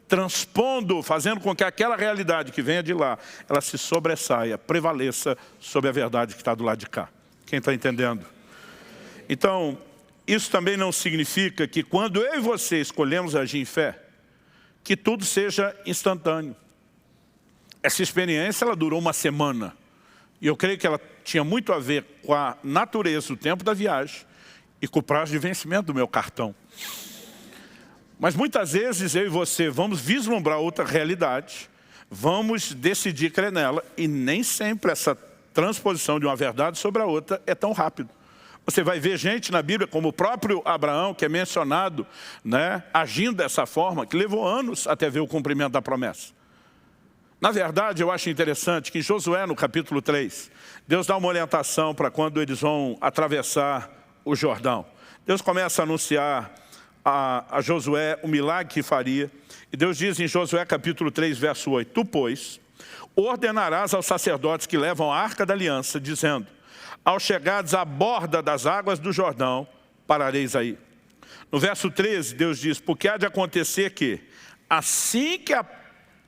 transpondo, 0.09 1.02
fazendo 1.02 1.40
com 1.40 1.55
que 1.55 1.64
aquela 1.64 1.96
realidade 1.96 2.52
que 2.52 2.62
venha 2.62 2.82
de 2.82 2.92
lá, 2.92 3.18
ela 3.48 3.61
se 3.61 3.78
sobressaia, 3.78 4.59
prevaleça 4.59 5.36
sobre 5.59 5.88
a 5.88 5.92
verdade 5.92 6.34
que 6.34 6.40
está 6.40 6.55
do 6.55 6.64
lado 6.64 6.78
de 6.78 6.88
cá. 6.88 7.09
Quem 7.46 7.59
está 7.59 7.72
entendendo? 7.72 8.24
Então, 9.28 9.78
isso 10.26 10.50
também 10.50 10.76
não 10.76 10.92
significa 10.92 11.66
que 11.66 11.82
quando 11.82 12.22
eu 12.22 12.34
e 12.36 12.40
você 12.40 12.80
escolhemos 12.80 13.34
agir 13.34 13.59
em 13.59 13.64
fé, 13.64 13.98
que 14.82 14.96
tudo 14.96 15.24
seja 15.24 15.74
instantâneo. 15.86 16.55
Essa 17.82 18.02
experiência 18.02 18.64
ela 18.64 18.76
durou 18.76 18.98
uma 18.98 19.12
semana. 19.12 19.74
E 20.40 20.46
eu 20.46 20.57
creio 20.57 20.78
que 20.78 20.86
ela 20.86 21.00
tinha 21.22 21.42
muito 21.42 21.72
a 21.72 21.78
ver 21.78 22.05
com 22.22 22.34
a 22.34 22.57
natureza, 22.62 23.32
o 23.32 23.36
tempo 23.36 23.64
da 23.64 23.72
viagem 23.72 24.22
e 24.80 24.88
com 24.88 24.98
o 24.98 25.02
prazo 25.02 25.32
de 25.32 25.38
vencimento 25.38 25.86
do 25.86 25.94
meu 25.94 26.07
cartão. 26.07 26.55
Mas 28.19 28.35
muitas 28.35 28.73
vezes 28.73 29.15
eu 29.15 29.27
e 29.27 29.29
você 29.29 29.69
vamos 29.69 30.01
vislumbrar 30.01 30.59
outra 30.59 30.85
realidade, 30.85 31.69
vamos 32.11 32.73
decidir 32.73 33.31
crer 33.31 33.53
nela 33.53 33.85
e 33.97 34.07
nem 34.07 34.43
sempre 34.43 34.93
essa 34.93 35.17
transposição 35.53 36.19
de 36.19 36.27
uma 36.27 36.37
verdade 36.37 36.79
sobre 36.79 37.03
a 37.03 37.07
outra 37.07 37.41
é 37.47 37.55
tão 37.55 37.73
rápido. 37.73 38.11
Você 38.67 38.83
vai 38.83 38.99
ver 38.99 39.19
gente 39.19 39.53
na 39.53 39.62
Bíblia, 39.62 39.87
como 39.87 40.09
o 40.09 40.12
próprio 40.12 40.62
Abraão, 40.65 41.12
que 41.12 41.25
é 41.25 41.29
mencionado, 41.29 42.07
né, 42.43 42.83
agindo 42.95 43.37
dessa 43.37 43.67
forma, 43.67 44.07
que 44.07 44.17
levou 44.17 44.47
anos 44.47 44.87
até 44.87 45.11
ver 45.11 45.21
o 45.21 45.27
cumprimento 45.27 45.73
da 45.73 45.83
promessa. 45.83 46.33
Na 47.41 47.51
verdade, 47.51 48.03
eu 48.03 48.11
acho 48.11 48.31
interessante 48.31 48.91
que 48.91 49.01
em 49.01 49.03
Josué, 49.03 49.45
no 49.45 49.55
capítulo 49.55 50.01
3, 50.01 50.51
Deus 50.89 51.07
dá 51.07 51.15
uma 51.15 51.29
orientação 51.29 51.95
para 51.95 52.11
quando 52.11 52.41
eles 52.41 52.61
vão 52.61 52.97
atravessar 53.03 53.91
o 54.25 54.35
Jordão. 54.35 54.87
Deus 55.27 55.43
começa 55.43 55.83
a 55.83 55.85
anunciar 55.85 56.51
a, 57.05 57.59
a 57.59 57.61
Josué 57.61 58.18
o 58.22 58.28
milagre 58.28 58.72
que 58.72 58.82
faria. 58.82 59.30
E 59.72 59.76
Deus 59.76 59.98
diz 59.98 60.18
em 60.18 60.26
Josué 60.26 60.64
capítulo 60.64 61.11
3, 61.11 61.36
verso 61.36 61.70
8, 61.70 61.92
Tu, 61.92 62.05
pois, 62.05 62.61
ordenarás 63.14 63.92
aos 63.92 64.07
sacerdotes 64.07 64.66
que 64.66 64.78
levam 64.78 65.12
a 65.12 65.18
arca 65.18 65.44
da 65.44 65.52
aliança, 65.52 66.00
dizendo, 66.00 66.46
ao 67.05 67.20
chegares 67.20 67.74
à 67.74 67.84
borda 67.84 68.42
das 68.42 68.66
águas 68.66 68.98
do 68.98 69.12
Jordão, 69.12 69.66
parareis 70.07 70.57
aí. 70.57 70.78
No 71.52 71.59
verso 71.59 71.90
13, 71.90 72.34
Deus 72.34 72.59
diz, 72.59 72.80
porque 72.80 73.09
há 73.09 73.16
de 73.16 73.26
acontecer 73.26 73.90
que, 73.90 74.20
assim 74.68 75.38
que 75.38 75.52
a 75.52 75.62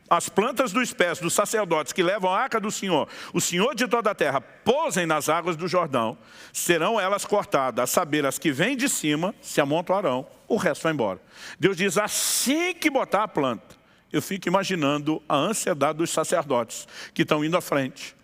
as 0.08 0.28
plantas 0.28 0.72
dos 0.72 0.92
pés 0.92 1.18
dos 1.18 1.34
sacerdotes 1.34 1.92
que 1.92 2.02
levam 2.02 2.32
a 2.32 2.38
arca 2.38 2.60
do 2.60 2.70
Senhor, 2.70 3.08
o 3.32 3.40
Senhor 3.40 3.74
de 3.74 3.88
toda 3.88 4.10
a 4.10 4.14
terra, 4.14 4.40
pousem 4.40 5.06
nas 5.06 5.28
águas 5.28 5.56
do 5.56 5.66
Jordão, 5.66 6.16
serão 6.52 6.98
elas 7.00 7.24
cortadas, 7.24 7.82
a 7.82 7.86
saber, 7.86 8.24
as 8.24 8.38
que 8.38 8.52
vêm 8.52 8.76
de 8.76 8.88
cima 8.88 9.34
se 9.40 9.60
amontoarão, 9.60 10.26
o 10.48 10.56
resto 10.56 10.82
vai 10.82 10.92
embora. 10.92 11.20
Deus 11.58 11.76
diz, 11.76 11.98
assim 11.98 12.74
que 12.74 12.88
botar 12.88 13.24
a 13.24 13.28
planta, 13.28 13.76
eu 14.12 14.22
fico 14.22 14.48
imaginando 14.48 15.20
a 15.28 15.36
ansiedade 15.36 15.98
dos 15.98 16.10
sacerdotes 16.10 16.86
que 17.12 17.22
estão 17.22 17.44
indo 17.44 17.56
à 17.56 17.60
frente, 17.60 18.14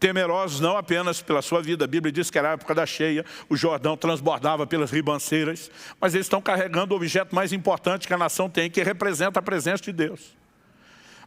temerosos 0.00 0.58
não 0.58 0.76
apenas 0.76 1.22
pela 1.22 1.40
sua 1.40 1.62
vida, 1.62 1.84
a 1.84 1.86
Bíblia 1.86 2.10
diz 2.10 2.28
que 2.28 2.36
era 2.36 2.50
a 2.50 2.52
época 2.54 2.74
da 2.74 2.84
cheia, 2.84 3.24
o 3.48 3.56
Jordão 3.56 3.96
transbordava 3.96 4.66
pelas 4.66 4.90
ribanceiras, 4.90 5.70
mas 6.00 6.12
eles 6.12 6.26
estão 6.26 6.42
carregando 6.42 6.92
o 6.92 6.96
objeto 6.96 7.32
mais 7.32 7.52
importante 7.52 8.08
que 8.08 8.12
a 8.12 8.18
nação 8.18 8.50
tem, 8.50 8.68
que 8.68 8.82
representa 8.82 9.38
a 9.38 9.42
presença 9.42 9.84
de 9.84 9.92
Deus. 9.92 10.41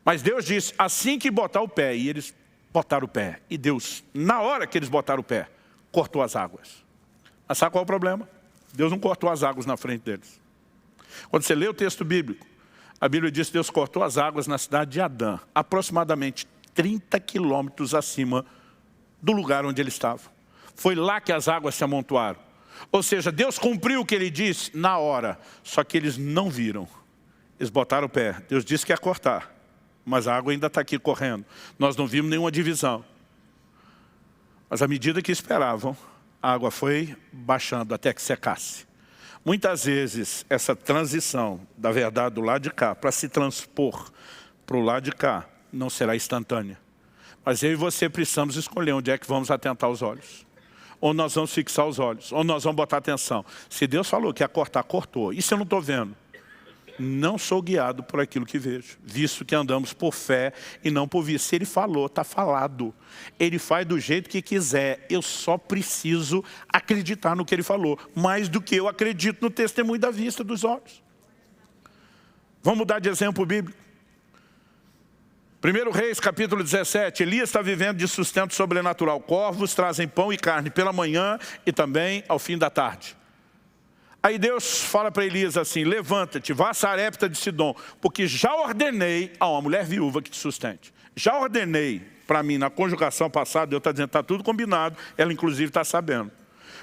Mas 0.06 0.22
Deus 0.22 0.46
disse, 0.46 0.72
assim 0.78 1.18
que 1.18 1.32
botar 1.32 1.62
o 1.62 1.68
pé, 1.68 1.98
e 1.98 2.08
eles 2.08 2.34
botaram 2.72 3.06
o 3.06 3.10
pé. 3.10 3.42
E 3.50 3.58
Deus, 3.58 4.04
na 4.14 4.40
hora 4.40 4.68
que 4.68 4.78
eles 4.78 4.88
botaram 4.88 5.22
o 5.22 5.24
pé, 5.24 5.50
cortou 5.92 6.22
as 6.22 6.36
águas. 6.36 6.86
Mas 7.48 7.58
sabe 7.58 7.72
qual 7.72 7.82
é 7.82 7.84
o 7.84 7.88
problema? 7.88 8.30
Deus 8.72 8.92
não 8.92 9.00
cortou 9.00 9.32
as 9.32 9.42
águas 9.42 9.66
na 9.66 9.76
frente 9.76 10.04
deles. 10.04 10.40
Quando 11.32 11.42
você 11.42 11.56
lê 11.56 11.68
o 11.68 11.74
texto 11.74 12.06
bíblico, 12.06 12.46
a 13.02 13.10
Bíblia 13.10 13.32
diz 13.32 13.48
que 13.48 13.54
Deus 13.54 13.72
cortou 13.72 14.04
as 14.04 14.18
águas 14.18 14.46
na 14.46 14.60
cidade 14.60 14.92
de 14.92 15.02
Adã, 15.02 15.40
aproximadamente 15.56 16.48
30 16.76 17.20
quilômetros 17.22 17.96
acima 17.96 18.46
do 19.20 19.32
lugar 19.32 19.66
onde 19.66 19.82
eles 19.82 19.94
estavam. 19.94 20.32
Foi 20.76 20.94
lá 20.94 21.20
que 21.20 21.32
as 21.32 21.48
águas 21.48 21.74
se 21.74 21.84
amontoaram. 21.84 22.40
Ou 22.92 23.02
seja, 23.02 23.32
Deus 23.32 23.58
cumpriu 23.58 24.02
o 24.02 24.06
que 24.06 24.14
ele 24.14 24.30
disse 24.30 24.76
na 24.76 25.00
hora, 25.00 25.40
só 25.64 25.84
que 25.84 25.98
eles 25.98 26.16
não 26.16 26.50
viram. 26.50 26.88
Eles 27.60 27.72
botaram 27.72 28.06
o 28.06 28.10
pé. 28.10 28.44
Deus 28.48 28.64
disse 28.64 28.86
que 28.86 28.92
ia 28.92 28.98
cortar 28.98 29.55
mas 30.06 30.28
a 30.28 30.38
água 30.38 30.54
ainda 30.54 30.68
está 30.68 30.82
aqui 30.82 31.00
correndo. 31.00 31.44
Nós 31.80 31.96
não 31.96 32.06
vimos 32.06 32.30
nenhuma 32.30 32.52
divisão. 32.52 33.04
Mas 34.70 34.82
à 34.82 34.88
medida 34.88 35.22
que 35.22 35.32
esperavam, 35.32 35.98
a 36.42 36.52
água 36.52 36.70
foi 36.70 37.16
baixando 37.34 37.94
até 37.96 38.14
que 38.14 38.22
secasse. 38.22 38.86
Muitas 39.44 39.86
vezes, 39.86 40.46
essa 40.50 40.76
transição 40.76 41.60
da 41.78 41.92
verdade 41.92 42.36
do 42.36 42.42
lado 42.42 42.62
de 42.62 42.72
cá 42.72 42.94
para 42.94 43.12
se 43.12 43.28
transpor 43.28 44.12
para 44.66 44.78
o 44.78 44.82
lado 44.82 45.04
de 45.04 45.12
cá 45.12 45.46
não 45.72 45.90
será 45.90 46.16
instantânea. 46.16 46.80
Mas 47.44 47.62
eu 47.62 47.72
e 47.72 47.76
você 47.76 48.10
precisamos 48.10 48.56
escolher 48.56 48.94
onde 48.94 49.12
é 49.12 49.18
que 49.18 49.28
vamos 49.28 49.52
atentar 49.52 49.90
os 49.90 50.02
olhos. 50.02 50.46
Ou 51.00 51.14
nós 51.14 51.36
vamos 51.36 51.54
fixar 51.54 51.86
os 51.86 52.00
olhos, 52.00 52.32
ou 52.32 52.44
nós 52.44 52.64
vamos 52.64 52.78
botar 52.78 52.98
atenção. 52.98 53.46
Se 53.70 53.86
Deus 53.86 54.10
falou 54.10 54.34
que 54.34 54.42
ia 54.42 54.48
cortar, 54.48 54.82
cortou. 54.84 55.32
Isso 55.32 55.54
eu 55.54 55.58
não 55.58 55.64
estou 55.64 55.82
vendo 55.82 56.16
não 57.00 57.38
sou 57.38 57.62
guiado 57.62 58.04
por 58.04 58.20
aquilo 58.20 58.46
que 58.46 58.58
vejo, 58.58 58.98
visto 59.04 59.46
que 59.46 59.56
andamos 59.56 59.94
por 59.94 60.14
fé 60.14 60.54
e 60.84 60.92
não 60.92 61.08
por 61.08 61.24
vista. 61.24 61.50
Se 61.50 61.56
ele 61.56 61.66
falou, 61.66 62.06
está 62.06 62.24
falado. 62.24 62.94
Ele 63.40 63.60
faz 63.60 63.86
do 63.86 64.00
jeito 64.00 64.30
que 64.30 64.42
quiser, 64.42 65.06
eu 65.10 65.22
só 65.22 65.58
preciso 65.58 66.44
acreditar 66.68 67.36
no 67.36 67.46
que 67.46 67.54
ele 67.54 67.64
falou, 67.64 68.00
mais 68.14 68.50
do 68.50 68.62
que 68.62 68.76
eu 68.76 68.88
acredito 68.88 69.42
no 69.42 69.50
testemunho 69.50 70.00
da 70.00 70.12
vista 70.12 70.44
dos 70.44 70.64
olhos. 70.64 71.04
Vamos 72.62 72.80
mudar 72.80 73.00
de 73.00 73.10
exemplo 73.10 73.46
bíblico. 73.46 73.86
1 75.64 75.92
Reis, 75.92 76.20
capítulo 76.20 76.64
17, 76.64 77.24
Elias 77.24 77.50
está 77.50 77.60
vivendo 77.60 77.98
de 77.98 78.08
sustento 78.08 78.54
sobrenatural. 78.54 79.20
Corvos 79.20 79.74
trazem 79.74 80.08
pão 80.08 80.32
e 80.32 80.38
carne 80.38 80.70
pela 80.70 80.94
manhã 80.94 81.40
e 81.66 81.72
também 81.72 82.24
ao 82.28 82.38
fim 82.38 82.56
da 82.56 82.70
tarde. 82.70 83.18
Aí 84.26 84.40
Deus 84.40 84.82
fala 84.82 85.12
para 85.12 85.24
Elias 85.24 85.56
assim, 85.56 85.84
levanta-te, 85.84 86.52
vá 86.52 86.72
a 86.72 86.74
Sarepta 86.74 87.30
de 87.30 87.38
Sidom, 87.38 87.76
porque 88.02 88.26
já 88.26 88.56
ordenei 88.56 89.32
a 89.40 89.48
uma 89.48 89.62
mulher 89.62 89.86
viúva 89.86 90.20
que 90.20 90.32
te 90.32 90.38
sustente. 90.38 90.92
Já 91.16 91.38
ordenei 91.38 92.02
para 92.26 92.42
mim, 92.42 92.58
na 92.58 92.72
conjugação 92.72 93.30
passada, 93.30 93.68
Deus 93.68 93.82
está 93.82 93.92
dizendo, 93.92 94.08
está 94.08 94.24
tudo 94.24 94.44
combinado, 94.44 94.98
ela 95.16 95.32
inclusive 95.32 95.70
está 95.70 95.84
sabendo. 95.84 96.32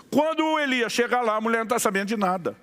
Quando 0.09 0.57
Elias 0.61 0.93
chega 0.93 1.21
lá, 1.21 1.35
a 1.35 1.41
mulher 1.41 1.57
não 1.57 1.65
está 1.65 1.81
sabendo 1.81 2.07
de 2.07 2.17
nada. 2.17 2.55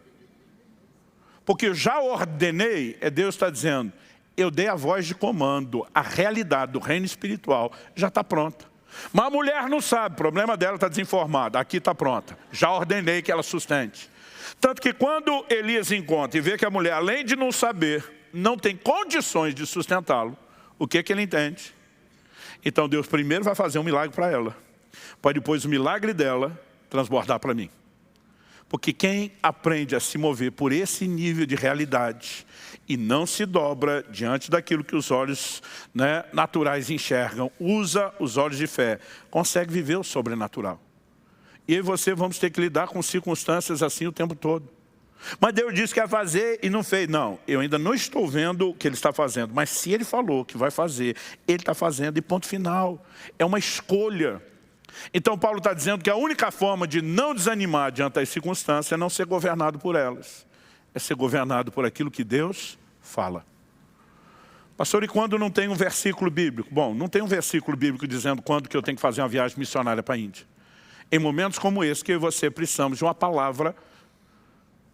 Porque 1.44 1.74
já 1.74 2.00
ordenei, 2.00 2.98
é 3.02 3.10
Deus 3.10 3.36
está 3.36 3.50
dizendo, 3.50 3.92
eu 4.38 4.50
dei 4.50 4.70
a 4.70 4.76
voz 4.76 5.06
de 5.06 5.14
comando, 5.14 5.86
a 5.94 6.02
realidade 6.02 6.72
do 6.72 6.80
reino 6.80 7.06
espiritual 7.06 7.74
já 7.98 8.08
está 8.08 8.24
pronta. 8.24 8.66
Mas 9.12 9.26
a 9.26 9.30
mulher 9.30 9.68
não 9.68 9.82
sabe, 9.82 10.14
o 10.14 10.18
problema 10.18 10.56
dela 10.56 10.76
está 10.76 10.88
desinformada, 10.88 11.60
aqui 11.60 11.80
está 11.80 11.94
pronta. 11.94 12.38
Já 12.50 12.72
ordenei 12.72 13.22
que 13.22 13.30
ela 13.30 13.44
sustente. 13.44 14.10
Tanto 14.60 14.82
que 14.82 14.92
quando 14.92 15.46
Elias 15.50 15.92
encontra 15.92 16.38
e 16.38 16.42
vê 16.42 16.58
que 16.58 16.66
a 16.66 16.70
mulher, 16.70 16.94
além 16.94 17.24
de 17.24 17.36
não 17.36 17.52
saber, 17.52 18.04
não 18.34 18.58
tem 18.58 18.76
condições 18.76 19.56
de 19.56 19.66
sustentá-lo, 19.66 20.38
o 20.78 20.88
que, 20.88 21.02
que 21.02 21.14
ele 21.14 21.22
entende? 21.22 21.74
Então 22.64 22.90
Deus 22.90 23.08
primeiro 23.08 23.44
vai 23.44 23.56
fazer 23.56 23.80
um 23.80 23.84
milagre 23.84 24.14
para 24.14 24.30
ela, 24.30 24.56
para 25.22 25.34
depois 25.34 25.64
o 25.64 25.70
milagre 25.70 26.14
dela 26.14 26.60
transbordar 26.90 27.40
para 27.40 27.54
mim. 27.54 27.70
Porque 28.68 28.94
quem 28.94 29.32
aprende 29.42 29.96
a 29.96 30.00
se 30.00 30.18
mover 30.18 30.52
por 30.52 30.72
esse 30.72 31.08
nível 31.08 31.46
de 31.46 31.56
realidade 31.56 32.46
e 32.88 32.96
não 32.96 33.26
se 33.26 33.46
dobra 33.46 34.06
diante 34.10 34.52
daquilo 34.52 34.84
que 34.84 34.96
os 34.96 35.10
olhos 35.10 35.62
né, 35.94 36.24
naturais 36.32 36.90
enxergam, 36.90 37.52
usa 37.60 38.14
os 38.20 38.38
olhos 38.38 38.58
de 38.58 38.68
fé, 38.68 39.00
consegue 39.32 39.74
viver 39.74 39.98
o 39.98 40.04
sobrenatural. 40.04 40.80
E 41.70 41.76
eu 41.76 41.80
e 41.80 41.82
você 41.84 42.16
vamos 42.16 42.40
ter 42.40 42.50
que 42.50 42.60
lidar 42.60 42.88
com 42.88 43.00
circunstâncias 43.00 43.84
assim 43.84 44.08
o 44.08 44.12
tempo 44.12 44.34
todo. 44.34 44.68
Mas 45.40 45.54
Deus 45.54 45.72
disse 45.72 45.94
que 45.94 46.00
ia 46.00 46.08
fazer 46.08 46.60
e 46.64 46.70
não 46.70 46.84
fez. 46.84 47.08
Não, 47.08 47.38
eu 47.48 47.60
ainda 47.60 47.78
não 47.78 47.94
estou 47.94 48.28
vendo 48.28 48.72
o 48.72 48.74
que 48.74 48.88
Ele 48.88 48.96
está 48.96 49.14
fazendo. 49.14 49.54
Mas 49.54 49.70
se 49.70 49.92
Ele 49.92 50.04
falou 50.04 50.44
que 50.44 50.58
vai 50.58 50.72
fazer, 50.72 51.16
Ele 51.48 51.60
está 51.60 51.76
fazendo 51.76 52.18
e 52.18 52.24
ponto 52.24 52.48
final. 52.48 53.06
É 53.38 53.46
uma 53.46 53.60
escolha. 53.60 54.42
Então 55.14 55.38
Paulo 55.38 55.60
está 55.60 55.72
dizendo 55.72 56.04
que 56.04 56.10
a 56.10 56.16
única 56.16 56.50
forma 56.50 56.88
de 56.88 57.04
não 57.04 57.36
desanimar 57.36 57.92
diante 57.92 58.16
das 58.16 58.30
circunstâncias 58.30 58.92
é 58.92 58.98
não 58.98 59.08
ser 59.08 59.28
governado 59.28 59.78
por 59.78 59.96
elas. 59.96 60.48
É 60.96 60.98
ser 60.98 61.14
governado 61.14 61.72
por 61.72 61.86
aquilo 61.86 62.10
que 62.10 62.24
Deus 62.24 62.80
fala. 63.00 63.46
Pastor, 64.76 65.04
e 65.04 65.08
quando 65.08 65.38
não 65.38 65.52
tem 65.52 65.68
um 65.68 65.76
versículo 65.76 66.32
bíblico? 66.32 66.68
Bom, 66.74 66.96
não 66.96 67.08
tem 67.08 67.22
um 67.22 67.28
versículo 67.28 67.78
bíblico 67.78 68.08
dizendo 68.08 68.42
quando 68.42 68.68
que 68.68 68.76
eu 68.76 68.82
tenho 68.82 68.96
que 68.96 69.02
fazer 69.04 69.22
uma 69.22 69.30
viagem 69.30 69.60
missionária 69.60 70.02
para 70.02 70.16
a 70.16 70.18
Índia. 70.18 70.48
Em 71.12 71.20
momentos 71.20 71.58
como 71.58 71.84
esse 71.84 72.04
que 72.04 72.12
eu 72.12 72.18
e 72.18 72.20
você 72.20 72.52
precisamos 72.52 72.98
de 72.98 73.04
uma 73.04 73.16
palavra 73.16 73.76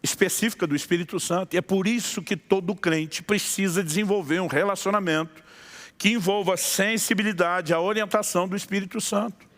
específica 0.01 0.66
do 0.68 0.76
Espírito 0.76 1.20
Santo. 1.20 1.55
E 1.55 1.57
é 1.57 1.61
por 1.61 1.88
isso 1.88 2.22
que 2.22 2.38
todo 2.38 2.76
crente 2.76 3.24
precisa 3.24 3.84
desenvolver 3.84 4.39
um 4.39 4.47
relacionamento 4.47 5.43
que 5.97 6.09
envolva 6.09 6.53
a 6.53 6.57
sensibilidade, 6.57 7.74
a 7.74 7.80
orientação 7.80 8.47
do 8.47 8.55
Espírito 8.55 9.01
Santo. 9.01 9.55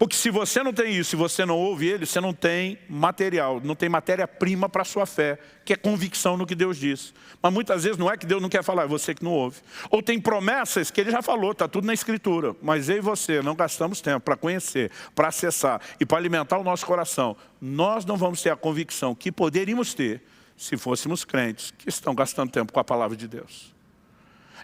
Porque 0.00 0.16
se 0.16 0.30
você 0.30 0.62
não 0.62 0.72
tem 0.72 0.96
isso, 0.96 1.10
se 1.10 1.16
você 1.16 1.44
não 1.44 1.58
ouve 1.58 1.86
ele, 1.86 2.06
você 2.06 2.22
não 2.22 2.32
tem 2.32 2.78
material, 2.88 3.60
não 3.62 3.74
tem 3.74 3.86
matéria-prima 3.86 4.66
para 4.66 4.80
a 4.80 4.84
sua 4.86 5.04
fé, 5.04 5.38
que 5.62 5.74
é 5.74 5.76
convicção 5.76 6.38
no 6.38 6.46
que 6.46 6.54
Deus 6.54 6.78
diz. 6.78 7.12
Mas 7.42 7.52
muitas 7.52 7.84
vezes 7.84 7.98
não 7.98 8.10
é 8.10 8.16
que 8.16 8.24
Deus 8.24 8.40
não 8.40 8.48
quer 8.48 8.64
falar, 8.64 8.84
é 8.84 8.86
você 8.86 9.14
que 9.14 9.22
não 9.22 9.32
ouve. 9.32 9.58
Ou 9.90 10.02
tem 10.02 10.18
promessas 10.18 10.90
que 10.90 11.02
ele 11.02 11.10
já 11.10 11.20
falou, 11.20 11.52
está 11.52 11.68
tudo 11.68 11.86
na 11.86 11.92
Escritura. 11.92 12.56
Mas 12.62 12.88
eu 12.88 12.96
e 12.96 13.00
você 13.02 13.42
não 13.42 13.54
gastamos 13.54 14.00
tempo 14.00 14.20
para 14.20 14.38
conhecer, 14.38 14.90
para 15.14 15.28
acessar 15.28 15.82
e 16.00 16.06
para 16.06 16.16
alimentar 16.16 16.56
o 16.56 16.64
nosso 16.64 16.86
coração. 16.86 17.36
Nós 17.60 18.06
não 18.06 18.16
vamos 18.16 18.40
ter 18.40 18.48
a 18.48 18.56
convicção 18.56 19.14
que 19.14 19.30
poderíamos 19.30 19.92
ter 19.92 20.22
se 20.56 20.78
fôssemos 20.78 21.26
crentes 21.26 21.74
que 21.76 21.90
estão 21.90 22.14
gastando 22.14 22.50
tempo 22.50 22.72
com 22.72 22.80
a 22.80 22.84
palavra 22.84 23.14
de 23.14 23.28
Deus. 23.28 23.78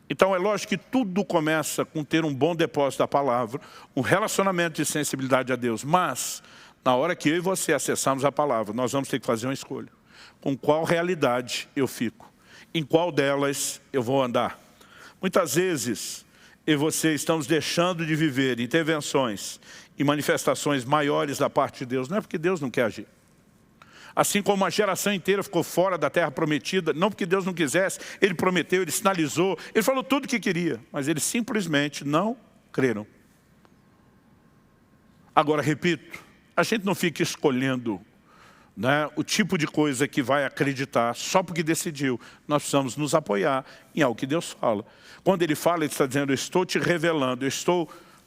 Então 0.09 0.35
é 0.35 0.39
lógico 0.39 0.71
que 0.71 0.77
tudo 0.77 1.25
começa 1.25 1.85
com 1.85 2.05
ter 2.05 2.25
um 2.25 2.35
bom 2.35 2.55
depósito 2.55 3.03
da 3.03 3.09
palavra, 3.09 3.61
um 3.95 4.01
relacionamento 4.01 4.77
de 4.77 4.85
sensibilidade 4.85 5.53
a 5.53 5.57
Deus. 5.57 5.83
Mas, 5.83 6.43
na 6.85 6.95
hora 6.95 7.17
que 7.17 7.29
eu 7.29 7.37
e 7.37 7.41
você 7.41 7.73
acessarmos 7.73 8.25
a 8.25 8.31
palavra, 8.31 8.73
nós 8.73 8.93
vamos 8.93 9.09
ter 9.09 9.19
que 9.19 9.27
fazer 9.27 9.47
uma 9.47 9.55
escolha. 9.55 9.89
Com 10.41 10.57
qual 10.57 10.85
realidade 10.85 11.69
eu 11.75 11.89
fico? 11.89 12.33
Em 12.73 12.85
qual 12.85 13.11
delas 13.11 13.81
eu 13.93 14.03
vou 14.03 14.23
andar? 14.23 14.61
Muitas 15.21 15.55
vezes, 15.57 16.25
eu 16.67 16.75
e 16.75 16.77
você 16.77 17.15
estamos 17.15 17.47
deixando 17.47 18.07
de 18.07 18.15
viver 18.15 18.61
intervenções 18.61 19.59
e 19.99 20.05
manifestações 20.05 20.85
maiores 20.85 21.39
da 21.39 21.49
parte 21.49 21.81
de 21.81 21.87
Deus. 21.87 22.09
Não 22.09 22.19
é 22.19 22.21
porque 22.21 22.39
Deus 22.39 22.61
não 22.61 22.71
quer 22.71 22.85
agir. 22.85 23.07
Assim 24.17 24.41
como 24.41 24.65
uma 24.65 24.71
geração 24.71 25.13
inteira 25.13 25.43
ficou 25.43 25.63
fora 25.63 25.99
da 25.99 26.09
terra 26.09 26.31
prometida, 26.31 26.95
não 26.95 27.11
porque 27.11 27.27
Deus 27.27 27.45
não 27.45 27.53
quisesse, 27.53 28.01
Ele 28.19 28.35
prometeu, 28.35 28.81
Ele 28.81 28.91
sinalizou, 28.91 29.59
Ele 29.75 29.83
falou 29.85 30.03
tudo 30.03 30.25
o 30.25 30.29
que 30.29 30.41
queria, 30.41 30.81
mas 30.91 31.07
eles 31.07 31.23
simplesmente 31.23 32.03
não 32.03 32.35
creram. 32.73 33.07
Agora, 35.35 35.61
repito, 35.61 36.19
a 36.57 36.63
gente 36.63 36.87
não 36.87 36.95
fica 36.95 37.23
escolhendo 37.23 38.01
né, 38.75 39.07
o 39.17 39.23
tipo 39.23 39.59
de 39.59 39.67
coisa 39.67 40.09
que 40.09 40.23
vai 40.23 40.47
acreditar 40.47 41.15
só 41.15 41.43
porque 41.43 41.63
decidiu. 41.63 42.19
Nós 42.49 42.63
precisamos 42.63 42.97
nos 42.97 43.15
apoiar 43.15 43.67
em 43.95 44.01
algo 44.01 44.19
que 44.19 44.27
Deus 44.27 44.53
fala. 44.59 44.83
Quando 45.23 45.43
Ele 45.43 45.55
fala, 45.55 45.85
Ele 45.85 45.93
está 45.93 46.07
dizendo, 46.07 46.31
eu 46.31 46.35
estou 46.35 46.65
te 46.65 46.79
revelando, 46.79 47.45
eu 47.45 47.49
estou 47.49 47.87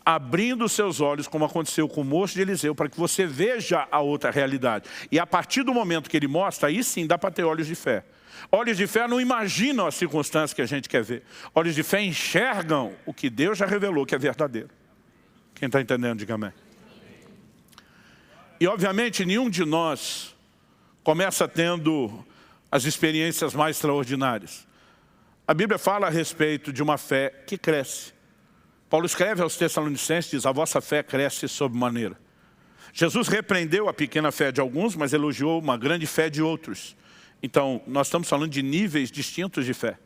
abrindo 0.10 0.68
seus 0.68 1.00
olhos, 1.00 1.28
como 1.28 1.46
aconteceu 1.46 1.88
com 1.88 2.02
o 2.02 2.04
moço 2.04 2.34
de 2.34 2.42
Eliseu, 2.42 2.74
para 2.74 2.90
que 2.90 2.98
você 2.98 3.28
veja 3.28 3.88
a 3.92 4.00
outra 4.00 4.32
realidade. 4.32 4.90
E 5.12 5.20
a 5.20 5.28
partir 5.28 5.62
do 5.62 5.72
momento 5.72 6.10
que 6.10 6.18
ele 6.18 6.28
mostra, 6.28 6.70
aí 6.70 6.84
sim 6.84 7.06
dá 7.06 7.16
para 7.16 7.30
ter 7.30 7.44
olhos 7.44 7.68
de 7.68 7.76
fé. 7.76 8.04
Olhos 8.52 8.76
de 8.76 8.88
fé 8.88 9.08
não 9.08 9.22
imaginam 9.22 9.86
as 9.86 9.94
circunstâncias 9.94 10.52
que 10.52 10.64
a 10.64 10.66
gente 10.66 10.90
quer 10.90 11.04
ver. 11.04 11.22
Olhos 11.54 11.76
de 11.76 11.84
fé 11.84 12.02
enxergam 12.02 12.92
o 13.06 13.14
que 13.14 13.30
Deus 13.30 13.60
já 13.60 13.68
revelou 13.68 14.04
que 14.04 14.16
é 14.16 14.18
verdadeiro. 14.18 14.72
Quem 15.54 15.68
está 15.68 15.80
entendendo, 15.80 16.18
diga 16.18 16.34
amém. 16.34 16.54
E 18.60 18.66
obviamente 18.66 19.24
nenhum 19.24 19.48
de 19.48 19.64
nós 19.64 20.36
começa 21.04 21.48
tendo 21.48 22.26
as 22.72 22.84
experiências 22.86 23.54
mais 23.54 23.76
extraordinárias. 23.76 24.68
A 25.48 25.54
Bíblia 25.54 25.78
fala 25.78 26.08
a 26.08 26.10
respeito 26.10 26.74
de 26.74 26.82
uma 26.82 26.98
fé 26.98 27.30
que 27.46 27.60
cresce. 27.60 28.18
Paulo 28.90 29.06
escreve 29.06 29.42
aos 29.42 29.56
Tessalonicenses, 29.56 30.32
diz, 30.32 30.46
a 30.46 30.52
vossa 30.52 30.82
fé 30.82 31.04
cresce 31.04 31.48
sob 31.48 31.78
maneira. 31.78 32.18
Jesus 32.92 33.28
repreendeu 33.28 33.88
a 33.88 33.94
pequena 33.94 34.32
fé 34.32 34.52
de 34.52 34.60
alguns, 34.60 34.96
mas 34.96 35.14
elogiou 35.14 35.60
uma 35.60 35.78
grande 35.78 36.08
fé 36.08 36.30
de 36.30 36.42
outros. 36.42 36.98
Então, 37.42 37.82
nós 37.86 38.08
estamos 38.08 38.28
falando 38.28 38.52
de 38.52 38.64
níveis 38.64 39.12
distintos 39.12 39.66
de 39.66 39.74
fé. 39.74 39.98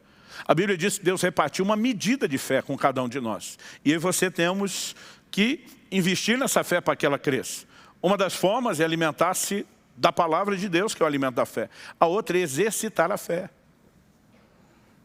A 0.46 0.54
Bíblia 0.54 0.78
diz 0.78 0.98
que 0.98 1.06
Deus 1.06 1.22
repartiu 1.22 1.64
uma 1.64 1.76
medida 1.76 2.28
de 2.28 2.38
fé 2.38 2.62
com 2.62 2.78
cada 2.78 3.02
um 3.02 3.08
de 3.08 3.22
nós. 3.22 3.58
E 3.86 3.96
você 3.98 4.30
temos 4.30 4.96
que 5.32 5.66
investir 5.92 6.38
nessa 6.38 6.64
fé 6.64 6.82
para 6.82 6.96
que 6.96 7.06
ela 7.06 7.18
cresça. 7.18 7.66
Uma 8.02 8.18
das 8.18 8.36
formas 8.36 8.80
é 8.80 8.84
alimentar-se 8.84 9.66
da 9.96 10.12
palavra 10.12 10.58
de 10.58 10.68
Deus, 10.68 10.94
que 10.94 11.02
é 11.02 11.06
o 11.06 11.08
alimento 11.08 11.36
da 11.36 11.46
fé. 11.46 11.70
A 12.00 12.06
outra 12.06 12.38
é 12.38 12.42
exercitar 12.42 13.12
a 13.12 13.18
fé. 13.18 13.50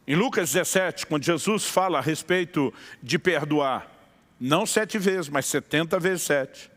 Em 0.09 0.15
Lucas 0.15 0.51
17, 0.51 1.05
quando 1.05 1.23
Jesus 1.23 1.65
fala 1.65 1.99
a 1.99 2.01
respeito 2.01 2.73
de 2.99 3.19
perdoar, 3.19 3.87
não 4.39 4.65
sete 4.65 4.97
vezes, 4.97 5.29
mas 5.29 5.45
setenta 5.45 5.99
vezes 5.99 6.23
sete, 6.23 6.71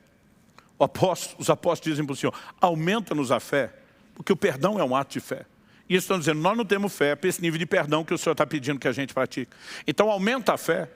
apóstolo, 0.78 1.40
os 1.40 1.48
apóstolos 1.48 1.94
dizem 1.94 2.04
para 2.04 2.12
o 2.12 2.16
Senhor, 2.16 2.34
aumenta-nos 2.60 3.32
a 3.32 3.40
fé, 3.40 3.72
porque 4.14 4.34
o 4.34 4.36
perdão 4.36 4.78
é 4.78 4.84
um 4.84 4.94
ato 4.94 5.14
de 5.14 5.20
fé. 5.20 5.46
E 5.88 5.94
eles 5.94 6.04
estão 6.04 6.18
dizendo, 6.18 6.42
nós 6.42 6.54
não 6.54 6.64
temos 6.66 6.94
fé 6.94 7.16
para 7.16 7.26
esse 7.26 7.40
nível 7.40 7.58
de 7.58 7.64
perdão 7.64 8.04
que 8.04 8.12
o 8.12 8.18
Senhor 8.18 8.32
está 8.32 8.46
pedindo 8.46 8.78
que 8.78 8.86
a 8.86 8.92
gente 8.92 9.14
pratique. 9.14 9.50
Então 9.86 10.10
aumenta 10.10 10.52
a 10.52 10.58
fé. 10.58 10.90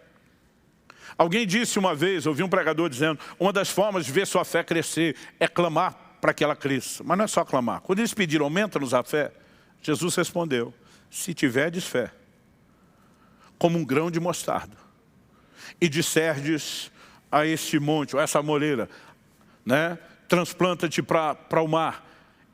Alguém 1.16 1.46
disse 1.46 1.78
uma 1.78 1.94
vez, 1.94 2.26
ouvi 2.26 2.42
um 2.42 2.50
pregador 2.50 2.90
dizendo, 2.90 3.18
uma 3.40 3.50
das 3.50 3.70
formas 3.70 4.04
de 4.04 4.12
ver 4.12 4.26
sua 4.26 4.44
fé 4.44 4.62
crescer 4.62 5.16
é 5.40 5.48
clamar 5.48 6.18
para 6.20 6.34
que 6.34 6.44
ela 6.44 6.54
cresça. 6.54 7.02
Mas 7.02 7.16
não 7.16 7.24
é 7.24 7.28
só 7.28 7.46
clamar. 7.46 7.80
Quando 7.80 8.00
eles 8.00 8.12
pediram, 8.12 8.44
aumenta-nos 8.44 8.92
a 8.92 9.02
fé, 9.02 9.32
Jesus 9.80 10.14
respondeu, 10.14 10.74
se 11.10 11.32
tiverdes 11.32 11.86
fé, 11.86 12.10
como 13.58 13.78
um 13.78 13.84
grão 13.84 14.10
de 14.10 14.20
mostarda. 14.20 14.76
E 15.80 15.88
disserdes 15.88 16.90
a 17.30 17.44
este 17.46 17.78
monte, 17.78 18.14
ou 18.14 18.22
essa 18.22 18.42
moreira, 18.42 18.88
né? 19.64 19.98
transplanta-te 20.28 21.02
para 21.02 21.62
o 21.62 21.68
mar, 21.68 22.04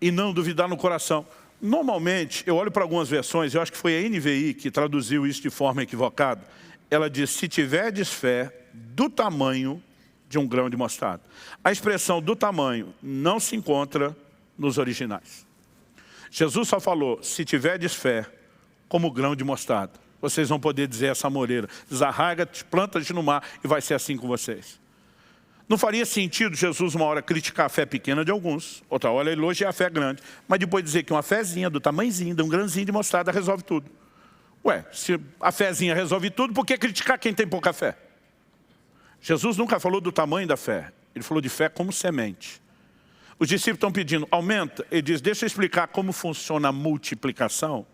e 0.00 0.10
não 0.10 0.32
duvidar 0.32 0.68
no 0.68 0.76
coração. 0.76 1.26
Normalmente, 1.60 2.42
eu 2.46 2.56
olho 2.56 2.70
para 2.70 2.82
algumas 2.82 3.08
versões, 3.08 3.54
eu 3.54 3.62
acho 3.62 3.70
que 3.70 3.78
foi 3.78 3.96
a 3.96 4.08
NVI 4.08 4.54
que 4.54 4.70
traduziu 4.70 5.26
isso 5.26 5.40
de 5.40 5.50
forma 5.50 5.82
equivocada. 5.82 6.42
Ela 6.90 7.08
diz, 7.08 7.30
se 7.30 7.48
tiverdes 7.48 8.12
fé 8.12 8.52
do 8.72 9.08
tamanho 9.08 9.82
de 10.28 10.38
um 10.38 10.46
grão 10.46 10.68
de 10.68 10.76
mostarda. 10.76 11.22
A 11.62 11.70
expressão 11.70 12.20
do 12.20 12.34
tamanho 12.34 12.92
não 13.02 13.38
se 13.38 13.54
encontra 13.54 14.16
nos 14.58 14.78
originais. 14.78 15.46
Jesus 16.30 16.68
só 16.68 16.80
falou, 16.80 17.22
se 17.22 17.44
tiverdes 17.44 17.94
fé 17.94 18.26
como 18.88 19.10
grão 19.10 19.36
de 19.36 19.44
mostarda 19.44 20.02
vocês 20.22 20.48
vão 20.48 20.60
poder 20.60 20.86
dizer 20.86 21.08
essa 21.08 21.28
moreira, 21.28 21.68
desarraiga-te, 21.90 22.64
planta-te 22.64 23.12
no 23.12 23.22
mar 23.22 23.42
e 23.62 23.66
vai 23.66 23.82
ser 23.82 23.94
assim 23.94 24.16
com 24.16 24.28
vocês. 24.28 24.80
Não 25.68 25.76
faria 25.76 26.06
sentido 26.06 26.54
Jesus 26.54 26.94
uma 26.94 27.04
hora 27.04 27.20
criticar 27.20 27.66
a 27.66 27.68
fé 27.68 27.84
pequena 27.84 28.24
de 28.24 28.30
alguns, 28.30 28.84
outra 28.88 29.10
hora 29.10 29.32
elogiar 29.32 29.70
a 29.70 29.72
fé 29.72 29.90
grande, 29.90 30.22
mas 30.46 30.60
depois 30.60 30.84
dizer 30.84 31.02
que 31.02 31.12
uma 31.12 31.22
fezinha 31.22 31.68
do 31.68 31.80
tamanhozinho, 31.80 32.34
de 32.34 32.42
um 32.42 32.48
grãozinho 32.48 32.86
de 32.86 32.92
mostarda 32.92 33.32
resolve 33.32 33.64
tudo. 33.64 33.90
Ué, 34.64 34.84
se 34.92 35.18
a 35.40 35.50
fezinha 35.50 35.94
resolve 35.94 36.30
tudo, 36.30 36.54
por 36.54 36.64
que 36.64 36.78
criticar 36.78 37.18
quem 37.18 37.34
tem 37.34 37.46
pouca 37.46 37.72
fé? 37.72 37.96
Jesus 39.20 39.56
nunca 39.56 39.80
falou 39.80 40.00
do 40.00 40.12
tamanho 40.12 40.46
da 40.46 40.56
fé, 40.56 40.92
ele 41.14 41.24
falou 41.24 41.40
de 41.40 41.48
fé 41.48 41.68
como 41.68 41.92
semente. 41.92 42.61
Os 43.42 43.48
discípulos 43.48 43.78
estão 43.78 43.90
pedindo, 43.90 44.28
aumenta. 44.30 44.86
Ele 44.88 45.02
diz, 45.02 45.20
deixa 45.20 45.44
eu 45.44 45.48
explicar 45.48 45.88
como 45.88 46.12
funciona 46.12 46.68
a 46.68 46.72
multiplicação. 46.72 47.84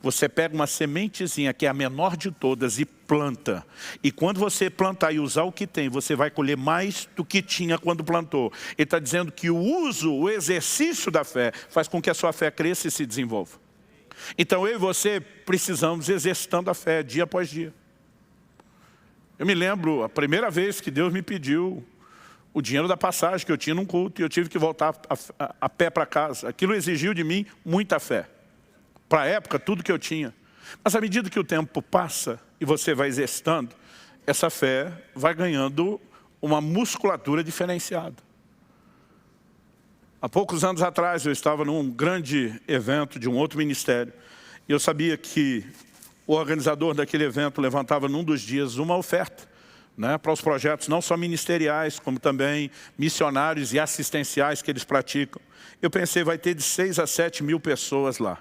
Você 0.00 0.30
pega 0.30 0.54
uma 0.54 0.66
sementezinha 0.66 1.52
que 1.52 1.66
é 1.66 1.68
a 1.68 1.74
menor 1.74 2.16
de 2.16 2.30
todas 2.30 2.78
e 2.78 2.86
planta. 2.86 3.66
E 4.02 4.10
quando 4.10 4.40
você 4.40 4.70
plantar 4.70 5.12
e 5.12 5.20
usar 5.20 5.42
o 5.42 5.52
que 5.52 5.66
tem, 5.66 5.90
você 5.90 6.16
vai 6.16 6.30
colher 6.30 6.56
mais 6.56 7.06
do 7.14 7.22
que 7.22 7.42
tinha 7.42 7.76
quando 7.76 8.02
plantou. 8.02 8.50
Ele 8.78 8.84
está 8.84 8.98
dizendo 8.98 9.30
que 9.30 9.50
o 9.50 9.58
uso, 9.58 10.10
o 10.10 10.30
exercício 10.30 11.12
da 11.12 11.22
fé, 11.22 11.52
faz 11.68 11.86
com 11.86 12.00
que 12.00 12.08
a 12.08 12.14
sua 12.14 12.32
fé 12.32 12.50
cresça 12.50 12.88
e 12.88 12.90
se 12.90 13.04
desenvolva. 13.04 13.58
Então 14.38 14.66
eu 14.66 14.76
e 14.76 14.78
você 14.78 15.20
precisamos 15.20 16.08
exercitando 16.08 16.70
a 16.70 16.74
fé 16.74 17.02
dia 17.02 17.24
após 17.24 17.50
dia. 17.50 17.74
Eu 19.38 19.44
me 19.44 19.54
lembro 19.54 20.02
a 20.02 20.08
primeira 20.08 20.50
vez 20.50 20.80
que 20.80 20.90
Deus 20.90 21.12
me 21.12 21.20
pediu 21.20 21.84
o 22.54 22.62
dinheiro 22.62 22.86
da 22.86 22.96
passagem 22.96 23.44
que 23.44 23.50
eu 23.50 23.58
tinha 23.58 23.74
num 23.74 23.84
culto 23.84 24.22
e 24.22 24.24
eu 24.24 24.28
tive 24.28 24.48
que 24.48 24.56
voltar 24.56 24.94
a, 25.10 25.44
a, 25.44 25.54
a 25.62 25.68
pé 25.68 25.90
para 25.90 26.06
casa. 26.06 26.48
Aquilo 26.48 26.72
exigiu 26.72 27.12
de 27.12 27.24
mim 27.24 27.44
muita 27.64 27.98
fé. 27.98 28.28
Para 29.08 29.22
a 29.22 29.26
época, 29.26 29.58
tudo 29.58 29.82
que 29.82 29.90
eu 29.90 29.98
tinha. 29.98 30.32
Mas 30.82 30.94
à 30.94 31.00
medida 31.00 31.28
que 31.28 31.38
o 31.38 31.44
tempo 31.44 31.82
passa 31.82 32.40
e 32.60 32.64
você 32.64 32.94
vai 32.94 33.08
exercitando, 33.08 33.74
essa 34.24 34.48
fé 34.48 34.92
vai 35.14 35.34
ganhando 35.34 36.00
uma 36.40 36.60
musculatura 36.60 37.42
diferenciada. 37.42 38.16
Há 40.22 40.28
poucos 40.28 40.62
anos 40.62 40.80
atrás 40.80 41.26
eu 41.26 41.32
estava 41.32 41.64
num 41.64 41.90
grande 41.90 42.60
evento 42.68 43.18
de 43.18 43.28
um 43.28 43.36
outro 43.36 43.58
ministério 43.58 44.12
e 44.68 44.72
eu 44.72 44.78
sabia 44.78 45.16
que 45.16 45.66
o 46.24 46.34
organizador 46.34 46.94
daquele 46.94 47.24
evento 47.24 47.60
levantava 47.60 48.08
num 48.08 48.22
dos 48.22 48.40
dias 48.40 48.76
uma 48.76 48.96
oferta 48.96 49.53
né, 49.96 50.18
para 50.18 50.32
os 50.32 50.40
projetos 50.40 50.88
não 50.88 51.00
só 51.00 51.16
ministeriais, 51.16 51.98
como 51.98 52.18
também 52.18 52.70
missionários 52.98 53.72
e 53.72 53.78
assistenciais 53.78 54.60
que 54.60 54.70
eles 54.70 54.84
praticam. 54.84 55.40
Eu 55.80 55.90
pensei, 55.90 56.24
vai 56.24 56.38
ter 56.38 56.54
de 56.54 56.62
6 56.62 56.98
a 56.98 57.06
7 57.06 57.42
mil 57.42 57.60
pessoas 57.60 58.18
lá. 58.18 58.38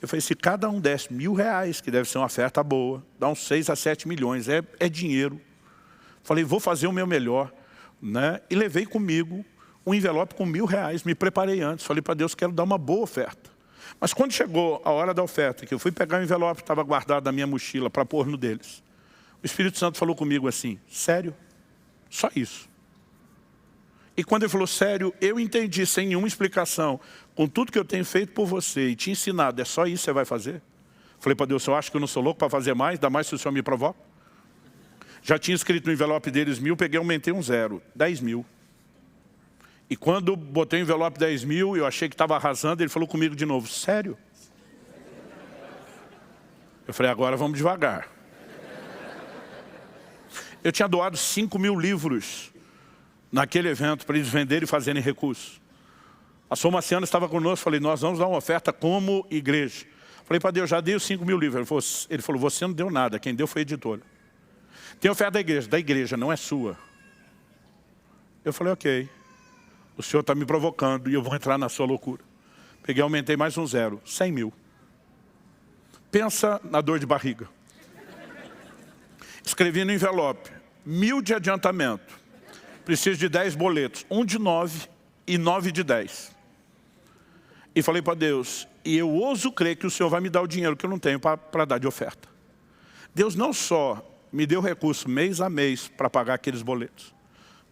Eu 0.00 0.08
falei, 0.08 0.20
se 0.20 0.34
cada 0.34 0.68
um 0.68 0.80
desse 0.80 1.12
mil 1.12 1.32
reais, 1.32 1.80
que 1.80 1.90
deve 1.90 2.08
ser 2.08 2.18
uma 2.18 2.26
oferta 2.26 2.62
boa, 2.62 3.04
dá 3.18 3.28
uns 3.28 3.46
6 3.46 3.70
a 3.70 3.76
7 3.76 4.06
milhões, 4.06 4.48
é, 4.48 4.62
é 4.78 4.88
dinheiro. 4.88 5.40
Falei, 6.22 6.44
vou 6.44 6.60
fazer 6.60 6.86
o 6.86 6.92
meu 6.92 7.06
melhor. 7.06 7.52
Né? 8.00 8.40
E 8.50 8.54
levei 8.54 8.84
comigo 8.84 9.44
um 9.86 9.94
envelope 9.94 10.34
com 10.34 10.44
mil 10.44 10.66
reais, 10.66 11.04
me 11.04 11.14
preparei 11.14 11.62
antes. 11.62 11.86
Falei 11.86 12.02
para 12.02 12.14
Deus, 12.14 12.34
quero 12.34 12.52
dar 12.52 12.64
uma 12.64 12.76
boa 12.76 13.02
oferta. 13.02 13.50
Mas 14.00 14.12
quando 14.12 14.32
chegou 14.32 14.82
a 14.84 14.90
hora 14.90 15.14
da 15.14 15.22
oferta, 15.22 15.64
que 15.64 15.72
eu 15.72 15.78
fui 15.78 15.92
pegar 15.92 16.20
o 16.20 16.22
envelope 16.22 16.56
que 16.56 16.62
estava 16.62 16.82
guardado 16.82 17.24
na 17.24 17.32
minha 17.32 17.46
mochila 17.46 17.88
para 17.88 18.04
pôr 18.04 18.26
no 18.26 18.36
deles, 18.36 18.82
o 19.46 19.48
Espírito 19.48 19.78
Santo 19.78 19.96
falou 19.96 20.16
comigo 20.16 20.48
assim, 20.48 20.78
sério? 20.88 21.34
Só 22.10 22.28
isso. 22.34 22.68
E 24.16 24.24
quando 24.24 24.42
ele 24.42 24.50
falou, 24.50 24.66
sério, 24.66 25.14
eu 25.20 25.38
entendi 25.38 25.86
sem 25.86 26.08
nenhuma 26.08 26.26
explicação, 26.26 26.98
com 27.34 27.46
tudo 27.46 27.70
que 27.70 27.78
eu 27.78 27.84
tenho 27.84 28.04
feito 28.04 28.32
por 28.32 28.46
você 28.46 28.88
e 28.88 28.96
te 28.96 29.10
ensinado, 29.10 29.62
é 29.62 29.64
só 29.64 29.86
isso 29.86 30.02
que 30.02 30.04
você 30.06 30.12
vai 30.12 30.24
fazer? 30.24 30.60
Falei 31.20 31.36
para 31.36 31.46
Deus, 31.46 31.64
eu 31.64 31.76
acho 31.76 31.90
que 31.90 31.96
eu 31.96 32.00
não 32.00 32.08
sou 32.08 32.22
louco 32.22 32.38
para 32.38 32.50
fazer 32.50 32.74
mais, 32.74 32.96
ainda 32.96 33.08
mais 33.08 33.28
se 33.28 33.34
o 33.36 33.38
Senhor 33.38 33.52
me 33.52 33.62
provoca. 33.62 33.98
Já 35.22 35.38
tinha 35.38 35.54
escrito 35.54 35.86
no 35.86 35.92
envelope 35.92 36.28
deles 36.30 36.58
mil, 36.58 36.76
peguei 36.76 36.98
aumentei 36.98 37.32
um 37.32 37.42
zero, 37.42 37.80
dez 37.94 38.20
mil. 38.20 38.44
E 39.88 39.96
quando 39.96 40.34
botei 40.34 40.80
o 40.80 40.82
envelope 40.82 41.20
dez 41.20 41.44
mil, 41.44 41.76
eu 41.76 41.86
achei 41.86 42.08
que 42.08 42.14
estava 42.14 42.34
arrasando, 42.34 42.82
ele 42.82 42.90
falou 42.90 43.06
comigo 43.06 43.36
de 43.36 43.46
novo, 43.46 43.68
sério? 43.68 44.18
Eu 46.88 46.94
falei, 46.94 47.12
agora 47.12 47.36
vamos 47.36 47.56
devagar. 47.56 48.15
Eu 50.66 50.72
tinha 50.72 50.88
doado 50.88 51.16
cinco 51.16 51.60
mil 51.60 51.78
livros 51.78 52.52
naquele 53.30 53.68
evento 53.68 54.04
para 54.04 54.16
eles 54.16 54.28
venderem 54.28 54.64
e 54.64 54.66
fazerem 54.66 55.00
recursos. 55.00 55.60
A 56.50 56.56
Somaciana 56.56 57.04
estava 57.04 57.28
conosco, 57.28 57.62
falei, 57.62 57.78
nós 57.78 58.00
vamos 58.00 58.18
dar 58.18 58.26
uma 58.26 58.36
oferta 58.36 58.72
como 58.72 59.24
igreja. 59.30 59.86
Falei 60.24 60.40
para 60.40 60.50
Deus, 60.50 60.68
já 60.68 60.80
dei 60.80 60.96
os 60.96 61.04
5 61.04 61.24
mil 61.24 61.38
livros. 61.38 61.60
Ele 61.60 61.66
falou, 61.66 61.84
ele 62.10 62.20
falou, 62.20 62.40
você 62.40 62.66
não 62.66 62.74
deu 62.74 62.90
nada, 62.90 63.16
quem 63.20 63.32
deu 63.32 63.46
foi 63.46 63.60
a 63.60 63.62
editora. 63.62 64.02
Tem 64.98 65.08
oferta 65.08 65.34
da 65.34 65.40
igreja, 65.40 65.68
da 65.68 65.78
igreja, 65.78 66.16
não 66.16 66.32
é 66.32 66.36
sua. 66.36 66.76
Eu 68.44 68.52
falei, 68.52 68.72
ok, 68.72 69.08
o 69.96 70.02
senhor 70.02 70.22
está 70.22 70.34
me 70.34 70.44
provocando 70.44 71.08
e 71.08 71.14
eu 71.14 71.22
vou 71.22 71.36
entrar 71.36 71.56
na 71.56 71.68
sua 71.68 71.86
loucura. 71.86 72.24
Peguei, 72.82 73.04
aumentei 73.04 73.36
mais 73.36 73.56
um 73.56 73.64
zero, 73.68 74.02
100 74.04 74.32
mil. 74.32 74.52
Pensa 76.10 76.60
na 76.64 76.80
dor 76.80 76.98
de 76.98 77.06
barriga. 77.06 77.48
Escrevi 79.46 79.84
no 79.84 79.92
envelope, 79.92 80.55
mil 80.86 81.20
de 81.20 81.34
adiantamento 81.34 82.26
preciso 82.86 83.18
de 83.18 83.28
10 83.28 83.56
boletos, 83.56 84.06
um 84.08 84.24
de 84.24 84.38
9 84.38 84.88
e 85.26 85.36
9 85.36 85.72
de 85.72 85.82
10. 85.82 86.30
E 87.74 87.82
falei 87.82 88.00
para 88.00 88.14
Deus, 88.14 88.66
e 88.84 88.96
eu 88.96 89.10
ouso 89.10 89.50
crer 89.50 89.74
que 89.74 89.86
o 89.86 89.90
Senhor 89.90 90.08
vai 90.08 90.20
me 90.20 90.30
dar 90.30 90.40
o 90.40 90.46
dinheiro 90.46 90.76
que 90.76 90.86
eu 90.86 90.90
não 90.90 90.98
tenho 90.98 91.18
para 91.18 91.64
dar 91.64 91.78
de 91.78 91.86
oferta. 91.88 92.28
Deus 93.12 93.34
não 93.34 93.52
só 93.52 94.08
me 94.32 94.46
deu 94.46 94.60
recurso 94.60 95.10
mês 95.10 95.40
a 95.40 95.50
mês 95.50 95.88
para 95.88 96.08
pagar 96.08 96.34
aqueles 96.34 96.62
boletos, 96.62 97.12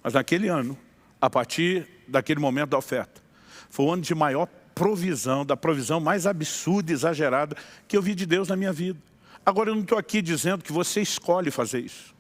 mas 0.02 0.14
naquele 0.14 0.48
ano, 0.48 0.76
a 1.20 1.30
partir 1.30 1.88
daquele 2.08 2.40
momento 2.40 2.70
da 2.70 2.78
oferta, 2.78 3.22
foi 3.70 3.86
o 3.86 3.92
ano 3.92 4.02
de 4.02 4.16
maior 4.16 4.48
provisão, 4.74 5.46
da 5.46 5.56
provisão 5.56 6.00
mais 6.00 6.26
absurda 6.26 6.90
e 6.90 6.94
exagerada 6.94 7.56
que 7.86 7.96
eu 7.96 8.02
vi 8.02 8.16
de 8.16 8.26
Deus 8.26 8.48
na 8.48 8.56
minha 8.56 8.72
vida. 8.72 8.98
Agora 9.46 9.70
eu 9.70 9.76
não 9.76 9.82
estou 9.82 9.96
aqui 9.96 10.20
dizendo 10.20 10.64
que 10.64 10.72
você 10.72 11.00
escolhe 11.00 11.52
fazer 11.52 11.80
isso. 11.80 12.13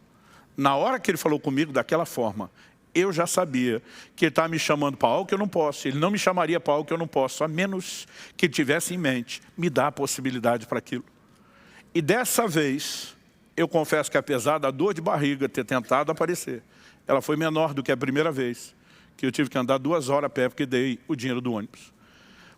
Na 0.56 0.76
hora 0.76 0.98
que 0.98 1.10
ele 1.10 1.18
falou 1.18 1.40
comigo 1.40 1.72
daquela 1.72 2.04
forma, 2.04 2.50
eu 2.94 3.12
já 3.12 3.26
sabia 3.26 3.82
que 4.14 4.24
ele 4.24 4.30
estava 4.30 4.48
me 4.48 4.58
chamando 4.58 4.96
para 4.96 5.08
algo 5.08 5.26
que 5.26 5.34
eu 5.34 5.38
não 5.38 5.48
posso. 5.48 5.88
Ele 5.88 5.98
não 5.98 6.10
me 6.10 6.18
chamaria 6.18 6.60
para 6.60 6.74
algo 6.74 6.86
que 6.86 6.92
eu 6.92 6.98
não 6.98 7.08
posso, 7.08 7.42
a 7.42 7.48
menos 7.48 8.06
que 8.36 8.46
ele 8.46 8.52
tivesse 8.52 8.94
em 8.94 8.98
mente 8.98 9.42
me 9.56 9.68
dar 9.68 9.88
a 9.88 9.92
possibilidade 9.92 10.66
para 10.66 10.78
aquilo. 10.78 11.04
E 11.94 12.00
dessa 12.00 12.46
vez, 12.46 13.16
eu 13.56 13.66
confesso 13.66 14.10
que 14.10 14.16
apesar 14.16 14.58
da 14.58 14.70
dor 14.70 14.94
de 14.94 15.00
barriga 15.00 15.48
ter 15.48 15.64
tentado 15.64 16.10
aparecer, 16.10 16.62
ela 17.06 17.20
foi 17.20 17.36
menor 17.36 17.74
do 17.74 17.82
que 17.82 17.92
a 17.92 17.96
primeira 17.96 18.32
vez, 18.32 18.74
que 19.16 19.26
eu 19.26 19.32
tive 19.32 19.48
que 19.48 19.58
andar 19.58 19.78
duas 19.78 20.08
horas 20.08 20.26
a 20.26 20.30
pé 20.30 20.48
porque 20.48 20.66
dei 20.66 20.98
o 21.06 21.14
dinheiro 21.14 21.40
do 21.40 21.52
ônibus. 21.52 21.93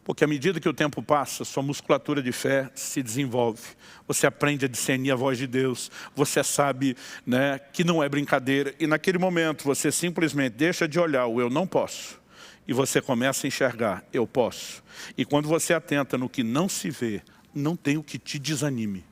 Porque 0.06 0.22
à 0.22 0.26
medida 0.28 0.60
que 0.60 0.68
o 0.68 0.72
tempo 0.72 1.02
passa, 1.02 1.44
sua 1.44 1.64
musculatura 1.64 2.22
de 2.22 2.30
fé 2.30 2.70
se 2.76 3.02
desenvolve. 3.02 3.60
Você 4.06 4.24
aprende 4.24 4.64
a 4.64 4.68
discernir 4.68 5.10
a 5.10 5.16
voz 5.16 5.36
de 5.36 5.48
Deus. 5.48 5.90
Você 6.14 6.44
sabe 6.44 6.96
né, 7.26 7.58
que 7.72 7.82
não 7.82 8.00
é 8.00 8.08
brincadeira. 8.08 8.72
E 8.78 8.86
naquele 8.86 9.18
momento 9.18 9.64
você 9.64 9.90
simplesmente 9.90 10.52
deixa 10.52 10.86
de 10.86 11.00
olhar 11.00 11.26
o 11.26 11.40
eu 11.40 11.50
não 11.50 11.66
posso. 11.66 12.20
E 12.68 12.72
você 12.72 13.00
começa 13.00 13.44
a 13.44 13.48
enxergar, 13.48 14.04
eu 14.12 14.28
posso. 14.28 14.80
E 15.18 15.24
quando 15.24 15.48
você 15.48 15.74
atenta 15.74 16.16
no 16.16 16.28
que 16.28 16.44
não 16.44 16.68
se 16.68 16.88
vê, 16.88 17.20
não 17.52 17.74
tem 17.74 17.96
o 17.96 18.02
que 18.02 18.16
te 18.16 18.38
desanime. 18.38 19.04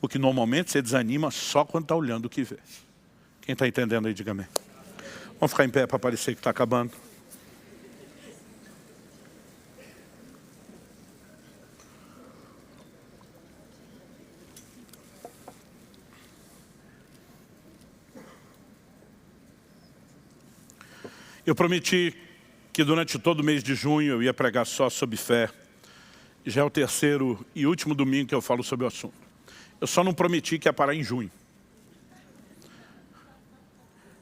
Porque 0.00 0.18
normalmente 0.18 0.72
você 0.72 0.82
desanima 0.82 1.30
só 1.30 1.64
quando 1.64 1.84
está 1.84 1.94
olhando 1.94 2.24
o 2.24 2.28
que 2.28 2.42
vê. 2.42 2.58
Quem 3.42 3.52
está 3.52 3.68
entendendo 3.68 4.08
aí, 4.08 4.14
diga 4.14 4.32
amém. 4.32 4.48
Vamos 5.38 5.52
ficar 5.52 5.64
em 5.64 5.70
pé 5.70 5.86
para 5.86 5.96
parecer 5.96 6.34
que 6.34 6.40
está 6.40 6.50
acabando. 6.50 6.90
Eu 21.50 21.54
prometi 21.56 22.16
que 22.72 22.84
durante 22.84 23.18
todo 23.18 23.40
o 23.40 23.42
mês 23.42 23.60
de 23.60 23.74
junho 23.74 24.12
eu 24.12 24.22
ia 24.22 24.32
pregar 24.32 24.64
só 24.64 24.88
sobre 24.88 25.16
fé. 25.16 25.50
Já 26.46 26.60
é 26.60 26.64
o 26.64 26.70
terceiro 26.70 27.44
e 27.56 27.66
último 27.66 27.92
domingo 27.92 28.28
que 28.28 28.34
eu 28.36 28.40
falo 28.40 28.62
sobre 28.62 28.84
o 28.84 28.86
assunto. 28.86 29.16
Eu 29.80 29.88
só 29.88 30.04
não 30.04 30.14
prometi 30.14 30.60
que 30.60 30.68
ia 30.68 30.72
parar 30.72 30.94
em 30.94 31.02
junho. 31.02 31.28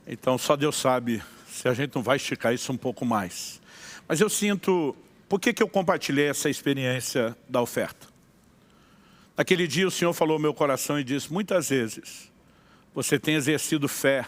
Então 0.06 0.38
só 0.38 0.56
Deus 0.56 0.76
sabe 0.76 1.22
se 1.46 1.68
a 1.68 1.74
gente 1.74 1.94
não 1.94 2.02
vai 2.02 2.16
esticar 2.16 2.54
isso 2.54 2.72
um 2.72 2.78
pouco 2.78 3.04
mais. 3.04 3.60
Mas 4.08 4.22
eu 4.22 4.30
sinto, 4.30 4.96
por 5.28 5.38
que, 5.38 5.52
que 5.52 5.62
eu 5.62 5.68
compartilhei 5.68 6.28
essa 6.30 6.48
experiência 6.48 7.36
da 7.46 7.60
oferta? 7.60 8.06
Naquele 9.36 9.66
dia 9.66 9.86
o 9.86 9.90
Senhor 9.90 10.14
falou 10.14 10.36
ao 10.36 10.40
meu 10.40 10.54
coração 10.54 10.98
e 10.98 11.04
disse, 11.04 11.30
muitas 11.30 11.68
vezes 11.68 12.32
você 12.94 13.18
tem 13.18 13.34
exercido 13.34 13.86
fé 13.86 14.26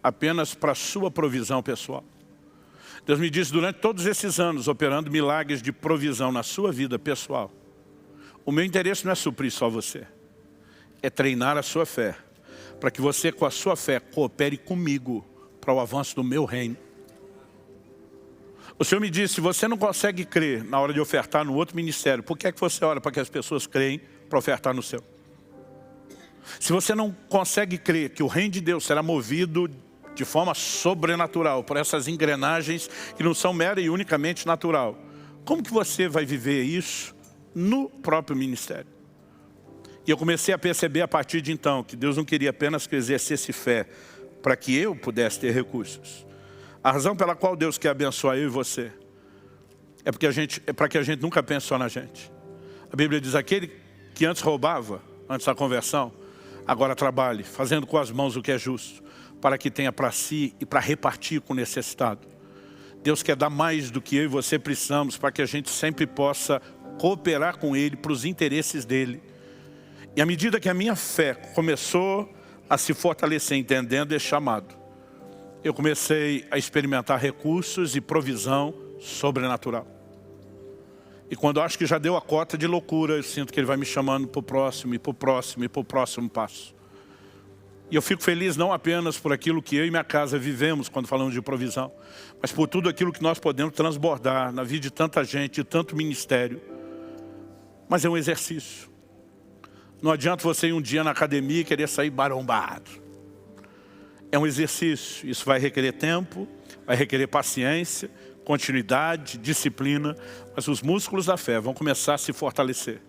apenas 0.00 0.54
para 0.54 0.76
sua 0.76 1.10
provisão 1.10 1.60
pessoal. 1.60 2.04
Deus 3.06 3.18
me 3.18 3.30
disse, 3.30 3.52
durante 3.52 3.76
todos 3.76 4.06
esses 4.06 4.38
anos, 4.38 4.68
operando 4.68 5.10
milagres 5.10 5.62
de 5.62 5.72
provisão 5.72 6.30
na 6.30 6.42
sua 6.42 6.70
vida 6.70 6.98
pessoal, 6.98 7.50
o 8.44 8.52
meu 8.52 8.64
interesse 8.64 9.04
não 9.04 9.12
é 9.12 9.14
suprir 9.14 9.50
só 9.50 9.68
você, 9.68 10.06
é 11.02 11.10
treinar 11.10 11.56
a 11.56 11.62
sua 11.62 11.86
fé, 11.86 12.16
para 12.78 12.90
que 12.90 13.00
você, 13.00 13.32
com 13.32 13.44
a 13.44 13.50
sua 13.50 13.76
fé, 13.76 14.00
coopere 14.00 14.56
comigo 14.56 15.24
para 15.60 15.72
o 15.72 15.80
avanço 15.80 16.14
do 16.16 16.24
meu 16.24 16.44
reino. 16.44 16.76
O 18.78 18.84
Senhor 18.84 19.00
me 19.00 19.10
disse, 19.10 19.34
se 19.34 19.40
você 19.40 19.68
não 19.68 19.76
consegue 19.76 20.24
crer 20.24 20.64
na 20.64 20.80
hora 20.80 20.92
de 20.92 21.00
ofertar 21.00 21.44
no 21.44 21.54
outro 21.54 21.76
ministério, 21.76 22.22
por 22.22 22.38
que 22.38 22.46
é 22.46 22.52
que 22.52 22.60
você 22.60 22.82
ora 22.84 23.00
para 23.00 23.12
que 23.12 23.20
as 23.20 23.28
pessoas 23.28 23.66
creem 23.66 24.00
para 24.28 24.38
ofertar 24.38 24.72
no 24.72 24.82
seu? 24.82 25.02
Se 26.58 26.72
você 26.72 26.94
não 26.94 27.14
consegue 27.28 27.76
crer 27.76 28.10
que 28.10 28.22
o 28.22 28.26
reino 28.26 28.52
de 28.52 28.60
Deus 28.60 28.84
será 28.84 29.02
movido 29.02 29.68
de 30.20 30.24
forma 30.26 30.54
sobrenatural, 30.54 31.64
por 31.64 31.78
essas 31.78 32.06
engrenagens 32.06 32.90
que 33.16 33.22
não 33.22 33.32
são 33.32 33.54
mera 33.54 33.80
e 33.80 33.88
unicamente 33.88 34.46
natural. 34.46 34.98
Como 35.46 35.62
que 35.62 35.72
você 35.72 36.08
vai 36.08 36.26
viver 36.26 36.62
isso 36.62 37.16
no 37.54 37.88
próprio 37.88 38.36
ministério? 38.36 38.86
E 40.06 40.10
eu 40.10 40.18
comecei 40.18 40.52
a 40.52 40.58
perceber 40.58 41.00
a 41.00 41.08
partir 41.08 41.40
de 41.40 41.52
então 41.52 41.82
que 41.82 41.96
Deus 41.96 42.18
não 42.18 42.24
queria 42.24 42.50
apenas 42.50 42.86
que 42.86 42.94
eu 42.94 42.98
exercesse 42.98 43.50
fé 43.50 43.88
para 44.42 44.54
que 44.56 44.76
eu 44.76 44.94
pudesse 44.94 45.40
ter 45.40 45.52
recursos. 45.52 46.26
A 46.84 46.92
razão 46.92 47.16
pela 47.16 47.34
qual 47.34 47.56
Deus 47.56 47.78
quer 47.78 47.88
abençoar 47.88 48.36
eu 48.36 48.44
e 48.44 48.48
você 48.48 48.92
é 50.04 50.12
porque 50.12 50.26
a 50.26 50.30
gente 50.30 50.62
é 50.66 50.72
para 50.74 50.86
que 50.86 50.98
a 50.98 51.02
gente 51.02 51.22
nunca 51.22 51.42
pense 51.42 51.66
só 51.66 51.78
na 51.78 51.88
gente. 51.88 52.30
A 52.92 52.96
Bíblia 52.96 53.22
diz 53.22 53.34
aquele 53.34 53.72
que 54.14 54.26
antes 54.26 54.42
roubava, 54.42 55.00
antes 55.30 55.46
da 55.46 55.54
conversão, 55.54 56.12
agora 56.66 56.94
trabalhe, 56.94 57.42
fazendo 57.42 57.86
com 57.86 57.96
as 57.96 58.10
mãos 58.10 58.36
o 58.36 58.42
que 58.42 58.52
é 58.52 58.58
justo 58.58 59.02
para 59.40 59.56
que 59.56 59.70
tenha 59.70 59.92
para 59.92 60.10
si 60.10 60.54
e 60.60 60.66
para 60.66 60.80
repartir 60.80 61.40
com 61.40 61.52
o 61.52 61.56
necessitado. 61.56 62.26
Deus 63.02 63.22
quer 63.22 63.36
dar 63.36 63.50
mais 63.50 63.90
do 63.90 64.00
que 64.00 64.16
eu 64.16 64.24
e 64.24 64.28
você 64.28 64.58
precisamos 64.58 65.16
para 65.16 65.32
que 65.32 65.40
a 65.40 65.46
gente 65.46 65.70
sempre 65.70 66.06
possa 66.06 66.60
cooperar 66.98 67.58
com 67.58 67.74
Ele 67.74 67.96
para 67.96 68.12
os 68.12 68.24
interesses 68.24 68.84
dEle. 68.84 69.22
E 70.14 70.20
à 70.20 70.26
medida 70.26 70.60
que 70.60 70.68
a 70.68 70.74
minha 70.74 70.94
fé 70.94 71.34
começou 71.54 72.30
a 72.68 72.76
se 72.76 72.92
fortalecer 72.92 73.56
entendendo 73.56 74.12
esse 74.12 74.26
chamado, 74.26 74.74
eu 75.64 75.72
comecei 75.72 76.46
a 76.50 76.58
experimentar 76.58 77.18
recursos 77.18 77.96
e 77.96 78.00
provisão 78.00 78.74
sobrenatural. 78.98 79.86
E 81.30 81.36
quando 81.36 81.58
eu 81.58 81.62
acho 81.62 81.78
que 81.78 81.86
já 81.86 81.96
deu 81.96 82.16
a 82.16 82.20
cota 82.20 82.58
de 82.58 82.66
loucura, 82.66 83.14
eu 83.14 83.22
sinto 83.22 83.52
que 83.52 83.60
Ele 83.60 83.66
vai 83.66 83.76
me 83.76 83.86
chamando 83.86 84.26
para 84.26 84.40
o 84.40 84.42
próximo, 84.42 84.94
e 84.94 84.98
para 84.98 85.10
o 85.10 85.14
próximo, 85.14 85.64
e 85.64 85.68
para 85.68 85.80
o 85.80 85.84
próximo 85.84 86.28
passo. 86.28 86.74
E 87.90 87.96
eu 87.96 88.02
fico 88.02 88.22
feliz 88.22 88.56
não 88.56 88.72
apenas 88.72 89.18
por 89.18 89.32
aquilo 89.32 89.60
que 89.60 89.74
eu 89.74 89.84
e 89.84 89.90
minha 89.90 90.04
casa 90.04 90.38
vivemos 90.38 90.88
quando 90.88 91.08
falamos 91.08 91.34
de 91.34 91.42
provisão, 91.42 91.92
mas 92.40 92.52
por 92.52 92.68
tudo 92.68 92.88
aquilo 92.88 93.12
que 93.12 93.22
nós 93.22 93.38
podemos 93.38 93.74
transbordar 93.74 94.52
na 94.52 94.62
vida 94.62 94.82
de 94.82 94.90
tanta 94.90 95.24
gente, 95.24 95.54
de 95.54 95.64
tanto 95.64 95.96
ministério. 95.96 96.60
Mas 97.88 98.04
é 98.04 98.08
um 98.08 98.16
exercício. 98.16 98.88
Não 100.00 100.12
adianta 100.12 100.44
você 100.44 100.68
ir 100.68 100.72
um 100.72 100.80
dia 100.80 101.02
na 101.02 101.10
academia 101.10 101.60
e 101.60 101.64
querer 101.64 101.88
sair 101.88 102.10
barombado. 102.10 102.90
É 104.30 104.38
um 104.38 104.46
exercício. 104.46 105.28
Isso 105.28 105.44
vai 105.44 105.58
requerer 105.58 105.92
tempo, 105.92 106.46
vai 106.86 106.94
requerer 106.94 107.26
paciência, 107.26 108.08
continuidade, 108.44 109.36
disciplina. 109.36 110.14
Mas 110.54 110.68
os 110.68 110.80
músculos 110.80 111.26
da 111.26 111.36
fé 111.36 111.58
vão 111.58 111.74
começar 111.74 112.14
a 112.14 112.18
se 112.18 112.32
fortalecer. 112.32 113.02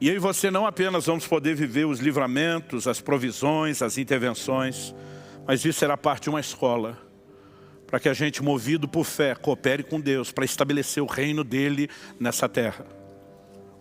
E 0.00 0.08
eu 0.08 0.14
e 0.14 0.18
você 0.18 0.50
não 0.50 0.66
apenas 0.66 1.04
vamos 1.04 1.26
poder 1.26 1.54
viver 1.54 1.84
os 1.84 2.00
livramentos, 2.00 2.88
as 2.88 3.02
provisões, 3.02 3.82
as 3.82 3.98
intervenções, 3.98 4.94
mas 5.46 5.62
isso 5.62 5.78
será 5.78 5.94
parte 5.94 6.22
de 6.22 6.30
uma 6.30 6.40
escola, 6.40 6.96
para 7.86 8.00
que 8.00 8.08
a 8.08 8.14
gente, 8.14 8.42
movido 8.42 8.88
por 8.88 9.04
fé, 9.04 9.34
coopere 9.34 9.82
com 9.82 10.00
Deus, 10.00 10.32
para 10.32 10.44
estabelecer 10.44 11.02
o 11.02 11.06
reino 11.06 11.44
dEle 11.44 11.90
nessa 12.18 12.48
terra. 12.48 12.86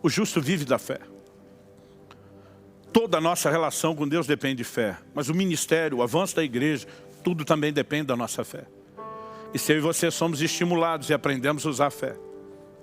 O 0.04 0.10
justo 0.10 0.42
vive 0.42 0.66
da 0.66 0.78
fé. 0.78 1.00
Toda 2.92 3.20
a 3.20 3.22
nossa 3.22 3.50
relação 3.50 3.96
com 3.96 4.06
Deus 4.06 4.28
depende 4.28 4.56
de 4.56 4.64
fé, 4.66 4.98
mas 5.14 5.30
o 5.30 5.34
ministério, 5.34 6.00
o 6.00 6.04
avanço 6.04 6.36
da 6.36 6.44
igreja, 6.44 6.86
tudo 7.24 7.46
também 7.46 7.72
depende 7.72 8.08
da 8.08 8.18
nossa 8.18 8.44
fé. 8.44 8.66
E 9.54 9.60
se 9.60 9.72
eu 9.72 9.78
e 9.78 9.82
você 9.82 10.12
somos 10.12 10.42
estimulados 10.42 11.10
e 11.10 11.14
aprendemos 11.14 11.66
a 11.66 11.70
usar 11.70 11.88
a 11.88 11.92
fé, 11.92 12.16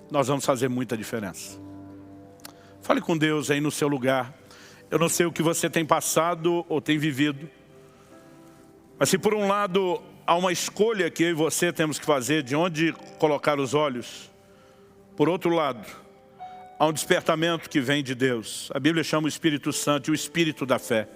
nós 0.09 0.27
vamos 0.27 0.43
fazer 0.43 0.69
muita 0.69 0.97
diferença. 0.97 1.66
Fale 2.87 3.01
com 3.01 3.17
Deus 3.17 3.51
aí 3.51 3.59
no 3.59 3.69
seu 3.69 3.85
lugar. 3.85 4.33
Eu 4.89 4.97
não 4.97 5.09
sei 5.09 5.25
o 5.25 5.31
que 5.33 5.43
você 5.43 5.69
tem 5.69 5.83
passado 5.83 6.65
ou 6.69 6.79
tem 6.79 6.97
vivido. 6.97 7.49
Mas 8.97 9.09
se 9.09 9.17
por 9.17 9.33
um 9.33 9.45
lado 9.45 10.01
há 10.25 10.37
uma 10.37 10.53
escolha 10.53 11.11
que 11.11 11.23
eu 11.23 11.29
e 11.31 11.33
você 11.33 11.73
temos 11.73 11.99
que 11.99 12.05
fazer 12.05 12.43
de 12.43 12.55
onde 12.55 12.93
colocar 13.19 13.59
os 13.59 13.73
olhos, 13.73 14.31
por 15.17 15.27
outro 15.27 15.49
lado, 15.49 15.85
há 16.79 16.87
um 16.87 16.93
despertamento 16.93 17.69
que 17.69 17.81
vem 17.81 18.01
de 18.01 18.15
Deus. 18.15 18.71
A 18.73 18.79
Bíblia 18.79 19.03
chama 19.03 19.25
o 19.25 19.27
Espírito 19.27 19.73
Santo, 19.73 20.11
o 20.11 20.15
Espírito 20.15 20.65
da 20.65 20.79
fé. 20.79 21.09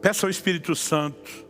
Peça 0.00 0.26
ao 0.26 0.30
Espírito 0.30 0.76
Santo 0.76 1.44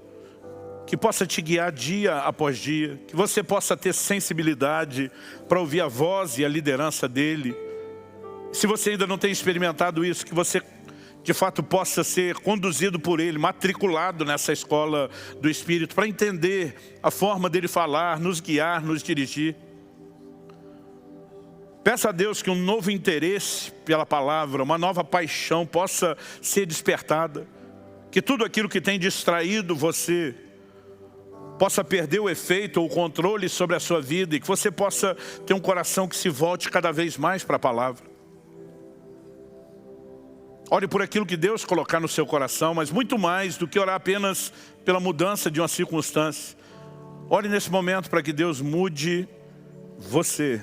que 0.87 0.97
possa 0.97 1.27
te 1.27 1.43
guiar 1.43 1.71
dia 1.71 2.17
após 2.21 2.57
dia, 2.57 2.99
que 3.09 3.15
você 3.15 3.43
possa 3.43 3.77
ter 3.77 3.93
sensibilidade 3.93 5.11
para 5.51 5.61
ouvir 5.61 5.83
a 5.83 5.87
voz 5.87 6.39
e 6.39 6.47
a 6.47 6.49
liderança 6.49 7.07
dEle, 7.07 7.55
se 8.55 8.69
você 8.69 8.91
ainda 8.91 9.07
não 9.07 9.19
tem 9.19 9.33
experimentado 9.33 10.05
isso, 10.05 10.25
que 10.25 10.33
você 10.33 10.63
de 11.25 11.33
fato 11.33 11.63
possa 11.63 12.05
ser 12.05 12.37
conduzido 12.37 13.01
por 13.01 13.19
Ele, 13.19 13.37
matriculado 13.37 14.25
nessa 14.25 14.53
escola 14.53 15.11
do 15.41 15.51
Espírito, 15.51 15.95
para 15.95 16.07
entender 16.07 16.99
a 17.03 17.11
forma 17.11 17.51
dele 17.51 17.67
falar, 17.67 18.21
nos 18.21 18.41
guiar, 18.41 18.85
nos 18.85 19.03
dirigir. 19.03 19.57
Peça 21.83 22.11
a 22.11 22.13
Deus 22.13 22.43
que 22.43 22.51
um 22.51 22.55
novo 22.55 22.91
interesse 22.91 23.73
pela 23.85 24.07
palavra, 24.07 24.63
uma 24.63 24.79
nova 24.79 25.03
paixão 25.03 25.67
possa 25.67 26.17
ser 26.41 26.65
despertada. 26.65 27.49
Que 28.11 28.23
tudo 28.23 28.45
aquilo 28.45 28.69
que 28.69 28.81
tem 28.81 28.99
distraído 28.99 29.75
você 29.75 30.35
possa 31.59 31.83
perder 31.83 32.21
o 32.21 32.31
efeito 32.31 32.81
ou 32.81 32.87
o 32.87 32.91
controle 32.91 33.49
sobre 33.49 33.75
a 33.75 33.81
sua 33.81 34.01
vida 34.01 34.37
e 34.37 34.41
que 34.41 34.47
você 34.47 34.71
possa 34.71 35.17
ter 35.45 35.55
um 35.55 35.61
coração 35.61 36.07
que 36.07 36.17
se 36.17 36.29
volte 36.29 36.71
cada 36.71 36.93
vez 36.93 37.17
mais 37.17 37.43
para 37.43 37.57
a 37.57 37.59
palavra. 37.61 38.14
Ore 40.75 40.89
por 40.89 41.01
aquilo 41.01 41.25
que 41.25 41.37
Deus 41.37 41.65
colocar 41.65 42.01
no 42.01 42.09
seu 42.09 42.27
coração, 42.27 42.75
mas 42.75 42.91
muito 42.91 43.17
mais 43.17 43.57
do 43.57 43.69
que 43.69 43.79
orar 43.79 43.95
apenas 43.95 44.53
pela 44.85 44.99
mudança 44.99 45.49
de 45.49 45.61
uma 45.61 45.69
circunstância. 45.69 46.59
Ore 47.31 47.49
nesse 47.49 47.71
momento 47.71 48.11
para 48.11 48.21
que 48.21 48.33
Deus 48.33 48.61
mude 48.61 49.29
você. 49.97 50.61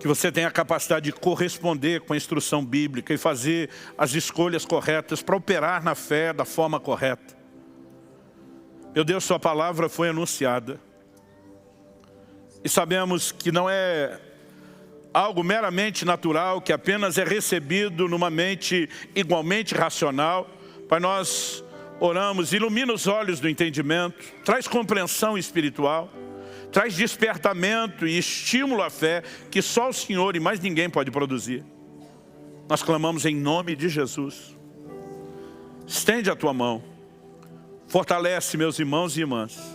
Que 0.00 0.08
você 0.08 0.32
tenha 0.32 0.48
a 0.48 0.50
capacidade 0.50 1.04
de 1.04 1.12
corresponder 1.12 2.00
com 2.00 2.14
a 2.14 2.16
instrução 2.16 2.64
bíblica 2.64 3.12
e 3.12 3.18
fazer 3.18 3.68
as 3.98 4.14
escolhas 4.14 4.64
corretas 4.64 5.20
para 5.20 5.36
operar 5.36 5.84
na 5.84 5.94
fé 5.94 6.32
da 6.32 6.46
forma 6.46 6.80
correta. 6.80 7.36
Meu 8.94 9.04
Deus, 9.04 9.24
sua 9.24 9.38
palavra 9.38 9.90
foi 9.90 10.08
anunciada. 10.08 10.80
E 12.64 12.68
sabemos 12.70 13.30
que 13.30 13.52
não 13.52 13.68
é 13.68 14.18
algo 15.14 15.44
meramente 15.44 16.04
natural, 16.04 16.60
que 16.60 16.72
apenas 16.72 17.16
é 17.16 17.24
recebido 17.24 18.08
numa 18.08 18.28
mente 18.28 18.88
igualmente 19.14 19.72
racional. 19.72 20.50
Pai, 20.88 20.98
nós 20.98 21.64
oramos, 22.00 22.52
ilumina 22.52 22.92
os 22.92 23.06
olhos 23.06 23.38
do 23.38 23.48
entendimento, 23.48 24.16
traz 24.44 24.66
compreensão 24.66 25.38
espiritual, 25.38 26.12
traz 26.72 26.96
despertamento 26.96 28.04
e 28.04 28.18
estímulo 28.18 28.82
à 28.82 28.90
fé 28.90 29.22
que 29.52 29.62
só 29.62 29.88
o 29.88 29.92
Senhor 29.92 30.34
e 30.34 30.40
mais 30.40 30.58
ninguém 30.58 30.90
pode 30.90 31.12
produzir. 31.12 31.64
Nós 32.68 32.82
clamamos 32.82 33.24
em 33.24 33.36
nome 33.36 33.76
de 33.76 33.88
Jesus. 33.88 34.56
Estende 35.86 36.28
a 36.28 36.34
tua 36.34 36.52
mão, 36.52 36.82
fortalece 37.86 38.56
meus 38.56 38.78
irmãos 38.80 39.16
e 39.16 39.20
irmãs 39.20 39.73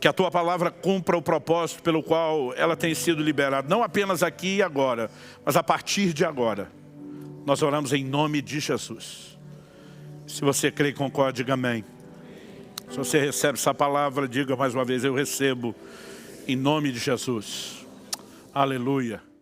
que 0.00 0.08
a 0.08 0.12
tua 0.12 0.30
palavra 0.30 0.70
cumpra 0.70 1.16
o 1.16 1.22
propósito 1.22 1.82
pelo 1.82 2.02
qual 2.02 2.52
ela 2.54 2.76
tem 2.76 2.94
sido 2.94 3.22
liberada, 3.22 3.68
não 3.68 3.82
apenas 3.82 4.22
aqui 4.22 4.56
e 4.56 4.62
agora, 4.62 5.10
mas 5.44 5.56
a 5.56 5.62
partir 5.62 6.12
de 6.12 6.24
agora. 6.24 6.70
Nós 7.46 7.62
oramos 7.62 7.92
em 7.92 8.04
nome 8.04 8.40
de 8.40 8.58
Jesus. 8.58 9.38
Se 10.26 10.40
você 10.40 10.70
crê 10.70 10.88
e 10.88 10.92
concorda, 10.92 11.34
diga 11.34 11.54
amém. 11.54 11.84
Se 12.90 12.96
você 12.96 13.18
recebe 13.18 13.58
essa 13.58 13.74
palavra, 13.74 14.26
diga 14.26 14.56
mais 14.56 14.74
uma 14.74 14.84
vez, 14.84 15.04
eu 15.04 15.14
recebo 15.14 15.74
em 16.48 16.56
nome 16.56 16.90
de 16.90 16.98
Jesus. 16.98 17.84
Aleluia. 18.54 19.33